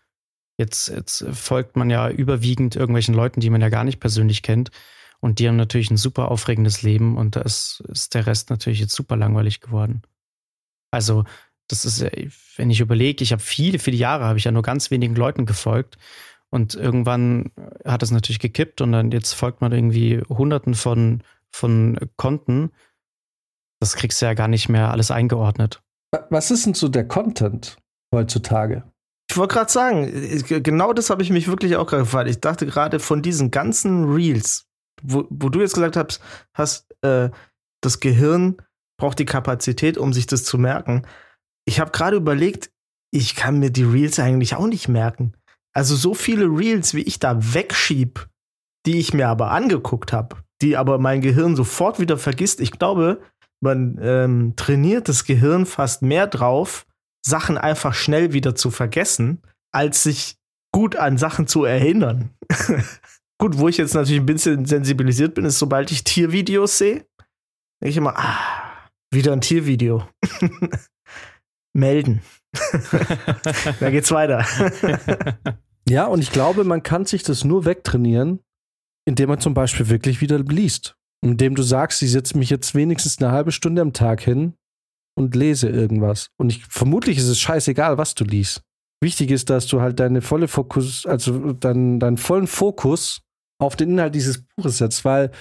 Jetzt, 0.57 0.89
jetzt 0.89 1.25
folgt 1.31 1.75
man 1.75 1.89
ja 1.89 2.09
überwiegend 2.09 2.75
irgendwelchen 2.75 3.15
Leuten, 3.15 3.39
die 3.39 3.49
man 3.49 3.61
ja 3.61 3.69
gar 3.69 3.83
nicht 3.83 3.99
persönlich 3.99 4.43
kennt. 4.43 4.71
Und 5.19 5.39
die 5.39 5.47
haben 5.47 5.55
natürlich 5.55 5.91
ein 5.91 5.97
super 5.97 6.29
aufregendes 6.29 6.81
Leben 6.81 7.15
und 7.15 7.35
da 7.35 7.41
ist, 7.41 7.83
ist 7.87 8.15
der 8.15 8.25
Rest 8.25 8.49
natürlich 8.49 8.79
jetzt 8.79 8.95
super 8.95 9.15
langweilig 9.15 9.61
geworden. 9.61 10.01
Also 10.89 11.23
das 11.71 11.85
ist, 11.85 12.05
wenn 12.57 12.69
ich 12.69 12.79
überlege, 12.79 13.23
ich 13.23 13.31
habe 13.31 13.41
viele, 13.41 13.79
viele 13.79 13.97
Jahre, 13.97 14.25
habe 14.25 14.37
ich 14.37 14.43
ja 14.43 14.51
nur 14.51 14.63
ganz 14.63 14.91
wenigen 14.91 15.15
Leuten 15.15 15.45
gefolgt. 15.45 15.97
Und 16.49 16.75
irgendwann 16.75 17.51
hat 17.85 18.03
es 18.03 18.11
natürlich 18.11 18.39
gekippt 18.39 18.81
und 18.81 18.91
dann 18.91 19.11
jetzt 19.11 19.33
folgt 19.33 19.61
man 19.61 19.71
irgendwie 19.71 20.21
hunderten 20.27 20.75
von, 20.75 21.23
von 21.49 21.97
Konten. 22.17 22.71
Das 23.79 23.95
kriegst 23.95 24.21
du 24.21 24.25
ja 24.25 24.33
gar 24.33 24.49
nicht 24.49 24.67
mehr 24.67 24.91
alles 24.91 25.11
eingeordnet. 25.11 25.81
Was 26.29 26.51
ist 26.51 26.65
denn 26.65 26.73
so 26.73 26.89
der 26.89 27.07
Content 27.07 27.77
heutzutage? 28.13 28.83
Ich 29.29 29.37
wollte 29.37 29.55
gerade 29.55 29.71
sagen, 29.71 30.03
äh, 30.09 30.59
genau 30.59 30.91
das 30.91 31.09
habe 31.09 31.23
ich 31.23 31.29
mich 31.29 31.47
wirklich 31.47 31.77
auch 31.77 31.87
gerade 31.87 32.03
gefragt. 32.03 32.29
Ich 32.29 32.41
dachte 32.41 32.65
gerade 32.65 32.99
von 32.99 33.21
diesen 33.21 33.49
ganzen 33.49 34.11
Reels, 34.11 34.65
wo, 35.01 35.25
wo 35.29 35.47
du 35.47 35.61
jetzt 35.61 35.75
gesagt 35.75 35.95
hast, 35.95 36.19
hast 36.53 36.93
äh, 37.01 37.29
das 37.79 38.01
Gehirn 38.01 38.57
braucht 38.97 39.19
die 39.19 39.25
Kapazität, 39.25 39.97
um 39.97 40.11
sich 40.11 40.27
das 40.27 40.43
zu 40.43 40.57
merken. 40.57 41.03
Ich 41.65 41.79
habe 41.79 41.91
gerade 41.91 42.17
überlegt, 42.17 42.71
ich 43.11 43.35
kann 43.35 43.59
mir 43.59 43.71
die 43.71 43.83
Reels 43.83 44.19
eigentlich 44.19 44.55
auch 44.55 44.67
nicht 44.67 44.87
merken. 44.87 45.33
Also 45.73 45.95
so 45.95 46.13
viele 46.13 46.45
Reels, 46.45 46.93
wie 46.93 47.01
ich 47.01 47.19
da 47.19 47.53
wegschieb, 47.53 48.27
die 48.85 48.99
ich 48.99 49.13
mir 49.13 49.27
aber 49.27 49.51
angeguckt 49.51 50.11
habe, 50.11 50.37
die 50.61 50.77
aber 50.77 50.97
mein 50.97 51.21
Gehirn 51.21 51.55
sofort 51.55 51.99
wieder 51.99 52.17
vergisst. 52.17 52.59
Ich 52.59 52.71
glaube, 52.71 53.21
man 53.61 53.99
ähm, 54.01 54.53
trainiert 54.55 55.07
das 55.07 55.25
Gehirn 55.25 55.65
fast 55.65 56.01
mehr 56.01 56.27
drauf, 56.27 56.85
Sachen 57.25 57.57
einfach 57.57 57.93
schnell 57.93 58.33
wieder 58.33 58.55
zu 58.55 58.71
vergessen, 58.71 59.41
als 59.71 60.03
sich 60.03 60.37
gut 60.73 60.95
an 60.95 61.17
Sachen 61.17 61.47
zu 61.47 61.63
erinnern. 61.63 62.31
gut, 63.37 63.57
wo 63.57 63.67
ich 63.67 63.77
jetzt 63.77 63.93
natürlich 63.93 64.21
ein 64.21 64.25
bisschen 64.25 64.65
sensibilisiert 64.65 65.35
bin, 65.35 65.45
ist, 65.45 65.59
sobald 65.59 65.91
ich 65.91 66.03
Tiervideos 66.03 66.77
sehe, 66.77 67.05
denke 67.81 67.89
ich 67.89 67.97
immer, 67.97 68.17
ah, 68.17 68.89
wieder 69.11 69.33
ein 69.33 69.41
Tiervideo. 69.41 70.07
Melden. 71.73 72.21
da 73.79 73.89
geht's 73.89 74.11
weiter. 74.11 74.45
ja, 75.87 76.05
und 76.05 76.21
ich 76.21 76.31
glaube, 76.31 76.63
man 76.63 76.83
kann 76.83 77.05
sich 77.05 77.23
das 77.23 77.43
nur 77.43 77.65
wegtrainieren, 77.65 78.39
indem 79.05 79.29
man 79.29 79.39
zum 79.39 79.53
Beispiel 79.53 79.89
wirklich 79.89 80.21
wieder 80.21 80.39
liest. 80.39 80.95
Indem 81.23 81.55
du 81.55 81.63
sagst, 81.63 82.01
ich 82.01 82.11
setze 82.11 82.37
mich 82.37 82.49
jetzt 82.49 82.73
wenigstens 82.75 83.19
eine 83.19 83.31
halbe 83.31 83.51
Stunde 83.51 83.81
am 83.81 83.93
Tag 83.93 84.21
hin 84.21 84.55
und 85.15 85.35
lese 85.35 85.69
irgendwas. 85.69 86.29
Und 86.37 86.51
ich, 86.51 86.65
vermutlich 86.65 87.17
ist 87.17 87.27
es 87.27 87.39
scheißegal, 87.39 87.97
was 87.97 88.15
du 88.15 88.23
liest. 88.23 88.63
Wichtig 89.03 89.31
ist, 89.31 89.49
dass 89.49 89.67
du 89.67 89.81
halt 89.81 89.99
deine 89.99 90.21
volle 90.21 90.47
Fokus, 90.47 91.05
also 91.05 91.53
deinen, 91.53 91.99
deinen 91.99 92.17
vollen 92.17 92.47
Fokus 92.47 93.21
auf 93.59 93.75
den 93.75 93.91
Inhalt 93.91 94.15
dieses 94.15 94.43
Buches 94.43 94.77
setzt, 94.77 95.05
weil 95.05 95.31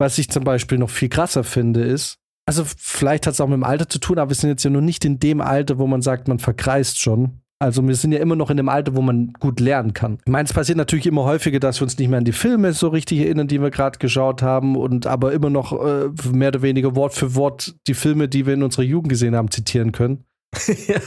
was 0.00 0.18
ich 0.18 0.28
zum 0.28 0.44
Beispiel 0.44 0.78
noch 0.78 0.90
viel 0.90 1.08
krasser 1.08 1.44
finde, 1.44 1.82
ist, 1.82 2.18
also 2.46 2.64
vielleicht 2.64 3.26
hat 3.26 3.34
es 3.34 3.40
auch 3.40 3.48
mit 3.48 3.56
dem 3.56 3.64
Alter 3.64 3.88
zu 3.88 3.98
tun, 3.98 4.18
aber 4.18 4.30
wir 4.30 4.34
sind 4.34 4.50
jetzt 4.50 4.64
ja 4.64 4.70
noch 4.70 4.80
nicht 4.80 5.04
in 5.04 5.18
dem 5.18 5.40
Alter, 5.40 5.78
wo 5.78 5.86
man 5.86 6.02
sagt, 6.02 6.28
man 6.28 6.38
verkreist 6.38 7.00
schon. 7.00 7.40
Also 7.60 7.86
wir 7.86 7.94
sind 7.94 8.12
ja 8.12 8.18
immer 8.18 8.36
noch 8.36 8.50
in 8.50 8.56
dem 8.56 8.68
Alter, 8.68 8.94
wo 8.94 9.00
man 9.00 9.32
gut 9.40 9.60
lernen 9.60 9.94
kann. 9.94 10.18
Ich 10.26 10.30
meine, 10.30 10.46
es 10.46 10.52
passiert 10.52 10.76
natürlich 10.76 11.06
immer 11.06 11.24
häufiger, 11.24 11.60
dass 11.60 11.80
wir 11.80 11.84
uns 11.84 11.96
nicht 11.96 12.08
mehr 12.08 12.18
an 12.18 12.24
die 12.24 12.32
Filme 12.32 12.72
so 12.72 12.88
richtig 12.88 13.20
erinnern, 13.20 13.48
die 13.48 13.60
wir 13.60 13.70
gerade 13.70 13.98
geschaut 13.98 14.42
haben 14.42 14.76
und 14.76 15.06
aber 15.06 15.32
immer 15.32 15.50
noch 15.50 15.72
äh, 15.72 16.10
mehr 16.32 16.48
oder 16.48 16.62
weniger 16.62 16.94
Wort 16.96 17.14
für 17.14 17.34
Wort 17.34 17.74
die 17.86 17.94
Filme, 17.94 18.28
die 18.28 18.44
wir 18.44 18.54
in 18.54 18.62
unserer 18.62 18.82
Jugend 18.82 19.08
gesehen 19.08 19.34
haben, 19.34 19.50
zitieren 19.50 19.92
können. 19.92 20.24
ja. 20.86 21.00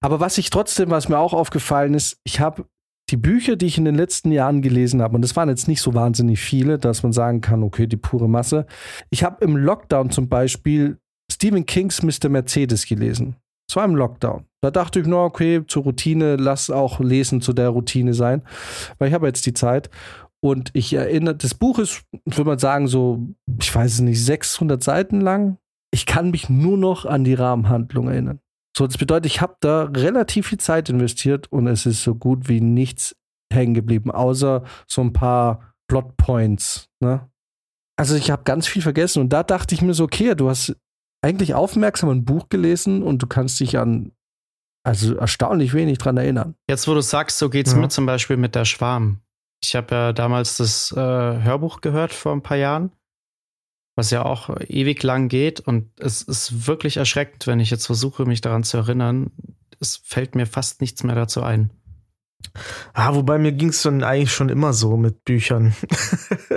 Aber 0.00 0.20
was 0.20 0.38
ich 0.38 0.50
trotzdem, 0.50 0.90
was 0.90 1.08
mir 1.08 1.18
auch 1.18 1.32
aufgefallen 1.32 1.94
ist, 1.94 2.18
ich 2.24 2.40
habe 2.40 2.66
die 3.10 3.16
Bücher, 3.16 3.56
die 3.56 3.66
ich 3.66 3.78
in 3.78 3.84
den 3.84 3.94
letzten 3.94 4.32
Jahren 4.32 4.62
gelesen 4.62 5.02
habe, 5.02 5.14
und 5.14 5.22
das 5.22 5.36
waren 5.36 5.48
jetzt 5.48 5.68
nicht 5.68 5.82
so 5.82 5.94
wahnsinnig 5.94 6.40
viele, 6.40 6.78
dass 6.78 7.02
man 7.02 7.12
sagen 7.12 7.40
kann, 7.40 7.62
okay, 7.62 7.86
die 7.86 7.96
pure 7.96 8.28
Masse. 8.28 8.66
Ich 9.10 9.24
habe 9.24 9.44
im 9.44 9.56
Lockdown 9.56 10.10
zum 10.10 10.28
Beispiel 10.28 10.98
Stephen 11.30 11.66
Kings 11.66 12.02
Mr. 12.02 12.28
Mercedes 12.28 12.86
gelesen. 12.86 13.36
Es 13.68 13.76
war 13.76 13.84
im 13.84 13.96
Lockdown. 13.96 14.44
Da 14.60 14.70
dachte 14.70 15.00
ich 15.00 15.06
nur, 15.06 15.24
okay, 15.24 15.62
zur 15.66 15.84
Routine, 15.84 16.36
lass 16.36 16.70
auch 16.70 17.00
Lesen 17.00 17.40
zu 17.40 17.52
der 17.52 17.70
Routine 17.70 18.14
sein, 18.14 18.42
weil 18.98 19.08
ich 19.08 19.14
habe 19.14 19.26
jetzt 19.26 19.46
die 19.46 19.54
Zeit. 19.54 19.90
Und 20.40 20.70
ich 20.72 20.92
erinnere, 20.92 21.36
das 21.36 21.54
Buch 21.54 21.78
ist, 21.78 22.02
würde 22.24 22.44
man 22.44 22.58
sagen, 22.58 22.88
so, 22.88 23.26
ich 23.60 23.74
weiß 23.74 23.94
es 23.94 24.00
nicht, 24.00 24.24
600 24.24 24.82
Seiten 24.82 25.20
lang. 25.20 25.58
Ich 25.92 26.06
kann 26.06 26.30
mich 26.30 26.48
nur 26.48 26.76
noch 26.76 27.06
an 27.06 27.24
die 27.24 27.34
Rahmenhandlung 27.34 28.08
erinnern. 28.08 28.40
So, 28.76 28.86
das 28.86 28.98
bedeutet, 28.98 29.26
ich 29.26 29.40
habe 29.40 29.56
da 29.60 29.84
relativ 29.84 30.48
viel 30.48 30.58
Zeit 30.58 30.88
investiert 30.88 31.50
und 31.52 31.66
es 31.66 31.84
ist 31.86 32.02
so 32.02 32.14
gut 32.14 32.48
wie 32.48 32.60
nichts 32.60 33.14
hängen 33.52 33.74
geblieben, 33.74 34.10
außer 34.10 34.64
so 34.86 35.02
ein 35.02 35.12
paar 35.12 35.74
Plotpoints. 35.88 36.88
Ne? 37.00 37.28
Also 37.98 38.16
ich 38.16 38.30
habe 38.30 38.44
ganz 38.44 38.66
viel 38.66 38.82
vergessen 38.82 39.20
und 39.20 39.28
da 39.30 39.42
dachte 39.42 39.74
ich 39.74 39.82
mir 39.82 39.92
so, 39.92 40.04
okay, 40.04 40.34
du 40.34 40.48
hast 40.48 40.74
eigentlich 41.22 41.54
aufmerksam 41.54 42.08
ein 42.08 42.24
Buch 42.24 42.48
gelesen 42.48 43.02
und 43.02 43.22
du 43.22 43.26
kannst 43.26 43.60
dich 43.60 43.78
an 43.78 44.12
also 44.84 45.14
erstaunlich 45.14 45.74
wenig 45.74 45.98
dran 45.98 46.16
erinnern. 46.16 46.56
Jetzt, 46.68 46.88
wo 46.88 46.94
du 46.94 47.02
sagst, 47.02 47.38
so 47.38 47.48
geht's 47.50 47.72
ja. 47.72 47.78
mir 47.78 47.88
zum 47.88 48.06
Beispiel 48.06 48.36
mit 48.36 48.54
der 48.54 48.64
Schwarm. 48.64 49.20
Ich 49.62 49.76
habe 49.76 49.94
ja 49.94 50.12
damals 50.12 50.56
das 50.56 50.90
äh, 50.92 50.96
Hörbuch 50.96 51.80
gehört 51.80 52.12
vor 52.12 52.32
ein 52.32 52.42
paar 52.42 52.56
Jahren, 52.56 52.90
was 53.94 54.10
ja 54.10 54.24
auch 54.24 54.50
ewig 54.68 55.02
lang 55.02 55.28
geht. 55.28 55.60
Und 55.60 55.90
es 55.98 56.22
ist 56.22 56.66
wirklich 56.66 56.96
erschreckend, 56.96 57.46
wenn 57.46 57.60
ich 57.60 57.70
jetzt 57.70 57.86
versuche, 57.86 58.24
mich 58.24 58.40
daran 58.40 58.64
zu 58.64 58.78
erinnern. 58.78 59.30
Es 59.80 60.00
fällt 60.04 60.34
mir 60.34 60.46
fast 60.46 60.80
nichts 60.80 61.02
mehr 61.04 61.14
dazu 61.14 61.42
ein. 61.42 61.70
Ah, 62.92 63.14
wobei 63.14 63.38
mir 63.38 63.52
ging 63.52 63.68
es 63.68 63.82
dann 63.82 64.02
eigentlich 64.02 64.32
schon 64.32 64.48
immer 64.48 64.72
so 64.72 64.96
mit 64.96 65.24
Büchern. 65.24 65.74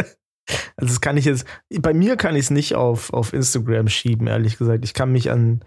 also 0.76 0.88
das 0.88 1.02
kann 1.02 1.18
ich 1.18 1.26
jetzt, 1.26 1.46
bei 1.80 1.94
mir 1.94 2.18
kann 2.18 2.36
ich 2.36 2.46
es 2.46 2.50
nicht 2.52 2.76
auf, 2.76 3.14
auf 3.14 3.34
Instagram 3.34 3.88
schieben, 3.88 4.28
ehrlich 4.28 4.58
gesagt. 4.58 4.84
Ich 4.84 4.94
kann 4.94 5.12
mich 5.12 5.32
an 5.32 5.64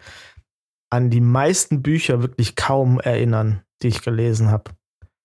an 0.90 1.10
die 1.10 1.20
meisten 1.20 1.82
Bücher 1.82 2.22
wirklich 2.22 2.56
kaum 2.56 3.00
erinnern, 3.00 3.62
die 3.82 3.88
ich 3.88 4.02
gelesen 4.02 4.50
habe. 4.50 4.70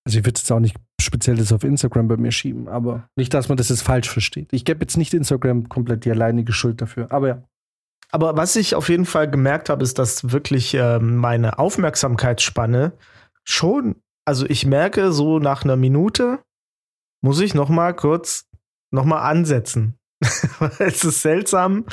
Also 0.04 0.18
ich 0.18 0.24
würde 0.24 0.38
jetzt 0.38 0.50
auch 0.52 0.60
nicht 0.60 0.76
speziell 1.00 1.36
das 1.36 1.52
auf 1.52 1.64
Instagram 1.64 2.08
bei 2.08 2.16
mir 2.16 2.32
schieben, 2.32 2.68
aber 2.68 3.08
nicht, 3.16 3.32
dass 3.32 3.48
man 3.48 3.56
das 3.56 3.70
jetzt 3.70 3.82
falsch 3.82 4.10
versteht. 4.10 4.52
Ich 4.52 4.64
gebe 4.64 4.80
jetzt 4.80 4.96
nicht 4.96 5.14
Instagram 5.14 5.68
komplett 5.68 6.04
die 6.04 6.10
alleinige 6.10 6.52
Schuld 6.52 6.80
dafür, 6.80 7.10
aber 7.10 7.28
ja. 7.28 7.42
Aber 8.10 8.36
was 8.36 8.54
ich 8.54 8.74
auf 8.74 8.88
jeden 8.88 9.06
Fall 9.06 9.28
gemerkt 9.28 9.70
habe, 9.70 9.82
ist, 9.82 9.98
dass 9.98 10.30
wirklich 10.30 10.74
äh, 10.74 11.00
meine 11.00 11.58
Aufmerksamkeitsspanne 11.58 12.92
schon, 13.42 13.96
also 14.24 14.46
ich 14.46 14.66
merke 14.66 15.10
so 15.10 15.38
nach 15.40 15.64
einer 15.64 15.76
Minute 15.76 16.38
muss 17.22 17.40
ich 17.40 17.54
noch 17.54 17.70
mal 17.70 17.94
kurz 17.94 18.46
noch 18.92 19.04
mal 19.04 19.22
ansetzen. 19.22 19.98
es 20.78 21.04
ist 21.04 21.22
seltsam, 21.22 21.86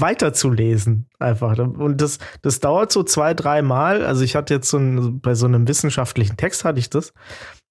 weiterzulesen 0.00 1.06
einfach. 1.18 1.58
Und 1.58 2.00
das, 2.00 2.18
das 2.42 2.60
dauert 2.60 2.92
so 2.92 3.02
zwei, 3.02 3.34
drei 3.34 3.62
Mal. 3.62 4.04
Also 4.04 4.24
ich 4.24 4.36
hatte 4.36 4.54
jetzt 4.54 4.70
so 4.70 4.78
ein, 4.78 5.20
bei 5.20 5.34
so 5.34 5.46
einem 5.46 5.68
wissenschaftlichen 5.68 6.36
Text 6.36 6.64
hatte 6.64 6.78
ich 6.78 6.90
das, 6.90 7.12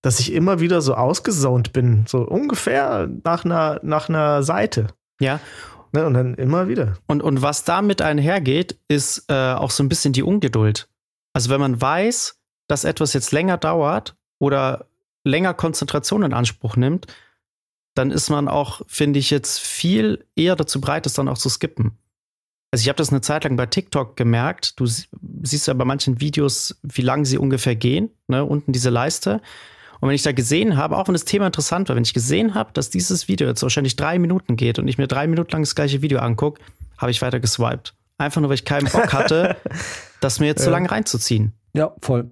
dass 0.01 0.19
ich 0.19 0.33
immer 0.33 0.59
wieder 0.59 0.81
so 0.81 0.95
ausgesaunt 0.95 1.73
bin, 1.73 2.05
so 2.07 2.19
ungefähr 2.19 3.09
nach 3.23 3.45
einer, 3.45 3.79
nach 3.83 4.09
einer 4.09 4.43
Seite. 4.43 4.87
Ja. 5.19 5.39
Ne, 5.91 6.05
und 6.05 6.13
dann 6.13 6.35
immer 6.35 6.67
wieder. 6.67 6.97
Und, 7.07 7.23
und 7.23 7.41
was 7.41 7.63
damit 7.63 8.01
einhergeht, 8.01 8.77
ist 8.87 9.25
äh, 9.27 9.53
auch 9.53 9.71
so 9.71 9.83
ein 9.83 9.89
bisschen 9.89 10.13
die 10.13 10.21
Ungeduld. 10.21 10.87
Also 11.33 11.49
wenn 11.49 11.59
man 11.59 11.81
weiß, 11.81 12.37
dass 12.67 12.83
etwas 12.83 13.13
jetzt 13.13 13.31
länger 13.31 13.57
dauert 13.57 14.15
oder 14.37 14.85
länger 15.23 15.53
Konzentration 15.53 16.23
in 16.23 16.33
Anspruch 16.33 16.75
nimmt, 16.75 17.07
dann 17.95 18.11
ist 18.11 18.29
man 18.29 18.47
auch, 18.47 18.81
finde 18.87 19.19
ich, 19.19 19.29
jetzt 19.29 19.59
viel 19.59 20.25
eher 20.35 20.55
dazu 20.55 20.79
bereit, 20.79 21.05
es 21.05 21.13
dann 21.13 21.27
auch 21.27 21.37
zu 21.37 21.49
skippen. 21.49 21.97
Also 22.71 22.83
ich 22.83 22.89
habe 22.89 22.97
das 22.97 23.09
eine 23.09 23.21
Zeit 23.21 23.45
lang 23.45 23.55
bei 23.55 23.65
TikTok 23.65 24.15
gemerkt. 24.15 24.79
Du 24.79 24.85
siehst 24.85 25.67
ja 25.67 25.73
bei 25.73 25.85
manchen 25.85 26.21
Videos, 26.21 26.79
wie 26.83 27.01
lang 27.01 27.25
sie 27.25 27.37
ungefähr 27.37 27.75
gehen, 27.75 28.11
ne? 28.27 28.45
unten 28.45 28.71
diese 28.71 28.89
Leiste. 28.89 29.41
Und 29.99 30.07
wenn 30.07 30.15
ich 30.15 30.23
da 30.23 30.31
gesehen 30.31 30.77
habe, 30.77 30.97
auch 30.97 31.07
wenn 31.07 31.13
das 31.13 31.25
Thema 31.25 31.47
interessant 31.47 31.89
war, 31.89 31.95
wenn 31.95 32.03
ich 32.03 32.13
gesehen 32.13 32.53
habe, 32.53 32.71
dass 32.73 32.89
dieses 32.89 33.27
Video 33.27 33.47
jetzt 33.47 33.63
wahrscheinlich 33.63 33.95
drei 33.95 34.17
Minuten 34.19 34.55
geht 34.55 34.79
und 34.79 34.87
ich 34.87 34.97
mir 34.97 35.07
drei 35.07 35.27
Minuten 35.27 35.51
lang 35.51 35.63
das 35.63 35.75
gleiche 35.75 36.01
Video 36.01 36.19
angucke, 36.19 36.61
habe 36.97 37.11
ich 37.11 37.21
weiter 37.21 37.39
geswiped. 37.39 37.95
Einfach 38.17 38.39
nur, 38.39 38.49
weil 38.49 38.55
ich 38.55 38.65
keinen 38.65 38.89
Bock 38.89 39.13
hatte, 39.13 39.57
das 40.21 40.39
mir 40.39 40.47
jetzt 40.47 40.59
ja. 40.59 40.65
so 40.65 40.71
lange 40.71 40.91
reinzuziehen. 40.91 41.53
Ja, 41.73 41.95
voll. 42.01 42.31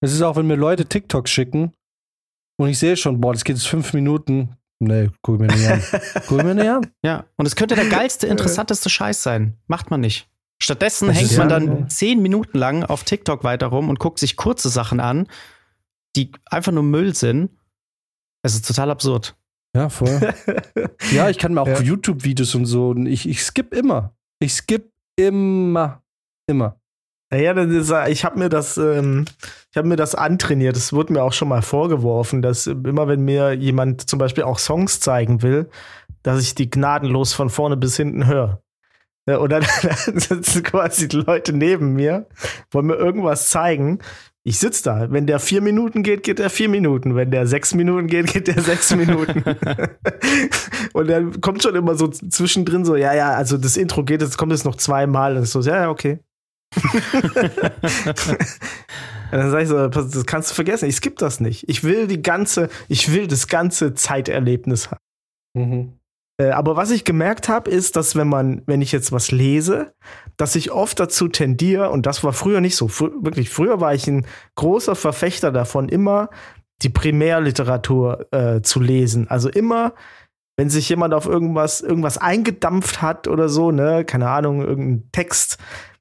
Es 0.00 0.12
ist 0.12 0.22
auch, 0.22 0.36
wenn 0.36 0.46
mir 0.46 0.56
Leute 0.56 0.86
TikToks 0.86 1.30
schicken 1.30 1.72
und 2.58 2.68
ich 2.68 2.78
sehe 2.78 2.96
schon, 2.96 3.20
boah, 3.20 3.32
das 3.32 3.44
geht 3.44 3.56
jetzt 3.56 3.68
fünf 3.68 3.92
Minuten, 3.92 4.56
Nee, 4.82 5.10
guck 5.20 5.38
mir 5.38 5.46
nicht 5.46 5.68
an. 5.68 5.82
guck 6.26 6.42
mir 6.42 6.54
nicht 6.54 6.68
an. 6.68 6.86
Ja, 7.04 7.24
und 7.36 7.46
es 7.46 7.54
könnte 7.54 7.74
der 7.74 7.88
geilste, 7.90 8.26
interessanteste 8.26 8.88
Scheiß 8.88 9.22
sein. 9.22 9.58
Macht 9.66 9.90
man 9.90 10.00
nicht. 10.00 10.28
Stattdessen 10.62 11.08
das 11.08 11.18
hängt 11.18 11.38
man 11.38 11.48
dann 11.48 11.66
ja. 11.80 11.88
zehn 11.88 12.20
Minuten 12.20 12.58
lang 12.58 12.84
auf 12.84 13.04
TikTok 13.04 13.44
weiter 13.44 13.68
rum 13.68 13.88
und 13.88 13.98
guckt 13.98 14.18
sich 14.18 14.36
kurze 14.36 14.68
Sachen 14.68 15.00
an, 15.00 15.26
die 16.16 16.32
einfach 16.46 16.72
nur 16.72 16.82
Müll 16.82 17.14
sind. 17.14 17.50
Es 18.42 18.54
ist 18.54 18.66
total 18.66 18.90
absurd. 18.90 19.36
Ja, 19.74 19.88
voll. 19.88 20.34
ja, 21.12 21.30
ich 21.30 21.38
kann 21.38 21.54
mir 21.54 21.62
auch 21.62 21.68
ja. 21.68 21.80
YouTube-Videos 21.80 22.54
und 22.54 22.66
so. 22.66 22.94
Ich, 22.96 23.28
ich 23.28 23.42
skipp 23.42 23.72
immer. 23.74 24.14
Ich 24.38 24.54
skipp 24.54 24.90
immer. 25.16 26.02
Immer. 26.46 26.79
Naja, 27.30 27.52
ist, 27.52 27.92
ich 28.08 28.24
habe 28.24 28.38
mir 28.38 28.48
das, 28.48 28.76
ähm, 28.76 29.24
ich 29.70 29.76
habe 29.76 29.86
mir 29.86 29.96
das 29.96 30.16
antrainiert. 30.16 30.76
Es 30.76 30.92
wurde 30.92 31.12
mir 31.12 31.22
auch 31.22 31.32
schon 31.32 31.48
mal 31.48 31.62
vorgeworfen, 31.62 32.42
dass 32.42 32.66
immer 32.66 33.06
wenn 33.06 33.24
mir 33.24 33.52
jemand 33.52 34.10
zum 34.10 34.18
Beispiel 34.18 34.42
auch 34.44 34.58
Songs 34.58 34.98
zeigen 34.98 35.42
will, 35.42 35.70
dass 36.24 36.42
ich 36.42 36.56
die 36.56 36.68
gnadenlos 36.68 37.32
von 37.32 37.48
vorne 37.48 37.76
bis 37.76 37.96
hinten 37.96 38.26
höre. 38.26 38.60
Ja, 39.28 39.38
oder 39.38 39.60
dann 39.82 40.18
sitzen 40.18 40.64
quasi 40.64 41.06
die 41.06 41.18
Leute 41.18 41.52
neben 41.52 41.92
mir, 41.92 42.26
wollen 42.72 42.86
mir 42.86 42.96
irgendwas 42.96 43.48
zeigen. 43.48 44.00
Ich 44.42 44.58
sitze 44.58 44.82
da. 44.84 45.10
Wenn 45.12 45.26
der 45.26 45.38
vier 45.38 45.60
Minuten 45.60 46.02
geht, 46.02 46.22
geht 46.24 46.38
der 46.38 46.50
vier 46.50 46.68
Minuten. 46.68 47.14
Wenn 47.14 47.30
der 47.30 47.46
sechs 47.46 47.74
Minuten 47.74 48.06
geht, 48.08 48.32
geht 48.32 48.48
der 48.48 48.60
sechs 48.60 48.92
Minuten. 48.96 49.44
und 50.94 51.08
dann 51.08 51.40
kommt 51.40 51.62
schon 51.62 51.76
immer 51.76 51.94
so 51.94 52.08
zwischendrin 52.08 52.84
so, 52.84 52.96
ja, 52.96 53.14
ja, 53.14 53.34
also 53.34 53.56
das 53.56 53.76
Intro 53.76 54.02
geht, 54.02 54.22
jetzt 54.22 54.38
kommt 54.38 54.52
es 54.52 54.64
noch 54.64 54.76
zweimal. 54.76 55.36
Und 55.36 55.46
so, 55.46 55.60
ja, 55.60 55.82
ja, 55.82 55.90
okay. 55.90 56.18
dann 59.30 59.50
sage 59.50 59.62
ich 59.62 59.68
so, 59.68 59.88
das 59.88 60.26
kannst 60.26 60.50
du 60.50 60.54
vergessen, 60.54 60.88
ich 60.88 60.96
skippe 60.96 61.16
das 61.18 61.40
nicht. 61.40 61.68
Ich 61.68 61.82
will 61.84 62.06
die 62.06 62.22
ganze, 62.22 62.68
ich 62.88 63.12
will 63.12 63.26
das 63.26 63.48
ganze 63.48 63.94
Zeiterlebnis 63.94 64.90
haben. 64.90 65.00
Mhm. 65.54 66.00
Äh, 66.40 66.50
aber 66.50 66.76
was 66.76 66.90
ich 66.90 67.04
gemerkt 67.04 67.48
habe, 67.48 67.70
ist, 67.70 67.96
dass 67.96 68.16
wenn 68.16 68.28
man, 68.28 68.62
wenn 68.66 68.80
ich 68.80 68.92
jetzt 68.92 69.12
was 69.12 69.30
lese, 69.30 69.92
dass 70.36 70.56
ich 70.56 70.70
oft 70.70 70.98
dazu 70.98 71.28
tendiere, 71.28 71.90
und 71.90 72.06
das 72.06 72.24
war 72.24 72.32
früher 72.32 72.60
nicht 72.60 72.76
so, 72.76 72.88
fr 72.88 73.10
wirklich, 73.20 73.50
früher 73.50 73.80
war 73.80 73.94
ich 73.94 74.06
ein 74.06 74.26
großer 74.54 74.96
Verfechter 74.96 75.52
davon, 75.52 75.88
immer 75.88 76.30
die 76.82 76.88
Primärliteratur 76.88 78.26
äh, 78.32 78.62
zu 78.62 78.80
lesen. 78.80 79.28
Also 79.28 79.50
immer, 79.50 79.92
wenn 80.56 80.70
sich 80.70 80.88
jemand 80.88 81.12
auf 81.12 81.26
irgendwas, 81.26 81.82
irgendwas 81.82 82.16
eingedampft 82.16 83.02
hat 83.02 83.28
oder 83.28 83.50
so, 83.50 83.70
ne, 83.70 84.06
keine 84.06 84.30
Ahnung, 84.30 84.62
irgendein 84.62 85.10
Text, 85.12 85.58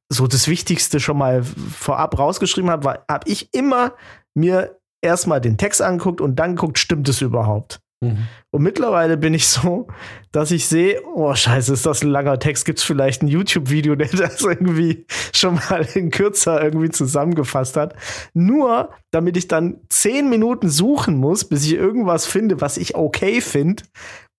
so 0.09 0.27
das 0.27 0.47
Wichtigste 0.47 0.99
schon 0.99 1.17
mal 1.17 1.43
vorab 1.43 2.17
rausgeschrieben 2.17 2.69
habe, 2.69 3.03
habe 3.07 3.29
ich 3.29 3.53
immer 3.53 3.93
mir 4.35 4.79
erstmal 5.01 5.39
den 5.39 5.57
Text 5.57 5.81
angeguckt 5.81 6.19
und 6.19 6.37
dann 6.37 6.55
geguckt, 6.55 6.79
stimmt 6.79 7.07
es 7.09 7.21
überhaupt? 7.21 7.79
Mhm. 8.01 8.27
Und 8.51 8.63
mittlerweile 8.63 9.17
bin 9.17 9.33
ich 9.33 9.47
so, 9.47 9.87
dass 10.31 10.51
ich 10.51 10.67
sehe, 10.67 11.01
oh 11.15 11.35
scheiße, 11.35 11.73
ist 11.73 11.85
das 11.85 12.01
ein 12.01 12.09
langer 12.09 12.39
Text, 12.39 12.65
gibt 12.65 12.79
es 12.79 12.85
vielleicht 12.85 13.21
ein 13.21 13.27
YouTube-Video, 13.27 13.95
der 13.95 14.07
das 14.13 14.41
irgendwie 14.41 15.05
schon 15.33 15.55
mal 15.55 15.85
in 15.93 16.09
kürzer 16.09 16.63
irgendwie 16.63 16.89
zusammengefasst 16.89 17.75
hat. 17.75 17.95
Nur, 18.33 18.89
damit 19.11 19.37
ich 19.37 19.47
dann 19.47 19.81
zehn 19.89 20.29
Minuten 20.29 20.69
suchen 20.69 21.17
muss, 21.17 21.43
bis 21.45 21.65
ich 21.65 21.73
irgendwas 21.73 22.25
finde, 22.25 22.61
was 22.61 22.77
ich 22.77 22.95
okay 22.95 23.41
finde, 23.41 23.83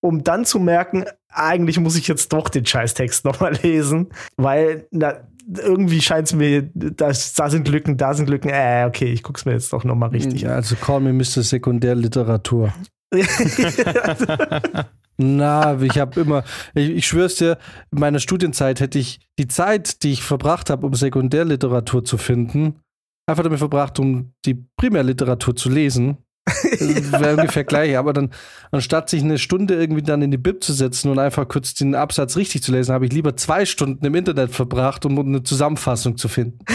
um 0.02 0.24
dann 0.24 0.46
zu 0.46 0.58
merken, 0.58 1.04
eigentlich 1.28 1.78
muss 1.78 1.96
ich 1.96 2.08
jetzt 2.08 2.32
doch 2.32 2.48
den 2.48 2.64
Scheißtext 2.64 3.24
nochmal 3.26 3.54
lesen, 3.62 4.08
weil 4.36 4.86
na, 4.90 5.28
irgendwie 5.46 6.00
scheint 6.00 6.28
es 6.28 6.34
mir, 6.34 6.70
da, 6.74 7.12
da, 7.36 7.50
sind 7.50 7.68
Lücken, 7.68 7.96
da 7.96 8.14
sind 8.14 8.28
Lücken. 8.28 8.50
Äh, 8.50 8.84
okay, 8.86 9.12
ich 9.12 9.22
guck's 9.22 9.44
mir 9.44 9.52
jetzt 9.52 9.72
doch 9.72 9.84
nochmal 9.84 10.10
richtig 10.10 10.42
ja, 10.42 10.50
an. 10.50 10.56
Also 10.56 10.76
call 10.76 11.00
me 11.00 11.12
Mr. 11.12 11.42
Sekundärliteratur. 11.42 12.72
Na, 15.16 15.80
ich 15.82 15.98
habe 15.98 16.20
immer, 16.20 16.44
ich, 16.74 16.90
ich 16.90 17.06
schwör's 17.06 17.34
dir, 17.36 17.58
in 17.90 18.00
meiner 18.00 18.20
Studienzeit 18.20 18.80
hätte 18.80 18.98
ich 18.98 19.20
die 19.38 19.48
Zeit, 19.48 20.02
die 20.02 20.12
ich 20.12 20.22
verbracht 20.22 20.70
habe, 20.70 20.86
um 20.86 20.94
Sekundärliteratur 20.94 22.04
zu 22.04 22.16
finden, 22.16 22.80
einfach 23.26 23.42
damit 23.42 23.58
verbracht, 23.58 23.98
um 23.98 24.32
die 24.46 24.54
Primärliteratur 24.76 25.54
zu 25.56 25.68
lesen. 25.68 26.18
Wäre 27.20 27.36
ungefähr 27.36 27.64
gleich, 27.64 27.96
aber 27.96 28.12
dann, 28.12 28.30
anstatt 28.70 29.10
sich 29.10 29.22
eine 29.22 29.38
Stunde 29.38 29.74
irgendwie 29.74 30.02
dann 30.02 30.22
in 30.22 30.30
die 30.30 30.38
Bib 30.38 30.62
zu 30.62 30.72
setzen 30.72 31.10
und 31.10 31.18
einfach 31.18 31.48
kurz 31.48 31.74
den 31.74 31.94
Absatz 31.94 32.36
richtig 32.36 32.62
zu 32.62 32.72
lesen, 32.72 32.92
habe 32.92 33.06
ich 33.06 33.12
lieber 33.12 33.36
zwei 33.36 33.64
Stunden 33.66 34.04
im 34.04 34.14
Internet 34.14 34.52
verbracht, 34.52 35.04
um 35.04 35.18
eine 35.18 35.42
Zusammenfassung 35.42 36.16
zu 36.16 36.28
finden. 36.28 36.58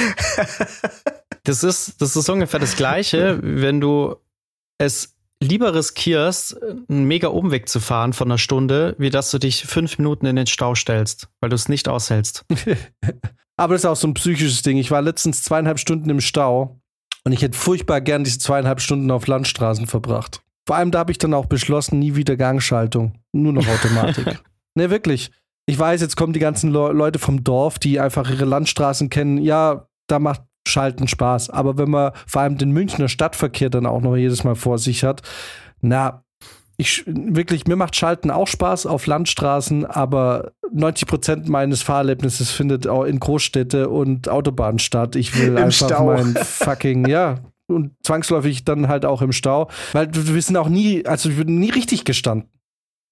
Das 1.47 1.63
ist, 1.63 2.01
das 2.01 2.15
ist 2.15 2.27
ungefähr 2.27 2.59
das 2.59 2.75
Gleiche, 2.75 3.39
wenn 3.43 3.79
du 3.79 4.15
es 4.79 5.15
lieber 5.39 5.75
riskierst, 5.75 6.57
einen 6.89 7.05
mega 7.05 7.27
Umweg 7.27 7.69
zu 7.69 7.79
fahren 7.79 8.13
von 8.13 8.29
einer 8.29 8.37
Stunde, 8.37 8.95
wie 8.97 9.11
dass 9.11 9.31
du 9.31 9.37
dich 9.37 9.63
fünf 9.65 9.97
Minuten 9.97 10.25
in 10.25 10.35
den 10.35 10.47
Stau 10.47 10.75
stellst, 10.75 11.29
weil 11.39 11.49
du 11.49 11.55
es 11.55 11.69
nicht 11.69 11.87
aushältst. 11.87 12.45
Aber 13.57 13.73
das 13.73 13.81
ist 13.81 13.85
auch 13.85 13.95
so 13.95 14.07
ein 14.07 14.15
psychisches 14.15 14.63
Ding. 14.63 14.77
Ich 14.77 14.91
war 14.91 15.01
letztens 15.01 15.43
zweieinhalb 15.43 15.79
Stunden 15.79 16.09
im 16.09 16.19
Stau 16.19 16.81
und 17.25 17.31
ich 17.31 17.41
hätte 17.41 17.57
furchtbar 17.57 18.01
gern 18.01 18.23
diese 18.23 18.39
zweieinhalb 18.39 18.79
Stunden 18.79 19.11
auf 19.11 19.27
Landstraßen 19.27 19.87
verbracht. 19.87 20.41
Vor 20.67 20.75
allem 20.75 20.91
da 20.91 20.99
habe 20.99 21.11
ich 21.11 21.17
dann 21.17 21.33
auch 21.33 21.45
beschlossen, 21.45 21.99
nie 21.99 22.15
wieder 22.15 22.37
Gangschaltung, 22.37 23.19
nur 23.33 23.53
noch 23.53 23.67
Automatik. 23.67 24.41
ne, 24.75 24.89
wirklich. 24.89 25.31
Ich 25.67 25.77
weiß, 25.77 26.01
jetzt 26.01 26.15
kommen 26.15 26.33
die 26.33 26.39
ganzen 26.39 26.71
Le 26.71 26.91
Leute 26.91 27.19
vom 27.19 27.43
Dorf, 27.43 27.79
die 27.79 27.99
einfach 27.99 28.29
ihre 28.29 28.45
Landstraßen 28.45 29.09
kennen. 29.09 29.39
Ja, 29.39 29.87
da 30.07 30.19
macht 30.19 30.43
Schalten 30.67 31.07
Spaß. 31.07 31.49
Aber 31.49 31.77
wenn 31.77 31.89
man 31.89 32.11
vor 32.27 32.41
allem 32.41 32.57
den 32.57 32.71
Münchner 32.71 33.07
Stadtverkehr 33.07 33.69
dann 33.69 33.85
auch 33.85 34.01
noch 34.01 34.15
jedes 34.15 34.43
Mal 34.43 34.55
vor 34.55 34.77
sich 34.77 35.03
hat, 35.03 35.21
na, 35.81 36.24
ich 36.77 37.03
wirklich, 37.07 37.65
mir 37.67 37.75
macht 37.75 37.95
Schalten 37.95 38.31
auch 38.31 38.47
Spaß 38.47 38.85
auf 38.85 39.07
Landstraßen, 39.07 39.85
aber 39.85 40.51
90 40.73 41.07
Prozent 41.07 41.49
meines 41.49 41.81
Fahrerlebnisses 41.81 42.51
findet 42.51 42.87
auch 42.87 43.03
in 43.03 43.19
Großstädte 43.19 43.89
und 43.89 44.27
Autobahnen 44.29 44.79
statt. 44.79 45.15
Ich 45.15 45.39
will 45.39 45.49
Im 45.49 45.57
einfach 45.57 45.87
Stau. 45.87 46.05
mein 46.05 46.35
fucking, 46.43 47.07
ja, 47.07 47.39
und 47.67 47.91
zwangsläufig 48.03 48.65
dann 48.65 48.87
halt 48.87 49.05
auch 49.05 49.21
im 49.21 49.31
Stau, 49.31 49.69
weil 49.93 50.09
wir 50.11 50.41
sind 50.41 50.57
auch 50.57 50.69
nie, 50.69 51.05
also 51.05 51.35
wir 51.35 51.45
nie 51.45 51.69
richtig 51.69 52.05
gestanden. 52.05 52.49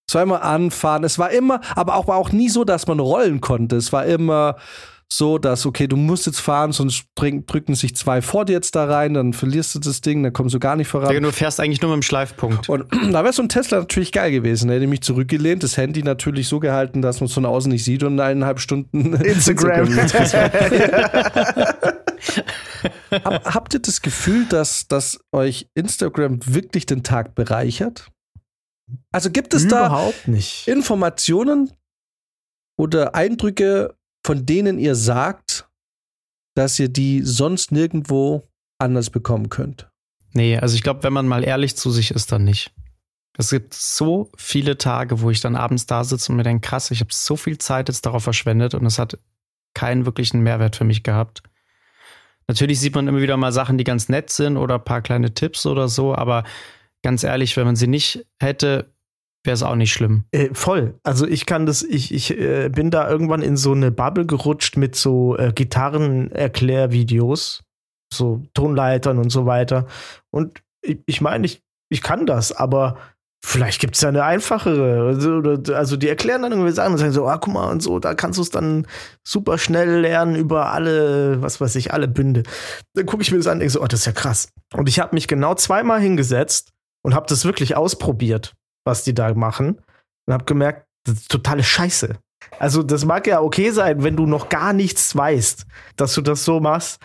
Es 0.08 0.16
war 0.16 0.24
immer 0.24 0.44
anfahren, 0.44 1.04
es 1.06 1.18
war 1.18 1.32
immer, 1.32 1.62
aber 1.76 1.96
auch, 1.96 2.08
war 2.08 2.18
auch 2.18 2.32
nie 2.32 2.50
so, 2.50 2.66
dass 2.66 2.88
man 2.88 3.00
rollen 3.00 3.40
konnte. 3.40 3.78
Es 3.78 3.94
war 3.94 4.06
immer, 4.06 4.58
so, 5.12 5.38
dass, 5.38 5.66
okay, 5.66 5.88
du 5.88 5.96
musst 5.96 6.26
jetzt 6.26 6.40
fahren, 6.40 6.72
sonst 6.72 7.06
drücken 7.16 7.76
sich 7.76 7.96
zwei 7.96 8.22
vor 8.22 8.46
dir 8.46 8.54
jetzt 8.54 8.76
da 8.76 8.86
rein, 8.86 9.14
dann 9.14 9.34
verlierst 9.34 9.76
du 9.76 9.80
das 9.80 10.02
Ding, 10.02 10.24
dann 10.24 10.34
kommst 10.34 10.56
du 10.56 10.60
gar 10.60 10.76
nicht 10.76 10.88
voran. 10.88 11.22
du 11.22 11.32
fährst 11.32 11.60
eigentlich 11.60 11.82
nur 11.82 11.92
mit 11.92 12.02
dem 12.02 12.04
Schleifpunkt. 12.04 12.70
Und 12.70 12.86
da 13.12 13.24
wäre 13.24 13.34
so 13.34 13.42
ein 13.42 13.50
Tesla 13.50 13.80
natürlich 13.80 14.12
geil 14.12 14.32
gewesen. 14.32 14.70
Er 14.70 14.78
hätte 14.78 14.88
mich 14.88 15.02
zurückgelehnt, 15.02 15.64
das 15.64 15.78
Handy 15.78 16.04
natürlich 16.04 16.48
so 16.48 16.60
gehalten, 16.60 17.02
dass 17.02 17.20
man 17.20 17.28
es 17.28 17.34
von 17.34 17.46
außen 17.46 17.72
nicht 17.72 17.84
sieht 17.84 18.04
und 18.04 18.20
eineinhalb 18.20 18.60
Stunden 18.60 19.14
Instagram. 19.22 19.98
Instagram 19.98 20.52
Habt 23.46 23.74
ihr 23.74 23.80
das 23.80 24.02
Gefühl, 24.02 24.46
dass, 24.46 24.88
dass 24.88 25.20
euch 25.32 25.70
Instagram 25.76 26.40
wirklich 26.46 26.86
den 26.86 27.04
Tag 27.04 27.36
bereichert? 27.36 28.08
Also 29.12 29.30
gibt 29.30 29.54
es 29.54 29.66
Überhaupt 29.66 30.28
da 30.28 30.32
nicht. 30.32 30.68
Informationen 30.68 31.72
oder 32.78 33.16
Eindrücke, 33.16 33.96
von 34.26 34.46
denen 34.46 34.80
ihr 34.80 34.96
sagt, 34.96 35.68
dass 36.56 36.80
ihr 36.80 36.90
die 36.90 37.22
sonst 37.22 37.72
nirgendwo 37.72 38.48
anders 38.78 39.10
bekommen 39.10 39.50
könnt? 39.50 39.90
Nee, 40.34 40.58
also 40.58 40.76
ich 40.76 40.84
glaube, 40.84 41.04
wenn 41.04 41.14
man 41.14 41.28
mal 41.28 41.44
ehrlich 41.44 41.76
zu 41.78 41.92
sich 41.92 42.12
ist, 42.12 42.32
dann 42.32 42.44
nicht. 42.44 42.74
Es 43.38 43.50
gibt 43.50 43.74
so 43.74 44.32
viele 44.38 44.78
Tage, 44.78 45.22
wo 45.22 45.32
ich 45.32 45.42
dann 45.42 45.56
abends 45.56 45.86
da 45.86 46.04
sitze 46.04 46.32
und 46.32 46.38
mir 46.38 46.44
denke, 46.44 46.68
krass, 46.68 46.92
ich 46.92 47.00
habe 47.00 47.12
so 47.12 47.36
viel 47.36 47.58
Zeit 47.58 47.90
jetzt 47.90 48.06
darauf 48.06 48.24
verschwendet 48.24 48.76
und 48.76 48.86
es 48.86 49.00
hat 49.00 49.18
keinen 49.74 50.06
wirklichen 50.06 50.42
Mehrwert 50.42 50.76
für 50.76 50.84
mich 50.84 51.04
gehabt. 51.04 51.42
Natürlich 52.48 52.80
sieht 52.80 52.94
man 52.94 53.08
immer 53.08 53.22
wieder 53.22 53.38
mal 53.38 53.52
Sachen, 53.52 53.78
die 53.78 53.84
ganz 53.84 54.10
nett 54.10 54.30
sind 54.30 54.58
oder 54.58 54.76
ein 54.76 54.84
paar 54.84 55.02
kleine 55.02 55.34
Tipps 55.34 55.66
oder 55.66 55.88
so, 55.88 56.14
aber 56.14 56.44
ganz 57.02 57.24
ehrlich, 57.24 57.58
wenn 57.58 57.66
man 57.66 57.76
sie 57.76 57.88
nicht 57.88 58.26
hätte, 58.40 58.93
wäre 59.44 59.56
es 59.56 59.64
auch 59.64 59.76
nicht 59.76 59.92
schlimm. 59.94 60.26
Äh, 60.32 60.50
voll. 60.54 60.98
Also 61.04 61.28
ich 61.28 61.46
kann 61.46 61.66
das, 61.66 61.84
ich, 61.84 62.14
ich 62.14 62.38
äh, 62.38 62.70
bin 62.70 62.92
da 62.92 63.10
irgendwann 63.10 63.42
in 63.42 63.58
so 63.58 63.74
eine 63.74 63.92
Bubble 63.92 64.26
gerutscht 64.26 64.78
mit 64.78 64.96
so 64.96 65.38
äh, 65.38 65.52
Gitarrenerklärvideos, 65.54 67.64
so 68.14 68.42
Tonleitern 68.54 69.18
und 69.18 69.32
so 69.32 69.46
weiter. 69.46 69.88
Und 70.32 70.62
ich, 70.82 71.00
ich 71.06 71.20
meine, 71.22 71.46
ich, 71.46 71.62
ich 71.90 72.02
kann 72.02 72.26
das, 72.26 72.54
aber 72.54 72.98
vielleicht 73.46 73.82
gibt 73.82 73.96
es 73.96 74.02
ja 74.02 74.10
eine 74.10 74.24
einfachere. 74.24 75.08
Also, 75.08 75.42
also, 75.74 75.98
die 75.98 76.08
erklären 76.08 76.44
dann 76.44 76.54
irgendwie 76.54 76.72
Sachen 76.72 76.94
und 76.94 76.98
sagen 76.98 77.12
so, 77.12 77.28
ah, 77.28 77.38
guck 77.38 77.54
mal 77.54 77.70
und 77.70 77.84
so, 77.84 78.00
da 78.00 78.14
kannst 78.14 78.38
du 78.38 78.42
es 78.42 78.50
dann 78.50 78.88
super 79.24 79.58
schnell 79.58 80.00
lernen 80.00 80.38
über 80.38 80.72
alle, 80.72 81.42
was 81.42 81.60
weiß 81.60 81.76
ich, 81.76 81.94
alle 81.94 82.08
Bünde. 82.08 82.44
Dann 82.94 83.06
gucke 83.06 83.22
ich 83.22 83.32
mir 83.32 83.38
das 83.38 83.48
an 83.48 83.54
und 83.54 83.60
denke 83.60 83.74
so, 83.74 83.82
oh, 83.82 83.88
das 83.88 84.02
ist 84.02 84.06
ja 84.06 84.14
krass. 84.14 84.48
Und 84.74 84.88
ich 84.88 85.00
habe 85.00 85.14
mich 85.14 85.28
genau 85.28 85.56
zweimal 85.56 86.00
hingesetzt 86.00 86.72
und 87.04 87.14
habe 87.14 87.26
das 87.28 87.44
wirklich 87.44 87.76
ausprobiert 87.76 88.54
was 88.84 89.04
die 89.04 89.14
da 89.14 89.34
machen. 89.34 89.82
Und 90.26 90.34
habe 90.34 90.46
gemerkt, 90.46 90.88
das 91.06 91.16
ist 91.16 91.32
totale 91.32 91.64
Scheiße. 91.64 92.18
Also, 92.60 92.84
das 92.84 93.06
mag 93.06 93.28
ja 93.28 93.42
okay 93.42 93.72
sein, 93.72 94.04
wenn 94.04 94.16
du 94.16 94.26
noch 94.26 94.50
gar 94.50 94.74
nichts 94.74 95.16
weißt, 95.16 95.66
dass 95.96 96.14
du 96.14 96.22
das 96.22 96.46
so 96.46 96.60
machst. 96.60 97.02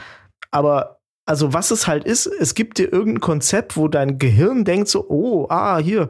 Aber, 0.51 1.01
also, 1.27 1.53
was 1.53 1.71
es 1.71 1.87
halt 1.87 2.05
ist, 2.05 2.27
es 2.27 2.55
gibt 2.55 2.79
dir 2.79 2.93
irgendein 2.93 3.21
Konzept, 3.21 3.77
wo 3.77 3.89
dein 3.89 4.19
Gehirn 4.19 4.65
denkt 4.65 4.89
so, 4.89 5.09
oh, 5.09 5.47
ah, 5.49 5.79
hier, 5.79 6.09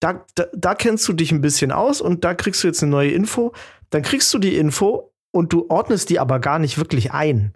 da, 0.00 0.24
da, 0.34 0.46
da 0.54 0.74
kennst 0.74 1.08
du 1.08 1.12
dich 1.12 1.32
ein 1.32 1.40
bisschen 1.40 1.72
aus 1.72 2.00
und 2.00 2.24
da 2.24 2.34
kriegst 2.34 2.62
du 2.62 2.68
jetzt 2.68 2.82
eine 2.82 2.90
neue 2.90 3.10
Info. 3.10 3.52
Dann 3.90 4.02
kriegst 4.02 4.32
du 4.32 4.38
die 4.38 4.56
Info 4.56 5.12
und 5.32 5.52
du 5.52 5.66
ordnest 5.68 6.10
die 6.10 6.20
aber 6.20 6.38
gar 6.38 6.58
nicht 6.58 6.78
wirklich 6.78 7.12
ein. 7.12 7.54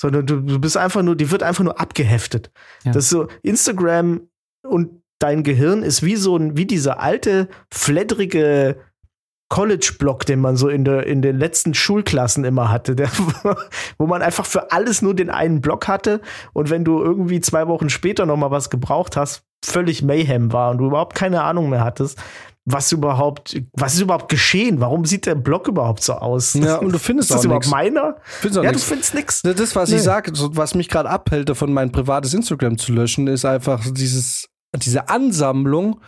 Sondern 0.00 0.26
du, 0.26 0.40
du 0.40 0.58
bist 0.58 0.76
einfach 0.76 1.02
nur, 1.02 1.16
die 1.16 1.30
wird 1.30 1.42
einfach 1.42 1.64
nur 1.64 1.78
abgeheftet. 1.80 2.50
Ja. 2.84 2.92
Das 2.92 3.04
ist 3.04 3.10
so 3.10 3.28
Instagram 3.42 4.28
und 4.62 4.99
dein 5.20 5.44
Gehirn 5.44 5.84
ist 5.84 6.02
wie 6.02 6.16
so 6.16 6.36
ein, 6.36 6.56
wie 6.56 6.66
dieser 6.66 6.98
alte, 7.00 7.48
fledrige 7.72 8.76
College-Block, 9.50 10.26
den 10.26 10.40
man 10.40 10.56
so 10.56 10.68
in, 10.68 10.84
der, 10.84 11.06
in 11.06 11.22
den 11.22 11.38
letzten 11.38 11.74
Schulklassen 11.74 12.44
immer 12.44 12.70
hatte, 12.70 12.96
der, 12.96 13.10
wo 13.98 14.06
man 14.06 14.22
einfach 14.22 14.46
für 14.46 14.72
alles 14.72 15.02
nur 15.02 15.14
den 15.14 15.28
einen 15.28 15.60
Block 15.60 15.88
hatte 15.88 16.20
und 16.52 16.70
wenn 16.70 16.84
du 16.84 17.02
irgendwie 17.02 17.40
zwei 17.40 17.66
Wochen 17.68 17.90
später 17.90 18.26
noch 18.26 18.36
mal 18.36 18.50
was 18.50 18.70
gebraucht 18.70 19.16
hast, 19.16 19.42
völlig 19.64 20.02
Mayhem 20.02 20.52
war 20.52 20.70
und 20.70 20.78
du 20.78 20.86
überhaupt 20.86 21.16
keine 21.16 21.42
Ahnung 21.42 21.68
mehr 21.68 21.84
hattest, 21.84 22.18
was 22.64 22.92
überhaupt, 22.92 23.60
was 23.72 23.94
ist 23.94 24.00
überhaupt 24.00 24.28
geschehen? 24.28 24.80
Warum 24.80 25.04
sieht 25.04 25.26
der 25.26 25.34
Block 25.34 25.66
überhaupt 25.66 26.02
so 26.02 26.12
aus? 26.12 26.54
Ja, 26.54 26.76
und 26.76 26.92
du 26.92 26.98
findest 26.98 27.30
ist 27.30 27.36
das 27.36 27.44
überhaupt 27.44 27.64
nix. 27.64 27.70
meiner? 27.72 28.16
Findest 28.22 28.62
ja, 28.62 28.70
nix. 28.70 28.82
du 28.82 28.88
findest 28.88 29.14
nichts. 29.14 29.42
Das, 29.42 29.74
was 29.74 29.90
nee. 29.90 29.96
ich 29.96 30.02
sage, 30.02 30.30
was 30.34 30.74
mich 30.74 30.88
gerade 30.88 31.08
abhält, 31.10 31.48
davon 31.48 31.72
mein 31.72 31.90
privates 31.90 32.34
Instagram 32.34 32.78
zu 32.78 32.92
löschen, 32.92 33.26
ist 33.26 33.44
einfach 33.44 33.82
dieses 33.90 34.49
diese 34.76 35.08
Ansammlung 35.08 36.00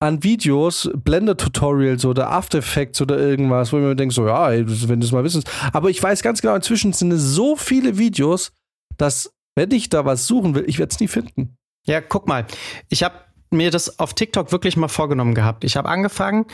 an 0.00 0.22
Videos, 0.22 0.88
Blender-Tutorials 0.94 2.04
oder 2.04 2.30
After 2.30 2.58
Effects 2.58 3.00
oder 3.00 3.18
irgendwas, 3.18 3.72
wo 3.72 3.78
ich 3.78 3.82
mir 3.82 3.96
denke, 3.96 4.14
so, 4.14 4.26
ja, 4.26 4.50
wenn 4.50 5.00
du 5.00 5.06
es 5.06 5.12
mal 5.12 5.24
wissen. 5.24 5.42
Aber 5.72 5.90
ich 5.90 6.02
weiß 6.02 6.22
ganz 6.22 6.40
genau, 6.40 6.54
inzwischen 6.54 6.92
sind 6.92 7.12
es 7.12 7.22
so 7.22 7.56
viele 7.56 7.98
Videos, 7.98 8.52
dass, 8.96 9.34
wenn 9.56 9.72
ich 9.72 9.88
da 9.88 10.04
was 10.04 10.26
suchen 10.26 10.54
will, 10.54 10.64
ich 10.66 10.78
werde 10.78 10.92
es 10.92 11.00
nie 11.00 11.08
finden. 11.08 11.56
Ja, 11.86 12.00
guck 12.00 12.28
mal. 12.28 12.46
Ich 12.88 13.02
habe 13.02 13.16
mir 13.50 13.70
das 13.70 13.98
auf 13.98 14.14
TikTok 14.14 14.52
wirklich 14.52 14.76
mal 14.76 14.88
vorgenommen 14.88 15.34
gehabt. 15.34 15.64
Ich 15.64 15.76
habe 15.76 15.88
angefangen, 15.88 16.46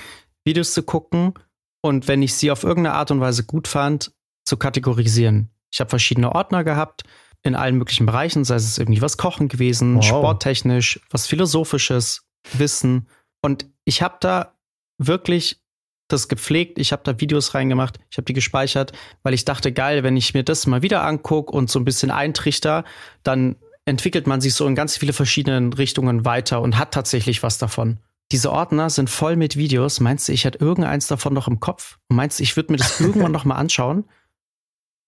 Videos 0.44 0.72
zu 0.72 0.82
gucken 0.82 1.34
und 1.82 2.08
wenn 2.08 2.22
ich 2.22 2.34
sie 2.34 2.50
auf 2.50 2.62
irgendeine 2.62 2.96
Art 2.96 3.10
und 3.10 3.20
Weise 3.20 3.44
gut 3.44 3.68
fand, 3.68 4.12
zu 4.46 4.56
kategorisieren. 4.56 5.50
Ich 5.70 5.80
habe 5.80 5.90
verschiedene 5.90 6.34
Ordner 6.34 6.64
gehabt 6.64 7.02
in 7.44 7.54
allen 7.54 7.76
möglichen 7.76 8.06
Bereichen, 8.06 8.44
sei 8.44 8.56
es 8.56 8.78
irgendwie 8.78 9.02
was 9.02 9.16
Kochen 9.18 9.48
gewesen, 9.48 9.96
wow. 9.96 10.04
sporttechnisch, 10.04 11.00
was 11.10 11.26
Philosophisches, 11.26 12.26
Wissen. 12.52 13.06
Und 13.42 13.66
ich 13.84 14.02
habe 14.02 14.16
da 14.20 14.54
wirklich 14.98 15.60
das 16.08 16.28
gepflegt, 16.28 16.78
ich 16.78 16.92
habe 16.92 17.02
da 17.04 17.20
Videos 17.20 17.54
reingemacht, 17.54 17.98
ich 18.10 18.18
habe 18.18 18.24
die 18.24 18.32
gespeichert, 18.32 18.92
weil 19.22 19.34
ich 19.34 19.44
dachte, 19.44 19.72
geil, 19.72 20.02
wenn 20.02 20.16
ich 20.16 20.34
mir 20.34 20.42
das 20.42 20.66
mal 20.66 20.82
wieder 20.82 21.02
angucke 21.04 21.52
und 21.52 21.70
so 21.70 21.78
ein 21.78 21.84
bisschen 21.84 22.10
eintrichter, 22.10 22.84
dann 23.22 23.56
entwickelt 23.86 24.26
man 24.26 24.40
sich 24.40 24.54
so 24.54 24.66
in 24.66 24.74
ganz 24.74 24.96
viele 24.96 25.12
verschiedene 25.12 25.76
Richtungen 25.76 26.24
weiter 26.24 26.60
und 26.62 26.78
hat 26.78 26.92
tatsächlich 26.92 27.42
was 27.42 27.58
davon. 27.58 27.98
Diese 28.32 28.50
Ordner 28.50 28.88
sind 28.88 29.10
voll 29.10 29.36
mit 29.36 29.56
Videos. 29.56 30.00
Meinst 30.00 30.28
du, 30.28 30.32
ich 30.32 30.44
hätte 30.44 30.58
irgendeins 30.58 31.06
davon 31.06 31.34
noch 31.34 31.46
im 31.46 31.60
Kopf? 31.60 31.98
meinst 32.08 32.38
du, 32.38 32.42
ich 32.42 32.56
würde 32.56 32.72
mir 32.72 32.78
das 32.78 33.00
irgendwann 33.00 33.32
noch 33.32 33.44
mal 33.44 33.56
anschauen? 33.56 34.04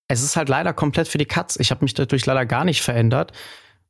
Es 0.08 0.22
ist 0.22 0.36
halt 0.36 0.48
leider 0.48 0.72
komplett 0.72 1.08
für 1.08 1.18
die 1.18 1.26
Katz. 1.26 1.56
Ich 1.56 1.70
habe 1.70 1.84
mich 1.84 1.94
dadurch 1.94 2.26
leider 2.26 2.46
gar 2.46 2.64
nicht 2.64 2.82
verändert. 2.82 3.32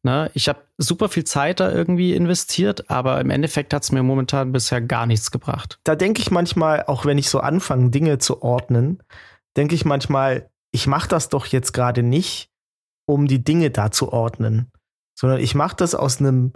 Ne? 0.03 0.31
Ich 0.35 0.49
habe 0.49 0.61
super 0.79 1.09
viel 1.09 1.25
Zeit 1.25 1.61
da 1.61 1.71
irgendwie 1.71 2.15
investiert, 2.15 2.91
aber 2.91 3.21
im 3.21 3.31
Endeffekt 3.31 3.75
hat 3.75 3.83
es 3.83 3.93
mir 3.93 4.03
momentan 4.03 4.53
bisher 4.53 4.81
gar 4.81 5.05
nichts 5.07 5.31
gebracht. 5.31 5.81
Da 5.85 5.97
denke 5.97 6.23
ich 6.23 6.31
manchmal, 6.31 6.85
auch 6.85 7.05
wenn 7.05 7.19
ich 7.19 7.29
so 7.29 7.41
anfange, 7.41 7.91
Dinge 7.91 8.19
zu 8.19 8.41
ordnen, 8.43 9.03
denke 9.57 9.75
ich 9.75 9.85
manchmal, 9.85 10.49
ich 10.71 10.87
mache 10.87 11.09
das 11.09 11.29
doch 11.29 11.47
jetzt 11.47 11.73
gerade 11.73 12.03
nicht, 12.03 12.51
um 13.07 13.27
die 13.27 13.43
Dinge 13.43 13.71
da 13.71 13.91
zu 13.91 14.13
ordnen, 14.13 14.71
sondern 15.19 15.41
ich 15.41 15.55
mache 15.55 15.77
das 15.77 15.95
aus 15.95 16.21
einem 16.21 16.53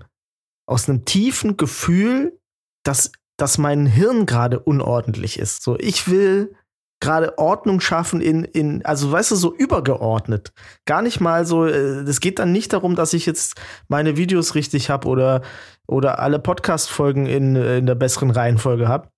aus 0.66 0.88
einem 0.88 1.04
tiefen 1.04 1.56
Gefühl, 1.56 2.38
dass 2.84 3.10
dass 3.36 3.58
mein 3.58 3.86
Hirn 3.86 4.26
gerade 4.26 4.60
unordentlich 4.60 5.38
ist. 5.38 5.62
So, 5.62 5.78
ich 5.78 6.08
will 6.08 6.54
gerade 7.00 7.38
Ordnung 7.38 7.80
schaffen 7.80 8.20
in, 8.20 8.44
in, 8.44 8.84
also 8.84 9.10
weißt 9.10 9.30
du, 9.30 9.36
so 9.36 9.54
übergeordnet. 9.54 10.52
Gar 10.84 11.02
nicht 11.02 11.20
mal 11.20 11.46
so, 11.46 11.64
es 11.64 12.18
äh, 12.18 12.20
geht 12.20 12.38
dann 12.38 12.52
nicht 12.52 12.72
darum, 12.72 12.94
dass 12.94 13.14
ich 13.14 13.26
jetzt 13.26 13.60
meine 13.88 14.16
Videos 14.16 14.54
richtig 14.54 14.90
habe 14.90 15.08
oder, 15.08 15.42
oder 15.88 16.18
alle 16.20 16.38
Podcast-Folgen 16.38 17.26
in, 17.26 17.56
in 17.56 17.86
der 17.86 17.94
besseren 17.94 18.30
Reihenfolge 18.30 18.86
habe, 18.86 19.08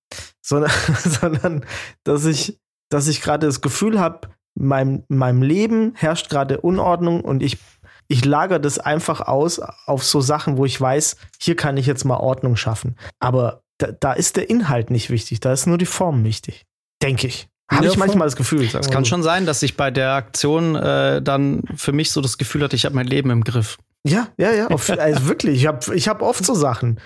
sondern, 0.40 0.70
sondern 1.04 1.64
dass 2.04 2.24
ich, 2.24 2.60
dass 2.88 3.08
ich 3.08 3.20
gerade 3.20 3.46
das 3.46 3.60
Gefühl 3.60 3.98
habe, 3.98 4.28
meinem, 4.54 5.02
meinem 5.08 5.42
Leben 5.42 5.92
herrscht 5.96 6.30
gerade 6.30 6.60
Unordnung 6.60 7.22
und 7.22 7.42
ich, 7.42 7.58
ich 8.06 8.24
lagere 8.24 8.60
das 8.60 8.78
einfach 8.78 9.22
aus 9.22 9.60
auf 9.86 10.04
so 10.04 10.20
Sachen, 10.20 10.56
wo 10.56 10.64
ich 10.66 10.80
weiß, 10.80 11.16
hier 11.40 11.56
kann 11.56 11.76
ich 11.76 11.86
jetzt 11.86 12.04
mal 12.04 12.18
Ordnung 12.18 12.56
schaffen. 12.56 12.96
Aber 13.18 13.62
da, 13.78 13.88
da 13.92 14.12
ist 14.12 14.36
der 14.36 14.50
Inhalt 14.50 14.90
nicht 14.90 15.10
wichtig, 15.10 15.40
da 15.40 15.52
ist 15.52 15.66
nur 15.66 15.78
die 15.78 15.86
Form 15.86 16.22
wichtig. 16.22 16.66
Denke 17.02 17.26
ich. 17.26 17.48
Habe 17.72 17.86
ich 17.86 17.96
manchmal 17.96 18.26
das 18.26 18.36
Gefühl. 18.36 18.62
Es 18.64 18.90
kann 18.90 19.04
schon 19.04 19.22
sein, 19.22 19.46
dass 19.46 19.62
ich 19.62 19.76
bei 19.76 19.90
der 19.90 20.12
Aktion 20.12 20.76
äh, 20.76 21.22
dann 21.22 21.62
für 21.76 21.92
mich 21.92 22.10
so 22.10 22.20
das 22.20 22.38
Gefühl 22.38 22.62
hatte, 22.62 22.76
ich 22.76 22.84
habe 22.84 22.94
mein 22.94 23.06
Leben 23.06 23.30
im 23.30 23.44
Griff. 23.44 23.78
Ja, 24.06 24.28
ja, 24.36 24.52
ja. 24.52 24.66
Auf, 24.68 24.90
also 24.98 25.26
wirklich. 25.26 25.60
Ich 25.60 25.66
habe 25.66 25.94
ich 25.94 26.08
hab 26.08 26.22
oft 26.22 26.44
so 26.44 26.54
Sachen. 26.54 27.00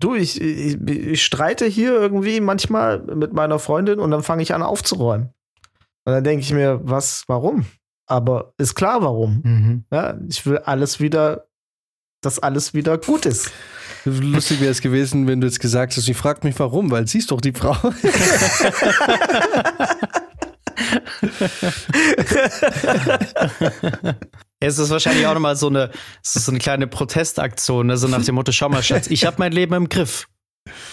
Du, 0.00 0.14
ich, 0.14 0.40
ich, 0.40 0.80
ich, 0.88 1.24
streite 1.24 1.66
hier 1.66 1.92
irgendwie 1.92 2.40
manchmal 2.40 3.00
mit 3.00 3.32
meiner 3.32 3.60
Freundin 3.60 4.00
und 4.00 4.10
dann 4.10 4.24
fange 4.24 4.42
ich 4.42 4.52
an 4.52 4.62
aufzuräumen. 4.62 5.30
Und 6.04 6.12
dann 6.12 6.24
denke 6.24 6.42
ich 6.42 6.52
mir, 6.52 6.80
was, 6.82 7.24
warum? 7.28 7.66
Aber 8.06 8.52
ist 8.58 8.74
klar, 8.74 9.02
warum. 9.02 9.40
Mhm. 9.44 9.84
Ja, 9.92 10.18
ich 10.28 10.44
will 10.46 10.58
alles 10.58 11.00
wieder, 11.00 11.46
dass 12.24 12.38
alles 12.38 12.74
wieder 12.74 12.98
gut 12.98 13.26
ist. 13.26 13.50
Lustig 14.04 14.60
wäre 14.60 14.70
es 14.70 14.80
gewesen, 14.80 15.26
wenn 15.26 15.40
du 15.40 15.46
jetzt 15.46 15.60
gesagt 15.60 15.96
hast, 15.96 16.08
ich 16.08 16.16
frage 16.16 16.40
mich 16.46 16.58
warum, 16.58 16.90
weil 16.90 17.08
sie 17.08 17.18
ist 17.18 17.30
doch 17.30 17.40
die 17.40 17.52
Frau. 17.52 17.76
es 24.60 24.78
ist 24.78 24.90
wahrscheinlich 24.90 25.26
auch 25.26 25.34
nochmal 25.34 25.56
so 25.56 25.68
eine, 25.68 25.90
es 26.22 26.36
ist 26.36 26.44
so 26.46 26.52
eine 26.52 26.58
kleine 26.58 26.86
Protestaktion, 26.86 27.86
ne? 27.86 27.96
so 27.96 28.08
nach 28.08 28.22
dem 28.24 28.34
Motto, 28.34 28.52
schau 28.52 28.68
mal, 28.68 28.82
Schatz, 28.82 29.06
ich 29.06 29.24
habe 29.24 29.36
mein 29.38 29.52
Leben 29.52 29.74
im 29.74 29.88
Griff. 29.88 30.28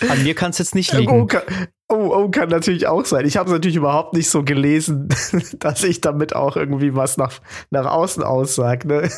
An 0.10 0.24
mir 0.24 0.36
kann 0.36 0.52
es 0.52 0.58
jetzt 0.58 0.76
nicht 0.76 0.92
liegen. 0.94 1.12
Oh, 1.12 1.26
kann, 1.26 1.44
oh, 1.88 2.12
oh, 2.14 2.30
kann 2.30 2.50
natürlich 2.50 2.88
auch 2.88 3.06
sein. 3.06 3.26
Ich 3.26 3.38
habe 3.38 3.50
es 3.50 3.54
natürlich 3.54 3.78
überhaupt 3.78 4.14
nicht 4.14 4.30
so 4.30 4.44
gelesen, 4.44 5.10
dass 5.60 5.84
ich 5.84 6.02
damit 6.02 6.36
auch 6.36 6.58
irgendwie 6.58 6.96
was 6.96 7.18
nach, 7.18 7.40
nach 7.70 7.86
außen 7.86 8.24
aussage. 8.24 8.88
Ne? 8.88 9.10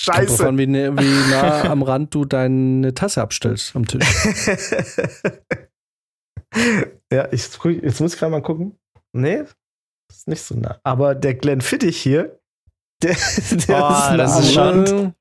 Scheiße. 0.00 0.38
Davon, 0.38 0.58
wie, 0.58 0.68
ne, 0.68 0.96
wie 0.96 1.30
nah 1.32 1.64
am 1.70 1.82
Rand 1.82 2.14
du 2.14 2.24
deine 2.24 2.94
Tasse 2.94 3.20
abstellst 3.20 3.74
am 3.74 3.84
Tisch. 3.84 4.06
ja, 7.12 7.26
ich, 7.32 7.48
jetzt 7.82 8.00
muss 8.00 8.14
ich 8.14 8.18
gerade 8.20 8.30
mal 8.30 8.40
gucken. 8.40 8.78
Nee, 9.12 9.42
ist 10.08 10.28
nicht 10.28 10.42
so 10.42 10.54
nah. 10.54 10.78
Aber 10.84 11.16
der 11.16 11.34
Glenn 11.34 11.60
Fittich 11.60 12.00
hier, 12.00 12.38
der, 13.02 13.16
der 13.50 13.84
oh, 13.84 13.88
ist 13.88 14.18
das 14.18 14.38
ist 14.38 14.54
schon. 14.54 15.14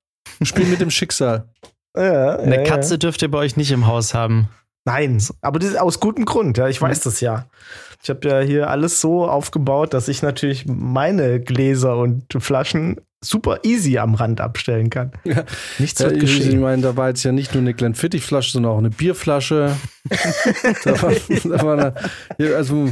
Spiel 0.43 0.67
mit 0.67 0.79
dem 0.79 0.91
Schicksal. 0.91 1.49
Ja, 1.95 2.37
Eine 2.37 2.57
ja, 2.57 2.63
Katze 2.63 2.93
ja. 2.93 2.97
dürft 2.97 3.23
ihr 3.23 3.31
bei 3.31 3.39
euch 3.39 3.57
nicht 3.57 3.71
im 3.71 3.87
Haus 3.87 4.13
haben. 4.13 4.47
Nein, 4.85 5.19
aber 5.41 5.57
das 5.57 5.69
ist 5.69 5.79
aus 5.79 5.99
gutem 5.99 6.25
Grund, 6.25 6.59
ja, 6.59 6.67
ich 6.67 6.79
weiß 6.79 6.99
mhm. 6.99 7.03
das 7.03 7.19
ja. 7.19 7.47
Ich 8.03 8.11
habe 8.11 8.29
ja 8.29 8.41
hier 8.41 8.69
alles 8.69 9.01
so 9.01 9.27
aufgebaut, 9.27 9.95
dass 9.95 10.07
ich 10.07 10.21
natürlich 10.21 10.67
meine 10.67 11.39
Gläser 11.39 11.97
und 11.97 12.31
Flaschen 12.37 13.01
super 13.21 13.59
easy 13.63 13.97
am 13.97 14.13
Rand 14.13 14.41
abstellen 14.41 14.89
kann. 14.89 15.11
Ja. 15.23 15.43
Nichts 15.79 15.99
ja, 15.99 16.09
wird 16.09 16.19
geschehen. 16.19 16.49
Ich 16.51 16.57
meine, 16.57 16.81
da 16.81 16.95
war 16.95 17.09
jetzt 17.09 17.23
ja 17.23 17.31
nicht 17.31 17.53
nur 17.53 17.61
eine 17.61 17.73
Glenfiddich-Flasche, 17.73 18.51
sondern 18.51 18.71
auch 18.71 18.77
eine 18.77 18.91
Bierflasche. 18.91 19.75
da 20.83 21.01
war, 21.01 21.11
da 21.11 21.63
war 21.63 21.95
eine, 22.37 22.55
also 22.55 22.89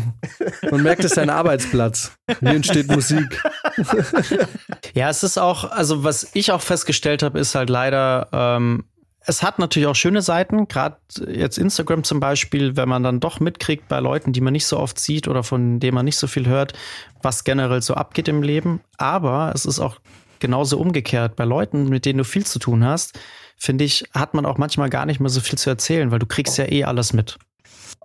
man 0.69 0.83
merkt, 0.83 1.03
es 1.05 1.11
ist 1.11 1.19
ein 1.19 1.29
Arbeitsplatz. 1.29 2.11
Hier 2.39 2.49
entsteht 2.49 2.87
Musik. 2.87 3.41
ja, 4.93 5.09
es 5.09 5.23
ist 5.23 5.37
auch, 5.37 5.71
also 5.71 6.03
was 6.03 6.31
ich 6.33 6.51
auch 6.51 6.61
festgestellt 6.61 7.21
habe, 7.21 7.39
ist 7.39 7.53
halt 7.55 7.69
leider, 7.69 8.27
ähm, 8.31 8.85
es 9.27 9.41
hat 9.41 9.59
natürlich 9.59 9.87
auch 9.87 9.95
schöne 9.95 10.21
Seiten, 10.21 10.67
gerade 10.67 10.97
jetzt 11.27 11.57
Instagram 11.57 12.03
zum 12.03 12.19
Beispiel, 12.19 12.75
wenn 12.77 12.87
man 12.87 13.03
dann 13.03 13.19
doch 13.19 13.39
mitkriegt 13.39 13.87
bei 13.87 13.99
Leuten, 13.99 14.33
die 14.33 14.41
man 14.41 14.53
nicht 14.53 14.67
so 14.67 14.79
oft 14.79 14.99
sieht 14.99 15.27
oder 15.27 15.43
von 15.43 15.79
denen 15.79 15.95
man 15.95 16.05
nicht 16.05 16.17
so 16.17 16.27
viel 16.27 16.47
hört, 16.47 16.73
was 17.21 17.43
generell 17.43 17.81
so 17.81 17.95
abgeht 17.95 18.27
im 18.27 18.43
Leben. 18.43 18.81
Aber 18.97 19.51
es 19.55 19.65
ist 19.65 19.79
auch 19.79 19.97
genauso 20.39 20.77
umgekehrt. 20.77 21.35
Bei 21.35 21.45
Leuten, 21.45 21.89
mit 21.89 22.05
denen 22.05 22.19
du 22.19 22.23
viel 22.23 22.45
zu 22.45 22.59
tun 22.59 22.85
hast, 22.85 23.19
finde 23.57 23.83
ich, 23.83 24.05
hat 24.13 24.33
man 24.33 24.45
auch 24.45 24.57
manchmal 24.57 24.89
gar 24.89 25.05
nicht 25.05 25.19
mehr 25.19 25.29
so 25.29 25.41
viel 25.41 25.57
zu 25.57 25.69
erzählen, 25.69 26.11
weil 26.11 26.19
du 26.19 26.27
kriegst 26.27 26.57
ja 26.57 26.71
eh 26.71 26.83
alles 26.83 27.13
mit. 27.13 27.39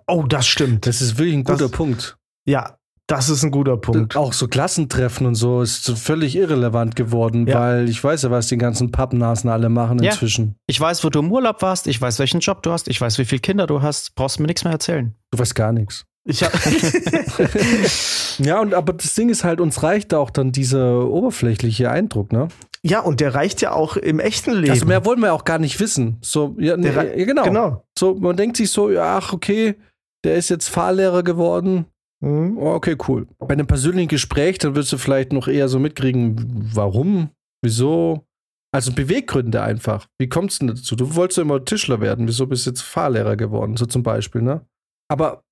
Oh, 0.07 0.23
das 0.23 0.47
stimmt. 0.47 0.87
Das 0.87 1.01
ist 1.01 1.17
wirklich 1.17 1.35
ein 1.35 1.43
guter 1.43 1.69
das, 1.69 1.71
Punkt. 1.71 2.17
Ja, 2.45 2.77
das 3.11 3.29
ist 3.29 3.43
ein 3.43 3.51
guter 3.51 3.77
Punkt. 3.77 4.15
Auch 4.15 4.31
so 4.31 4.47
Klassentreffen 4.47 5.27
und 5.27 5.35
so 5.35 5.61
ist 5.61 5.89
völlig 5.97 6.35
irrelevant 6.35 6.95
geworden, 6.95 7.45
ja. 7.45 7.59
weil 7.59 7.89
ich 7.89 8.01
weiß 8.01 8.23
ja, 8.23 8.31
was 8.31 8.47
die 8.47 8.57
ganzen 8.57 8.91
Pappnasen 8.91 9.49
alle 9.49 9.69
machen 9.69 10.01
ja. 10.01 10.11
inzwischen. 10.11 10.55
Ich 10.67 10.79
weiß, 10.79 11.03
wo 11.03 11.09
du 11.09 11.19
im 11.19 11.31
Urlaub 11.31 11.61
warst, 11.61 11.87
ich 11.87 11.99
weiß, 12.01 12.19
welchen 12.19 12.39
Job 12.39 12.63
du 12.63 12.71
hast, 12.71 12.87
ich 12.87 13.01
weiß, 13.01 13.17
wie 13.17 13.25
viele 13.25 13.41
Kinder 13.41 13.67
du 13.67 13.81
hast. 13.81 14.15
Brauchst 14.15 14.39
mir 14.39 14.47
nichts 14.47 14.63
mehr 14.63 14.71
erzählen. 14.71 15.13
Du 15.31 15.39
weißt 15.39 15.55
gar 15.55 15.73
nichts. 15.73 16.05
Ich 16.23 16.39
ja, 18.39 18.61
und 18.61 18.73
aber 18.73 18.93
das 18.93 19.15
Ding 19.15 19.29
ist 19.29 19.43
halt, 19.43 19.59
uns 19.59 19.81
reicht 19.83 20.13
auch 20.13 20.29
dann 20.29 20.51
dieser 20.51 21.07
oberflächliche 21.07 21.89
Eindruck, 21.89 22.31
ne? 22.31 22.47
Ja, 22.83 23.01
und 23.01 23.19
der 23.19 23.35
reicht 23.35 23.61
ja 23.61 23.73
auch 23.73 23.97
im 23.97 24.19
echten 24.19 24.53
Leben. 24.53 24.71
Also 24.71 24.85
mehr 24.85 25.03
wollen 25.03 25.19
wir 25.19 25.33
auch 25.33 25.45
gar 25.45 25.59
nicht 25.59 25.79
wissen. 25.79 26.17
So, 26.21 26.55
ja, 26.59 26.77
nee, 26.77 26.89
ja 26.89 27.03
genau. 27.25 27.43
genau. 27.43 27.85
So, 27.97 28.15
man 28.15 28.37
denkt 28.37 28.57
sich 28.57 28.71
so, 28.71 28.89
ja, 28.89 29.17
ach, 29.17 29.33
okay, 29.33 29.75
der 30.23 30.35
ist 30.35 30.49
jetzt 30.49 30.69
Fahrlehrer 30.69 31.23
geworden. 31.23 31.85
Mhm. 32.21 32.57
Oh, 32.57 32.73
okay, 32.73 32.95
cool. 33.07 33.27
Bei 33.39 33.53
einem 33.53 33.67
persönlichen 33.67 34.07
Gespräch, 34.07 34.57
dann 34.59 34.75
wirst 34.75 34.91
du 34.93 34.97
vielleicht 34.97 35.33
noch 35.33 35.47
eher 35.47 35.67
so 35.67 35.79
mitkriegen, 35.79 36.69
warum, 36.73 37.29
wieso. 37.61 38.25
Also 38.73 38.93
Beweggründe 38.93 39.61
einfach. 39.61 40.07
Wie 40.17 40.29
kommst 40.29 40.61
du 40.61 40.67
denn 40.67 40.75
dazu? 40.75 40.95
Du 40.95 41.15
wolltest 41.15 41.37
ja 41.37 41.43
immer 41.43 41.65
Tischler 41.65 41.99
werden. 41.99 42.27
Wieso 42.27 42.47
bist 42.47 42.65
du 42.65 42.69
jetzt 42.69 42.81
Fahrlehrer 42.81 43.35
geworden? 43.35 43.75
So 43.75 43.85
zum 43.85 44.01
Beispiel, 44.01 44.41
ne? 44.41 44.65
Aber 45.09 45.43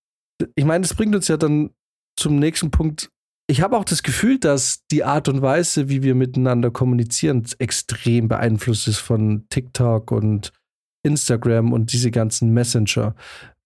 ich 0.55 0.63
meine, 0.63 0.83
das 0.83 0.93
bringt 0.93 1.13
uns 1.13 1.27
ja 1.27 1.35
dann 1.35 1.71
zum 2.17 2.39
nächsten 2.39 2.71
Punkt. 2.71 3.09
Ich 3.49 3.61
habe 3.61 3.75
auch 3.77 3.83
das 3.83 4.03
Gefühl, 4.03 4.39
dass 4.39 4.85
die 4.91 5.03
Art 5.03 5.27
und 5.27 5.41
Weise, 5.41 5.89
wie 5.89 6.01
wir 6.03 6.15
miteinander 6.15 6.71
kommunizieren, 6.71 7.45
extrem 7.57 8.29
beeinflusst 8.29 8.87
ist 8.87 8.99
von 8.99 9.47
TikTok 9.49 10.11
und 10.11 10.53
Instagram 11.03 11.73
und 11.73 11.91
diese 11.91 12.11
ganzen 12.11 12.53
Messenger. 12.53 13.15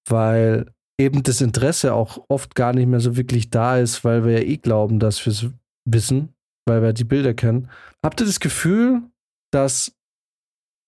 Weil 0.07 0.71
eben 0.99 1.23
das 1.23 1.41
Interesse 1.41 1.93
auch 1.93 2.23
oft 2.29 2.55
gar 2.55 2.73
nicht 2.73 2.87
mehr 2.87 2.99
so 2.99 3.15
wirklich 3.15 3.49
da 3.49 3.77
ist, 3.77 4.03
weil 4.03 4.25
wir 4.25 4.39
ja 4.39 4.45
eh 4.45 4.57
glauben, 4.57 4.99
dass 4.99 5.25
wir 5.25 5.31
es 5.31 5.47
wissen, 5.85 6.33
weil 6.65 6.81
wir 6.81 6.93
die 6.93 7.03
Bilder 7.03 7.33
kennen. 7.33 7.69
Habt 8.03 8.21
ihr 8.21 8.25
das 8.25 8.39
Gefühl, 8.39 9.01
dass 9.51 9.95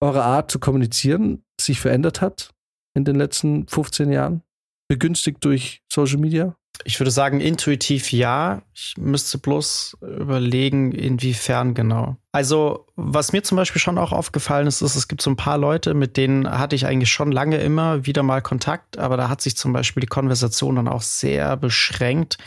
eure 0.01 0.23
Art 0.23 0.51
zu 0.51 0.59
kommunizieren 0.59 1.43
sich 1.59 1.79
verändert 1.79 2.21
hat? 2.21 2.55
in 2.95 3.03
den 3.03 3.15
letzten 3.15 3.67
15 3.67 4.11
Jahren? 4.11 4.41
Begünstigt 4.87 5.43
durch 5.43 5.81
Social 5.91 6.17
Media? 6.17 6.55
Ich 6.83 6.99
würde 6.99 7.11
sagen, 7.11 7.39
intuitiv 7.39 8.11
ja. 8.11 8.61
Ich 8.73 8.95
müsste 8.97 9.37
bloß 9.37 9.97
überlegen, 10.01 10.91
inwiefern 10.91 11.73
genau. 11.73 12.17
Also, 12.31 12.87
was 12.95 13.31
mir 13.31 13.43
zum 13.43 13.55
Beispiel 13.55 13.81
schon 13.81 13.97
auch 13.97 14.11
aufgefallen 14.11 14.67
ist, 14.67 14.81
ist, 14.81 14.95
es 14.95 15.07
gibt 15.07 15.21
so 15.21 15.29
ein 15.29 15.37
paar 15.37 15.57
Leute, 15.57 15.93
mit 15.93 16.17
denen 16.17 16.49
hatte 16.49 16.75
ich 16.75 16.85
eigentlich 16.85 17.11
schon 17.11 17.31
lange 17.31 17.57
immer 17.57 18.05
wieder 18.05 18.23
mal 18.23 18.41
Kontakt, 18.41 18.97
aber 18.97 19.15
da 19.15 19.29
hat 19.29 19.41
sich 19.41 19.55
zum 19.55 19.71
Beispiel 19.71 20.01
die 20.01 20.07
Konversation 20.07 20.75
dann 20.75 20.87
auch 20.87 21.01
sehr 21.01 21.55
beschränkt 21.55 22.37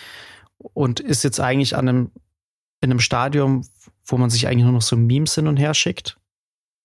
und 0.59 1.01
ist 1.01 1.25
jetzt 1.25 1.41
eigentlich 1.41 1.75
an 1.77 1.89
einem, 1.89 2.11
in 2.81 2.91
einem 2.91 3.01
Stadium, 3.01 3.67
wo 4.05 4.19
man 4.19 4.31
sich 4.31 4.47
eigentlich 4.47 4.65
nur 4.65 4.73
noch 4.73 4.83
so 4.83 4.97
Memes 4.97 5.35
hin 5.35 5.47
und 5.47 5.57
her 5.57 5.75
schickt. 5.75 6.19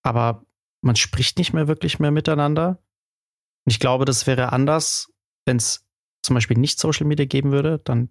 Aber 0.01 0.45
man 0.81 0.95
spricht 0.95 1.37
nicht 1.37 1.53
mehr 1.53 1.67
wirklich 1.67 1.99
mehr 1.99 2.11
miteinander. 2.11 2.79
Und 3.65 3.71
ich 3.71 3.79
glaube, 3.79 4.05
das 4.05 4.27
wäre 4.27 4.51
anders, 4.51 5.12
wenn 5.45 5.57
es 5.57 5.85
zum 6.21 6.33
Beispiel 6.35 6.57
nicht 6.57 6.79
Social 6.79 7.05
Media 7.05 7.25
geben 7.25 7.51
würde, 7.51 7.79
dann 7.83 8.09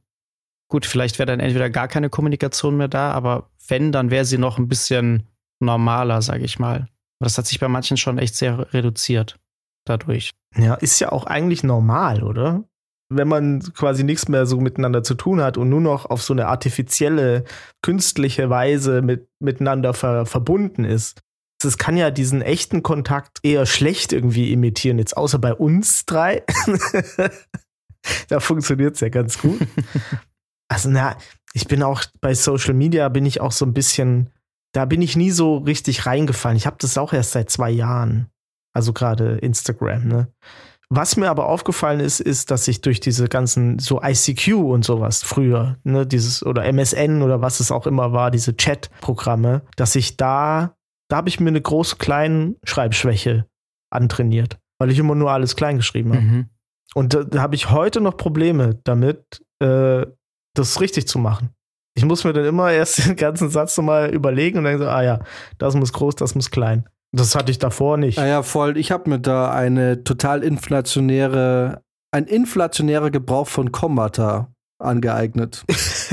gut, 0.68 0.86
vielleicht 0.86 1.18
wäre 1.18 1.26
dann 1.26 1.40
entweder 1.40 1.70
gar 1.70 1.88
keine 1.88 2.08
Kommunikation 2.08 2.76
mehr 2.76 2.88
da, 2.88 3.12
aber 3.12 3.50
wenn, 3.68 3.92
dann 3.92 4.10
wäre 4.10 4.24
sie 4.24 4.38
noch 4.38 4.58
ein 4.58 4.68
bisschen 4.68 5.28
normaler, 5.60 6.22
sage 6.22 6.44
ich 6.44 6.58
mal. 6.58 6.88
Aber 7.18 7.26
das 7.26 7.38
hat 7.38 7.46
sich 7.46 7.60
bei 7.60 7.68
manchen 7.68 7.96
schon 7.96 8.18
echt 8.18 8.34
sehr 8.34 8.72
reduziert 8.72 9.38
dadurch. 9.84 10.30
Ja, 10.56 10.74
ist 10.74 10.98
ja 11.00 11.12
auch 11.12 11.24
eigentlich 11.24 11.62
normal, 11.62 12.22
oder? 12.22 12.64
Wenn 13.10 13.28
man 13.28 13.60
quasi 13.74 14.04
nichts 14.04 14.28
mehr 14.28 14.46
so 14.46 14.60
miteinander 14.60 15.02
zu 15.02 15.14
tun 15.14 15.42
hat 15.42 15.58
und 15.58 15.68
nur 15.68 15.80
noch 15.80 16.06
auf 16.06 16.22
so 16.22 16.32
eine 16.32 16.46
artifizielle, 16.46 17.44
künstliche 17.82 18.48
Weise 18.48 19.02
mit, 19.02 19.28
miteinander 19.40 19.92
ver, 19.92 20.24
verbunden 20.24 20.84
ist. 20.84 21.20
Das 21.62 21.78
kann 21.78 21.96
ja 21.96 22.10
diesen 22.10 22.42
echten 22.42 22.82
Kontakt 22.82 23.38
eher 23.42 23.66
schlecht 23.66 24.12
irgendwie 24.12 24.52
imitieren, 24.52 24.98
jetzt 24.98 25.16
außer 25.16 25.38
bei 25.38 25.54
uns 25.54 26.06
drei. 26.06 26.42
da 28.28 28.40
funktioniert 28.40 28.94
es 28.94 29.00
ja 29.00 29.08
ganz 29.08 29.38
gut. 29.38 29.60
also, 30.68 30.90
na, 30.90 31.16
ich 31.54 31.66
bin 31.66 31.82
auch 31.82 32.02
bei 32.20 32.34
Social 32.34 32.74
Media, 32.74 33.08
bin 33.08 33.26
ich 33.26 33.40
auch 33.40 33.52
so 33.52 33.64
ein 33.64 33.74
bisschen, 33.74 34.30
da 34.72 34.84
bin 34.84 35.02
ich 35.02 35.16
nie 35.16 35.30
so 35.30 35.58
richtig 35.58 36.06
reingefallen. 36.06 36.56
Ich 36.56 36.66
habe 36.66 36.76
das 36.80 36.98
auch 36.98 37.12
erst 37.12 37.32
seit 37.32 37.50
zwei 37.50 37.70
Jahren. 37.70 38.28
Also 38.74 38.92
gerade 38.92 39.36
Instagram, 39.38 40.08
ne? 40.08 40.32
Was 40.94 41.16
mir 41.16 41.30
aber 41.30 41.48
aufgefallen 41.48 42.00
ist, 42.00 42.20
ist, 42.20 42.50
dass 42.50 42.68
ich 42.68 42.82
durch 42.82 43.00
diese 43.00 43.26
ganzen 43.26 43.78
so 43.78 44.02
ICQ 44.02 44.56
und 44.56 44.84
sowas 44.84 45.22
früher, 45.22 45.78
ne, 45.84 46.06
dieses 46.06 46.44
oder 46.44 46.66
MSN 46.66 47.22
oder 47.22 47.40
was 47.40 47.60
es 47.60 47.72
auch 47.72 47.86
immer 47.86 48.12
war, 48.12 48.30
diese 48.30 48.58
Chat-Programme, 48.58 49.62
dass 49.76 49.96
ich 49.96 50.18
da, 50.18 50.76
da 51.12 51.18
habe 51.18 51.28
ich 51.28 51.40
mir 51.40 51.50
eine 51.50 51.60
große 51.60 51.96
kleine 51.96 52.56
Schreibschwäche 52.64 53.44
antrainiert, 53.90 54.58
weil 54.78 54.90
ich 54.90 54.98
immer 54.98 55.14
nur 55.14 55.30
alles 55.30 55.56
klein 55.56 55.76
geschrieben 55.76 56.14
habe. 56.14 56.22
Mhm. 56.22 56.46
Und 56.94 57.12
da, 57.12 57.24
da 57.24 57.42
habe 57.42 57.54
ich 57.54 57.70
heute 57.70 58.00
noch 58.00 58.16
Probleme 58.16 58.80
damit, 58.84 59.44
äh, 59.62 60.06
das 60.54 60.80
richtig 60.80 61.06
zu 61.06 61.18
machen. 61.18 61.50
Ich 61.94 62.06
muss 62.06 62.24
mir 62.24 62.32
dann 62.32 62.46
immer 62.46 62.72
erst 62.72 62.98
den 63.06 63.16
ganzen 63.16 63.50
Satz 63.50 63.76
nochmal 63.76 64.08
überlegen 64.08 64.56
und 64.56 64.64
dann 64.64 64.78
so, 64.78 64.86
ah 64.86 65.02
ja, 65.02 65.20
das 65.58 65.74
muss 65.74 65.92
groß, 65.92 66.16
das 66.16 66.34
muss 66.34 66.50
klein. 66.50 66.88
Das 67.14 67.34
hatte 67.34 67.50
ich 67.50 67.58
davor 67.58 67.98
nicht. 67.98 68.18
Ah 68.18 68.26
ja, 68.26 68.42
voll. 68.42 68.78
Ich 68.78 68.90
habe 68.90 69.10
mir 69.10 69.20
da 69.20 69.52
eine 69.52 70.04
total 70.04 70.42
inflationäre, 70.42 71.82
ein 72.10 72.24
inflationärer 72.24 73.10
Gebrauch 73.10 73.48
von 73.48 73.70
Kommata 73.70 74.51
angeeignet. 74.82 75.64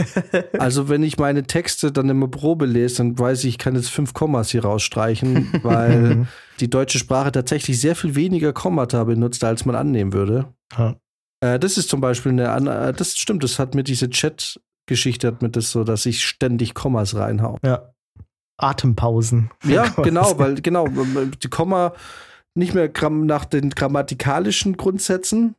also 0.60 0.90
wenn 0.90 1.04
ich 1.04 1.18
meine 1.18 1.44
Texte 1.44 1.92
dann 1.92 2.10
immer 2.10 2.28
Probe 2.28 2.66
lese, 2.66 2.98
dann 2.98 3.18
weiß 3.18 3.44
ich, 3.44 3.50
ich 3.50 3.58
kann 3.58 3.76
jetzt 3.76 3.90
fünf 3.90 4.14
Kommas 4.14 4.50
hier 4.50 4.64
rausstreichen, 4.64 5.60
weil 5.64 6.28
die 6.60 6.70
deutsche 6.70 7.00
Sprache 7.00 7.32
tatsächlich 7.32 7.80
sehr 7.80 7.96
viel 7.96 8.16
weniger 8.16 8.54
Kommata 8.54 9.04
benutzt, 9.04 9.44
als 9.44 9.66
man 9.66 9.76
annehmen 9.76 10.14
würde. 10.14 10.54
Ja. 10.78 10.96
Äh, 11.42 11.60
das 11.60 11.78
ist 11.78 11.90
zum 11.90 12.02
Beispiel 12.02 12.40
eine, 12.40 12.88
äh, 12.88 12.94
das 12.94 13.18
stimmt, 13.18 13.44
das 13.44 13.60
hat 13.60 13.76
mir 13.76 13.84
diese 13.84 14.10
Chat-Geschichte 14.10 15.28
hat 15.28 15.42
mir 15.42 15.50
das 15.50 15.72
so, 15.72 15.84
dass 15.84 16.06
ich 16.06 16.26
ständig 16.26 16.74
Kommas 16.74 17.16
reinhau. 17.16 17.58
Ja. 17.64 17.94
Atempausen. 18.58 19.52
Ja, 19.64 19.88
genau, 20.04 20.38
weil 20.38 20.56
genau, 20.56 20.88
die 20.88 21.48
Komma 21.48 21.94
nicht 22.56 22.74
mehr 22.74 22.92
nach 23.10 23.46
den 23.46 23.70
grammatikalischen 23.70 24.76
Grundsätzen, 24.76 25.56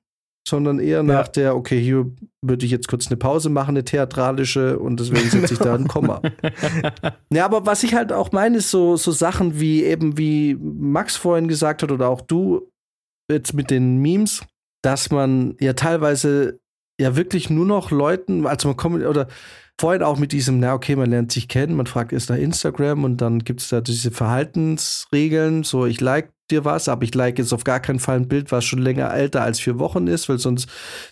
sondern 0.48 0.78
eher 0.78 0.98
ja. 0.98 1.02
nach 1.02 1.28
der, 1.28 1.56
okay, 1.56 1.80
hier 1.80 2.10
würde 2.42 2.64
ich 2.64 2.72
jetzt 2.72 2.88
kurz 2.88 3.06
eine 3.06 3.16
Pause 3.16 3.50
machen, 3.50 3.70
eine 3.70 3.84
theatralische, 3.84 4.78
und 4.78 4.98
deswegen 4.98 5.28
setze 5.28 5.54
ich 5.54 5.60
da 5.60 5.74
ein 5.74 5.88
Komma. 5.88 6.22
ja, 7.32 7.44
aber 7.44 7.66
was 7.66 7.82
ich 7.82 7.94
halt 7.94 8.12
auch 8.12 8.32
meine, 8.32 8.58
ist 8.58 8.70
so, 8.70 8.96
so 8.96 9.12
Sachen 9.12 9.60
wie 9.60 9.84
eben, 9.84 10.16
wie 10.18 10.56
Max 10.60 11.16
vorhin 11.16 11.48
gesagt 11.48 11.82
hat 11.82 11.92
oder 11.92 12.08
auch 12.08 12.20
du 12.22 12.70
jetzt 13.30 13.54
mit 13.54 13.70
den 13.70 13.98
Memes, 13.98 14.42
dass 14.82 15.10
man 15.10 15.56
ja 15.60 15.74
teilweise 15.74 16.58
ja 17.00 17.16
wirklich 17.16 17.50
nur 17.50 17.66
noch 17.66 17.90
Leuten, 17.90 18.46
also 18.46 18.68
man 18.68 18.76
kommt, 18.76 19.04
oder 19.04 19.28
vorhin 19.80 20.02
auch 20.02 20.18
mit 20.18 20.32
diesem, 20.32 20.60
na 20.60 20.74
okay, 20.74 20.96
man 20.96 21.10
lernt 21.10 21.32
sich 21.32 21.48
kennen, 21.48 21.76
man 21.76 21.86
fragt 21.86 22.12
ist 22.12 22.30
da 22.30 22.34
Instagram 22.34 23.04
und 23.04 23.18
dann 23.18 23.40
gibt 23.40 23.60
es 23.60 23.68
da 23.68 23.80
diese 23.80 24.10
Verhaltensregeln, 24.10 25.62
so 25.62 25.86
ich 25.86 26.00
like 26.00 26.30
dir 26.50 26.64
was, 26.64 26.88
aber 26.88 27.04
ich 27.04 27.14
like 27.14 27.38
jetzt 27.38 27.52
auf 27.52 27.64
gar 27.64 27.80
keinen 27.80 27.98
Fall 27.98 28.16
ein 28.16 28.28
Bild, 28.28 28.52
was 28.52 28.64
schon 28.64 28.80
länger 28.80 29.12
älter 29.12 29.42
als 29.42 29.60
vier 29.60 29.78
Wochen 29.78 30.06
ist, 30.06 30.28
weil 30.28 30.38
sonst 30.38 30.68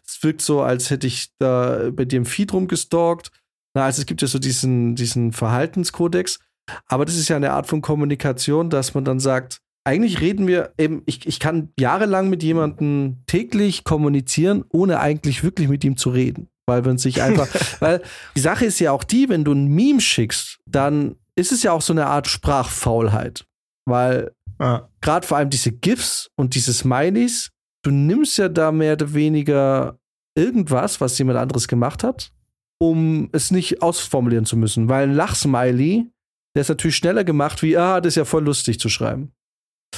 es 0.06 0.22
wirkt 0.22 0.42
so, 0.42 0.62
als 0.62 0.90
hätte 0.90 1.06
ich 1.06 1.30
da 1.38 1.90
bei 1.92 2.04
dir 2.04 2.18
im 2.18 2.26
Feed 2.26 2.52
rumgestalkt. 2.52 3.30
Na, 3.74 3.84
also 3.84 4.00
es 4.00 4.06
gibt 4.06 4.22
ja 4.22 4.28
so 4.28 4.38
diesen, 4.38 4.94
diesen 4.94 5.32
Verhaltenskodex, 5.32 6.38
aber 6.86 7.04
das 7.04 7.16
ist 7.16 7.28
ja 7.28 7.36
eine 7.36 7.52
Art 7.52 7.66
von 7.66 7.80
Kommunikation, 7.80 8.70
dass 8.70 8.94
man 8.94 9.04
dann 9.04 9.20
sagt, 9.20 9.60
eigentlich 9.84 10.20
reden 10.20 10.46
wir 10.46 10.74
eben, 10.76 11.02
ich, 11.06 11.26
ich 11.26 11.40
kann 11.40 11.72
jahrelang 11.78 12.28
mit 12.28 12.42
jemandem 12.42 13.22
täglich 13.26 13.84
kommunizieren, 13.84 14.64
ohne 14.70 15.00
eigentlich 15.00 15.42
wirklich 15.42 15.68
mit 15.68 15.82
ihm 15.82 15.96
zu 15.96 16.10
reden. 16.10 16.48
Weil 16.66 16.82
man 16.82 16.98
sich 16.98 17.22
einfach, 17.22 17.48
weil 17.80 18.02
die 18.36 18.40
Sache 18.40 18.66
ist 18.66 18.78
ja 18.80 18.92
auch 18.92 19.02
die, 19.02 19.30
wenn 19.30 19.44
du 19.44 19.52
ein 19.52 19.68
Meme 19.68 20.02
schickst, 20.02 20.58
dann 20.66 21.16
ist 21.36 21.52
es 21.52 21.62
ja 21.62 21.72
auch 21.72 21.80
so 21.80 21.94
eine 21.94 22.06
Art 22.06 22.26
Sprachfaulheit. 22.26 23.46
Weil 23.88 24.32
ah. 24.58 24.88
gerade 25.00 25.26
vor 25.26 25.38
allem 25.38 25.50
diese 25.50 25.72
GIFs 25.72 26.30
und 26.36 26.54
diese 26.54 26.72
Smileys, 26.72 27.50
du 27.84 27.90
nimmst 27.90 28.38
ja 28.38 28.48
da 28.48 28.72
mehr 28.72 28.94
oder 28.94 29.14
weniger 29.14 29.98
irgendwas, 30.36 31.00
was 31.00 31.18
jemand 31.18 31.38
anderes 31.38 31.68
gemacht 31.68 32.04
hat, 32.04 32.32
um 32.80 33.28
es 33.32 33.50
nicht 33.50 33.82
ausformulieren 33.82 34.44
zu 34.44 34.56
müssen. 34.56 34.88
Weil 34.88 35.08
ein 35.08 35.14
Lachsmiley, 35.14 36.10
der 36.54 36.60
ist 36.60 36.68
natürlich 36.68 36.96
schneller 36.96 37.24
gemacht, 37.24 37.62
wie, 37.62 37.76
ah, 37.76 38.00
das 38.00 38.12
ist 38.12 38.16
ja 38.16 38.24
voll 38.24 38.44
lustig 38.44 38.78
zu 38.78 38.88
schreiben. 38.88 39.32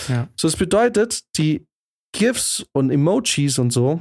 Ja. 0.09 0.29
So, 0.37 0.49
das 0.49 0.57
bedeutet, 0.57 1.25
die 1.37 1.67
GIFs 2.13 2.65
und 2.73 2.91
Emojis 2.91 3.59
und 3.59 3.71
so, 3.73 4.01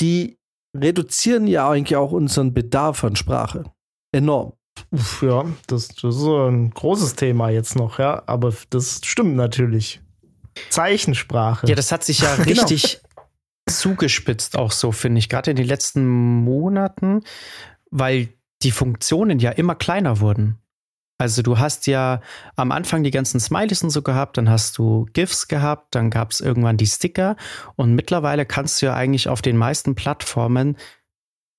die 0.00 0.38
reduzieren 0.76 1.46
ja 1.46 1.70
eigentlich 1.70 1.96
auch 1.96 2.12
unseren 2.12 2.52
Bedarf 2.52 3.04
an 3.04 3.16
Sprache. 3.16 3.64
Enorm. 4.12 4.52
Uff, 4.90 5.22
ja, 5.22 5.44
das, 5.66 5.88
das 5.88 6.14
ist 6.14 6.20
so 6.20 6.46
ein 6.46 6.70
großes 6.70 7.14
Thema 7.14 7.50
jetzt 7.50 7.76
noch, 7.76 7.98
ja, 7.98 8.22
aber 8.26 8.52
das 8.70 9.00
stimmt 9.04 9.36
natürlich. 9.36 10.00
Zeichensprache. 10.70 11.66
Ja, 11.66 11.74
das 11.74 11.92
hat 11.92 12.04
sich 12.04 12.20
ja 12.20 12.34
genau. 12.44 12.46
richtig 12.46 13.00
zugespitzt, 13.68 14.56
auch 14.56 14.72
so, 14.72 14.92
finde 14.92 15.18
ich, 15.18 15.28
gerade 15.28 15.50
in 15.50 15.56
den 15.56 15.66
letzten 15.66 16.06
Monaten, 16.06 17.22
weil 17.90 18.28
die 18.62 18.70
Funktionen 18.70 19.38
ja 19.38 19.50
immer 19.50 19.74
kleiner 19.74 20.20
wurden. 20.20 20.58
Also 21.20 21.42
du 21.42 21.58
hast 21.58 21.88
ja 21.88 22.20
am 22.54 22.70
Anfang 22.70 23.02
die 23.02 23.10
ganzen 23.10 23.40
Smileys 23.40 23.82
und 23.82 23.90
so 23.90 24.02
gehabt, 24.02 24.36
dann 24.36 24.48
hast 24.48 24.78
du 24.78 25.06
GIFs 25.12 25.48
gehabt, 25.48 25.94
dann 25.96 26.10
gab 26.10 26.30
es 26.30 26.40
irgendwann 26.40 26.76
die 26.76 26.86
Sticker 26.86 27.36
und 27.74 27.94
mittlerweile 27.94 28.46
kannst 28.46 28.80
du 28.80 28.86
ja 28.86 28.94
eigentlich 28.94 29.28
auf 29.28 29.42
den 29.42 29.56
meisten 29.56 29.96
Plattformen 29.96 30.76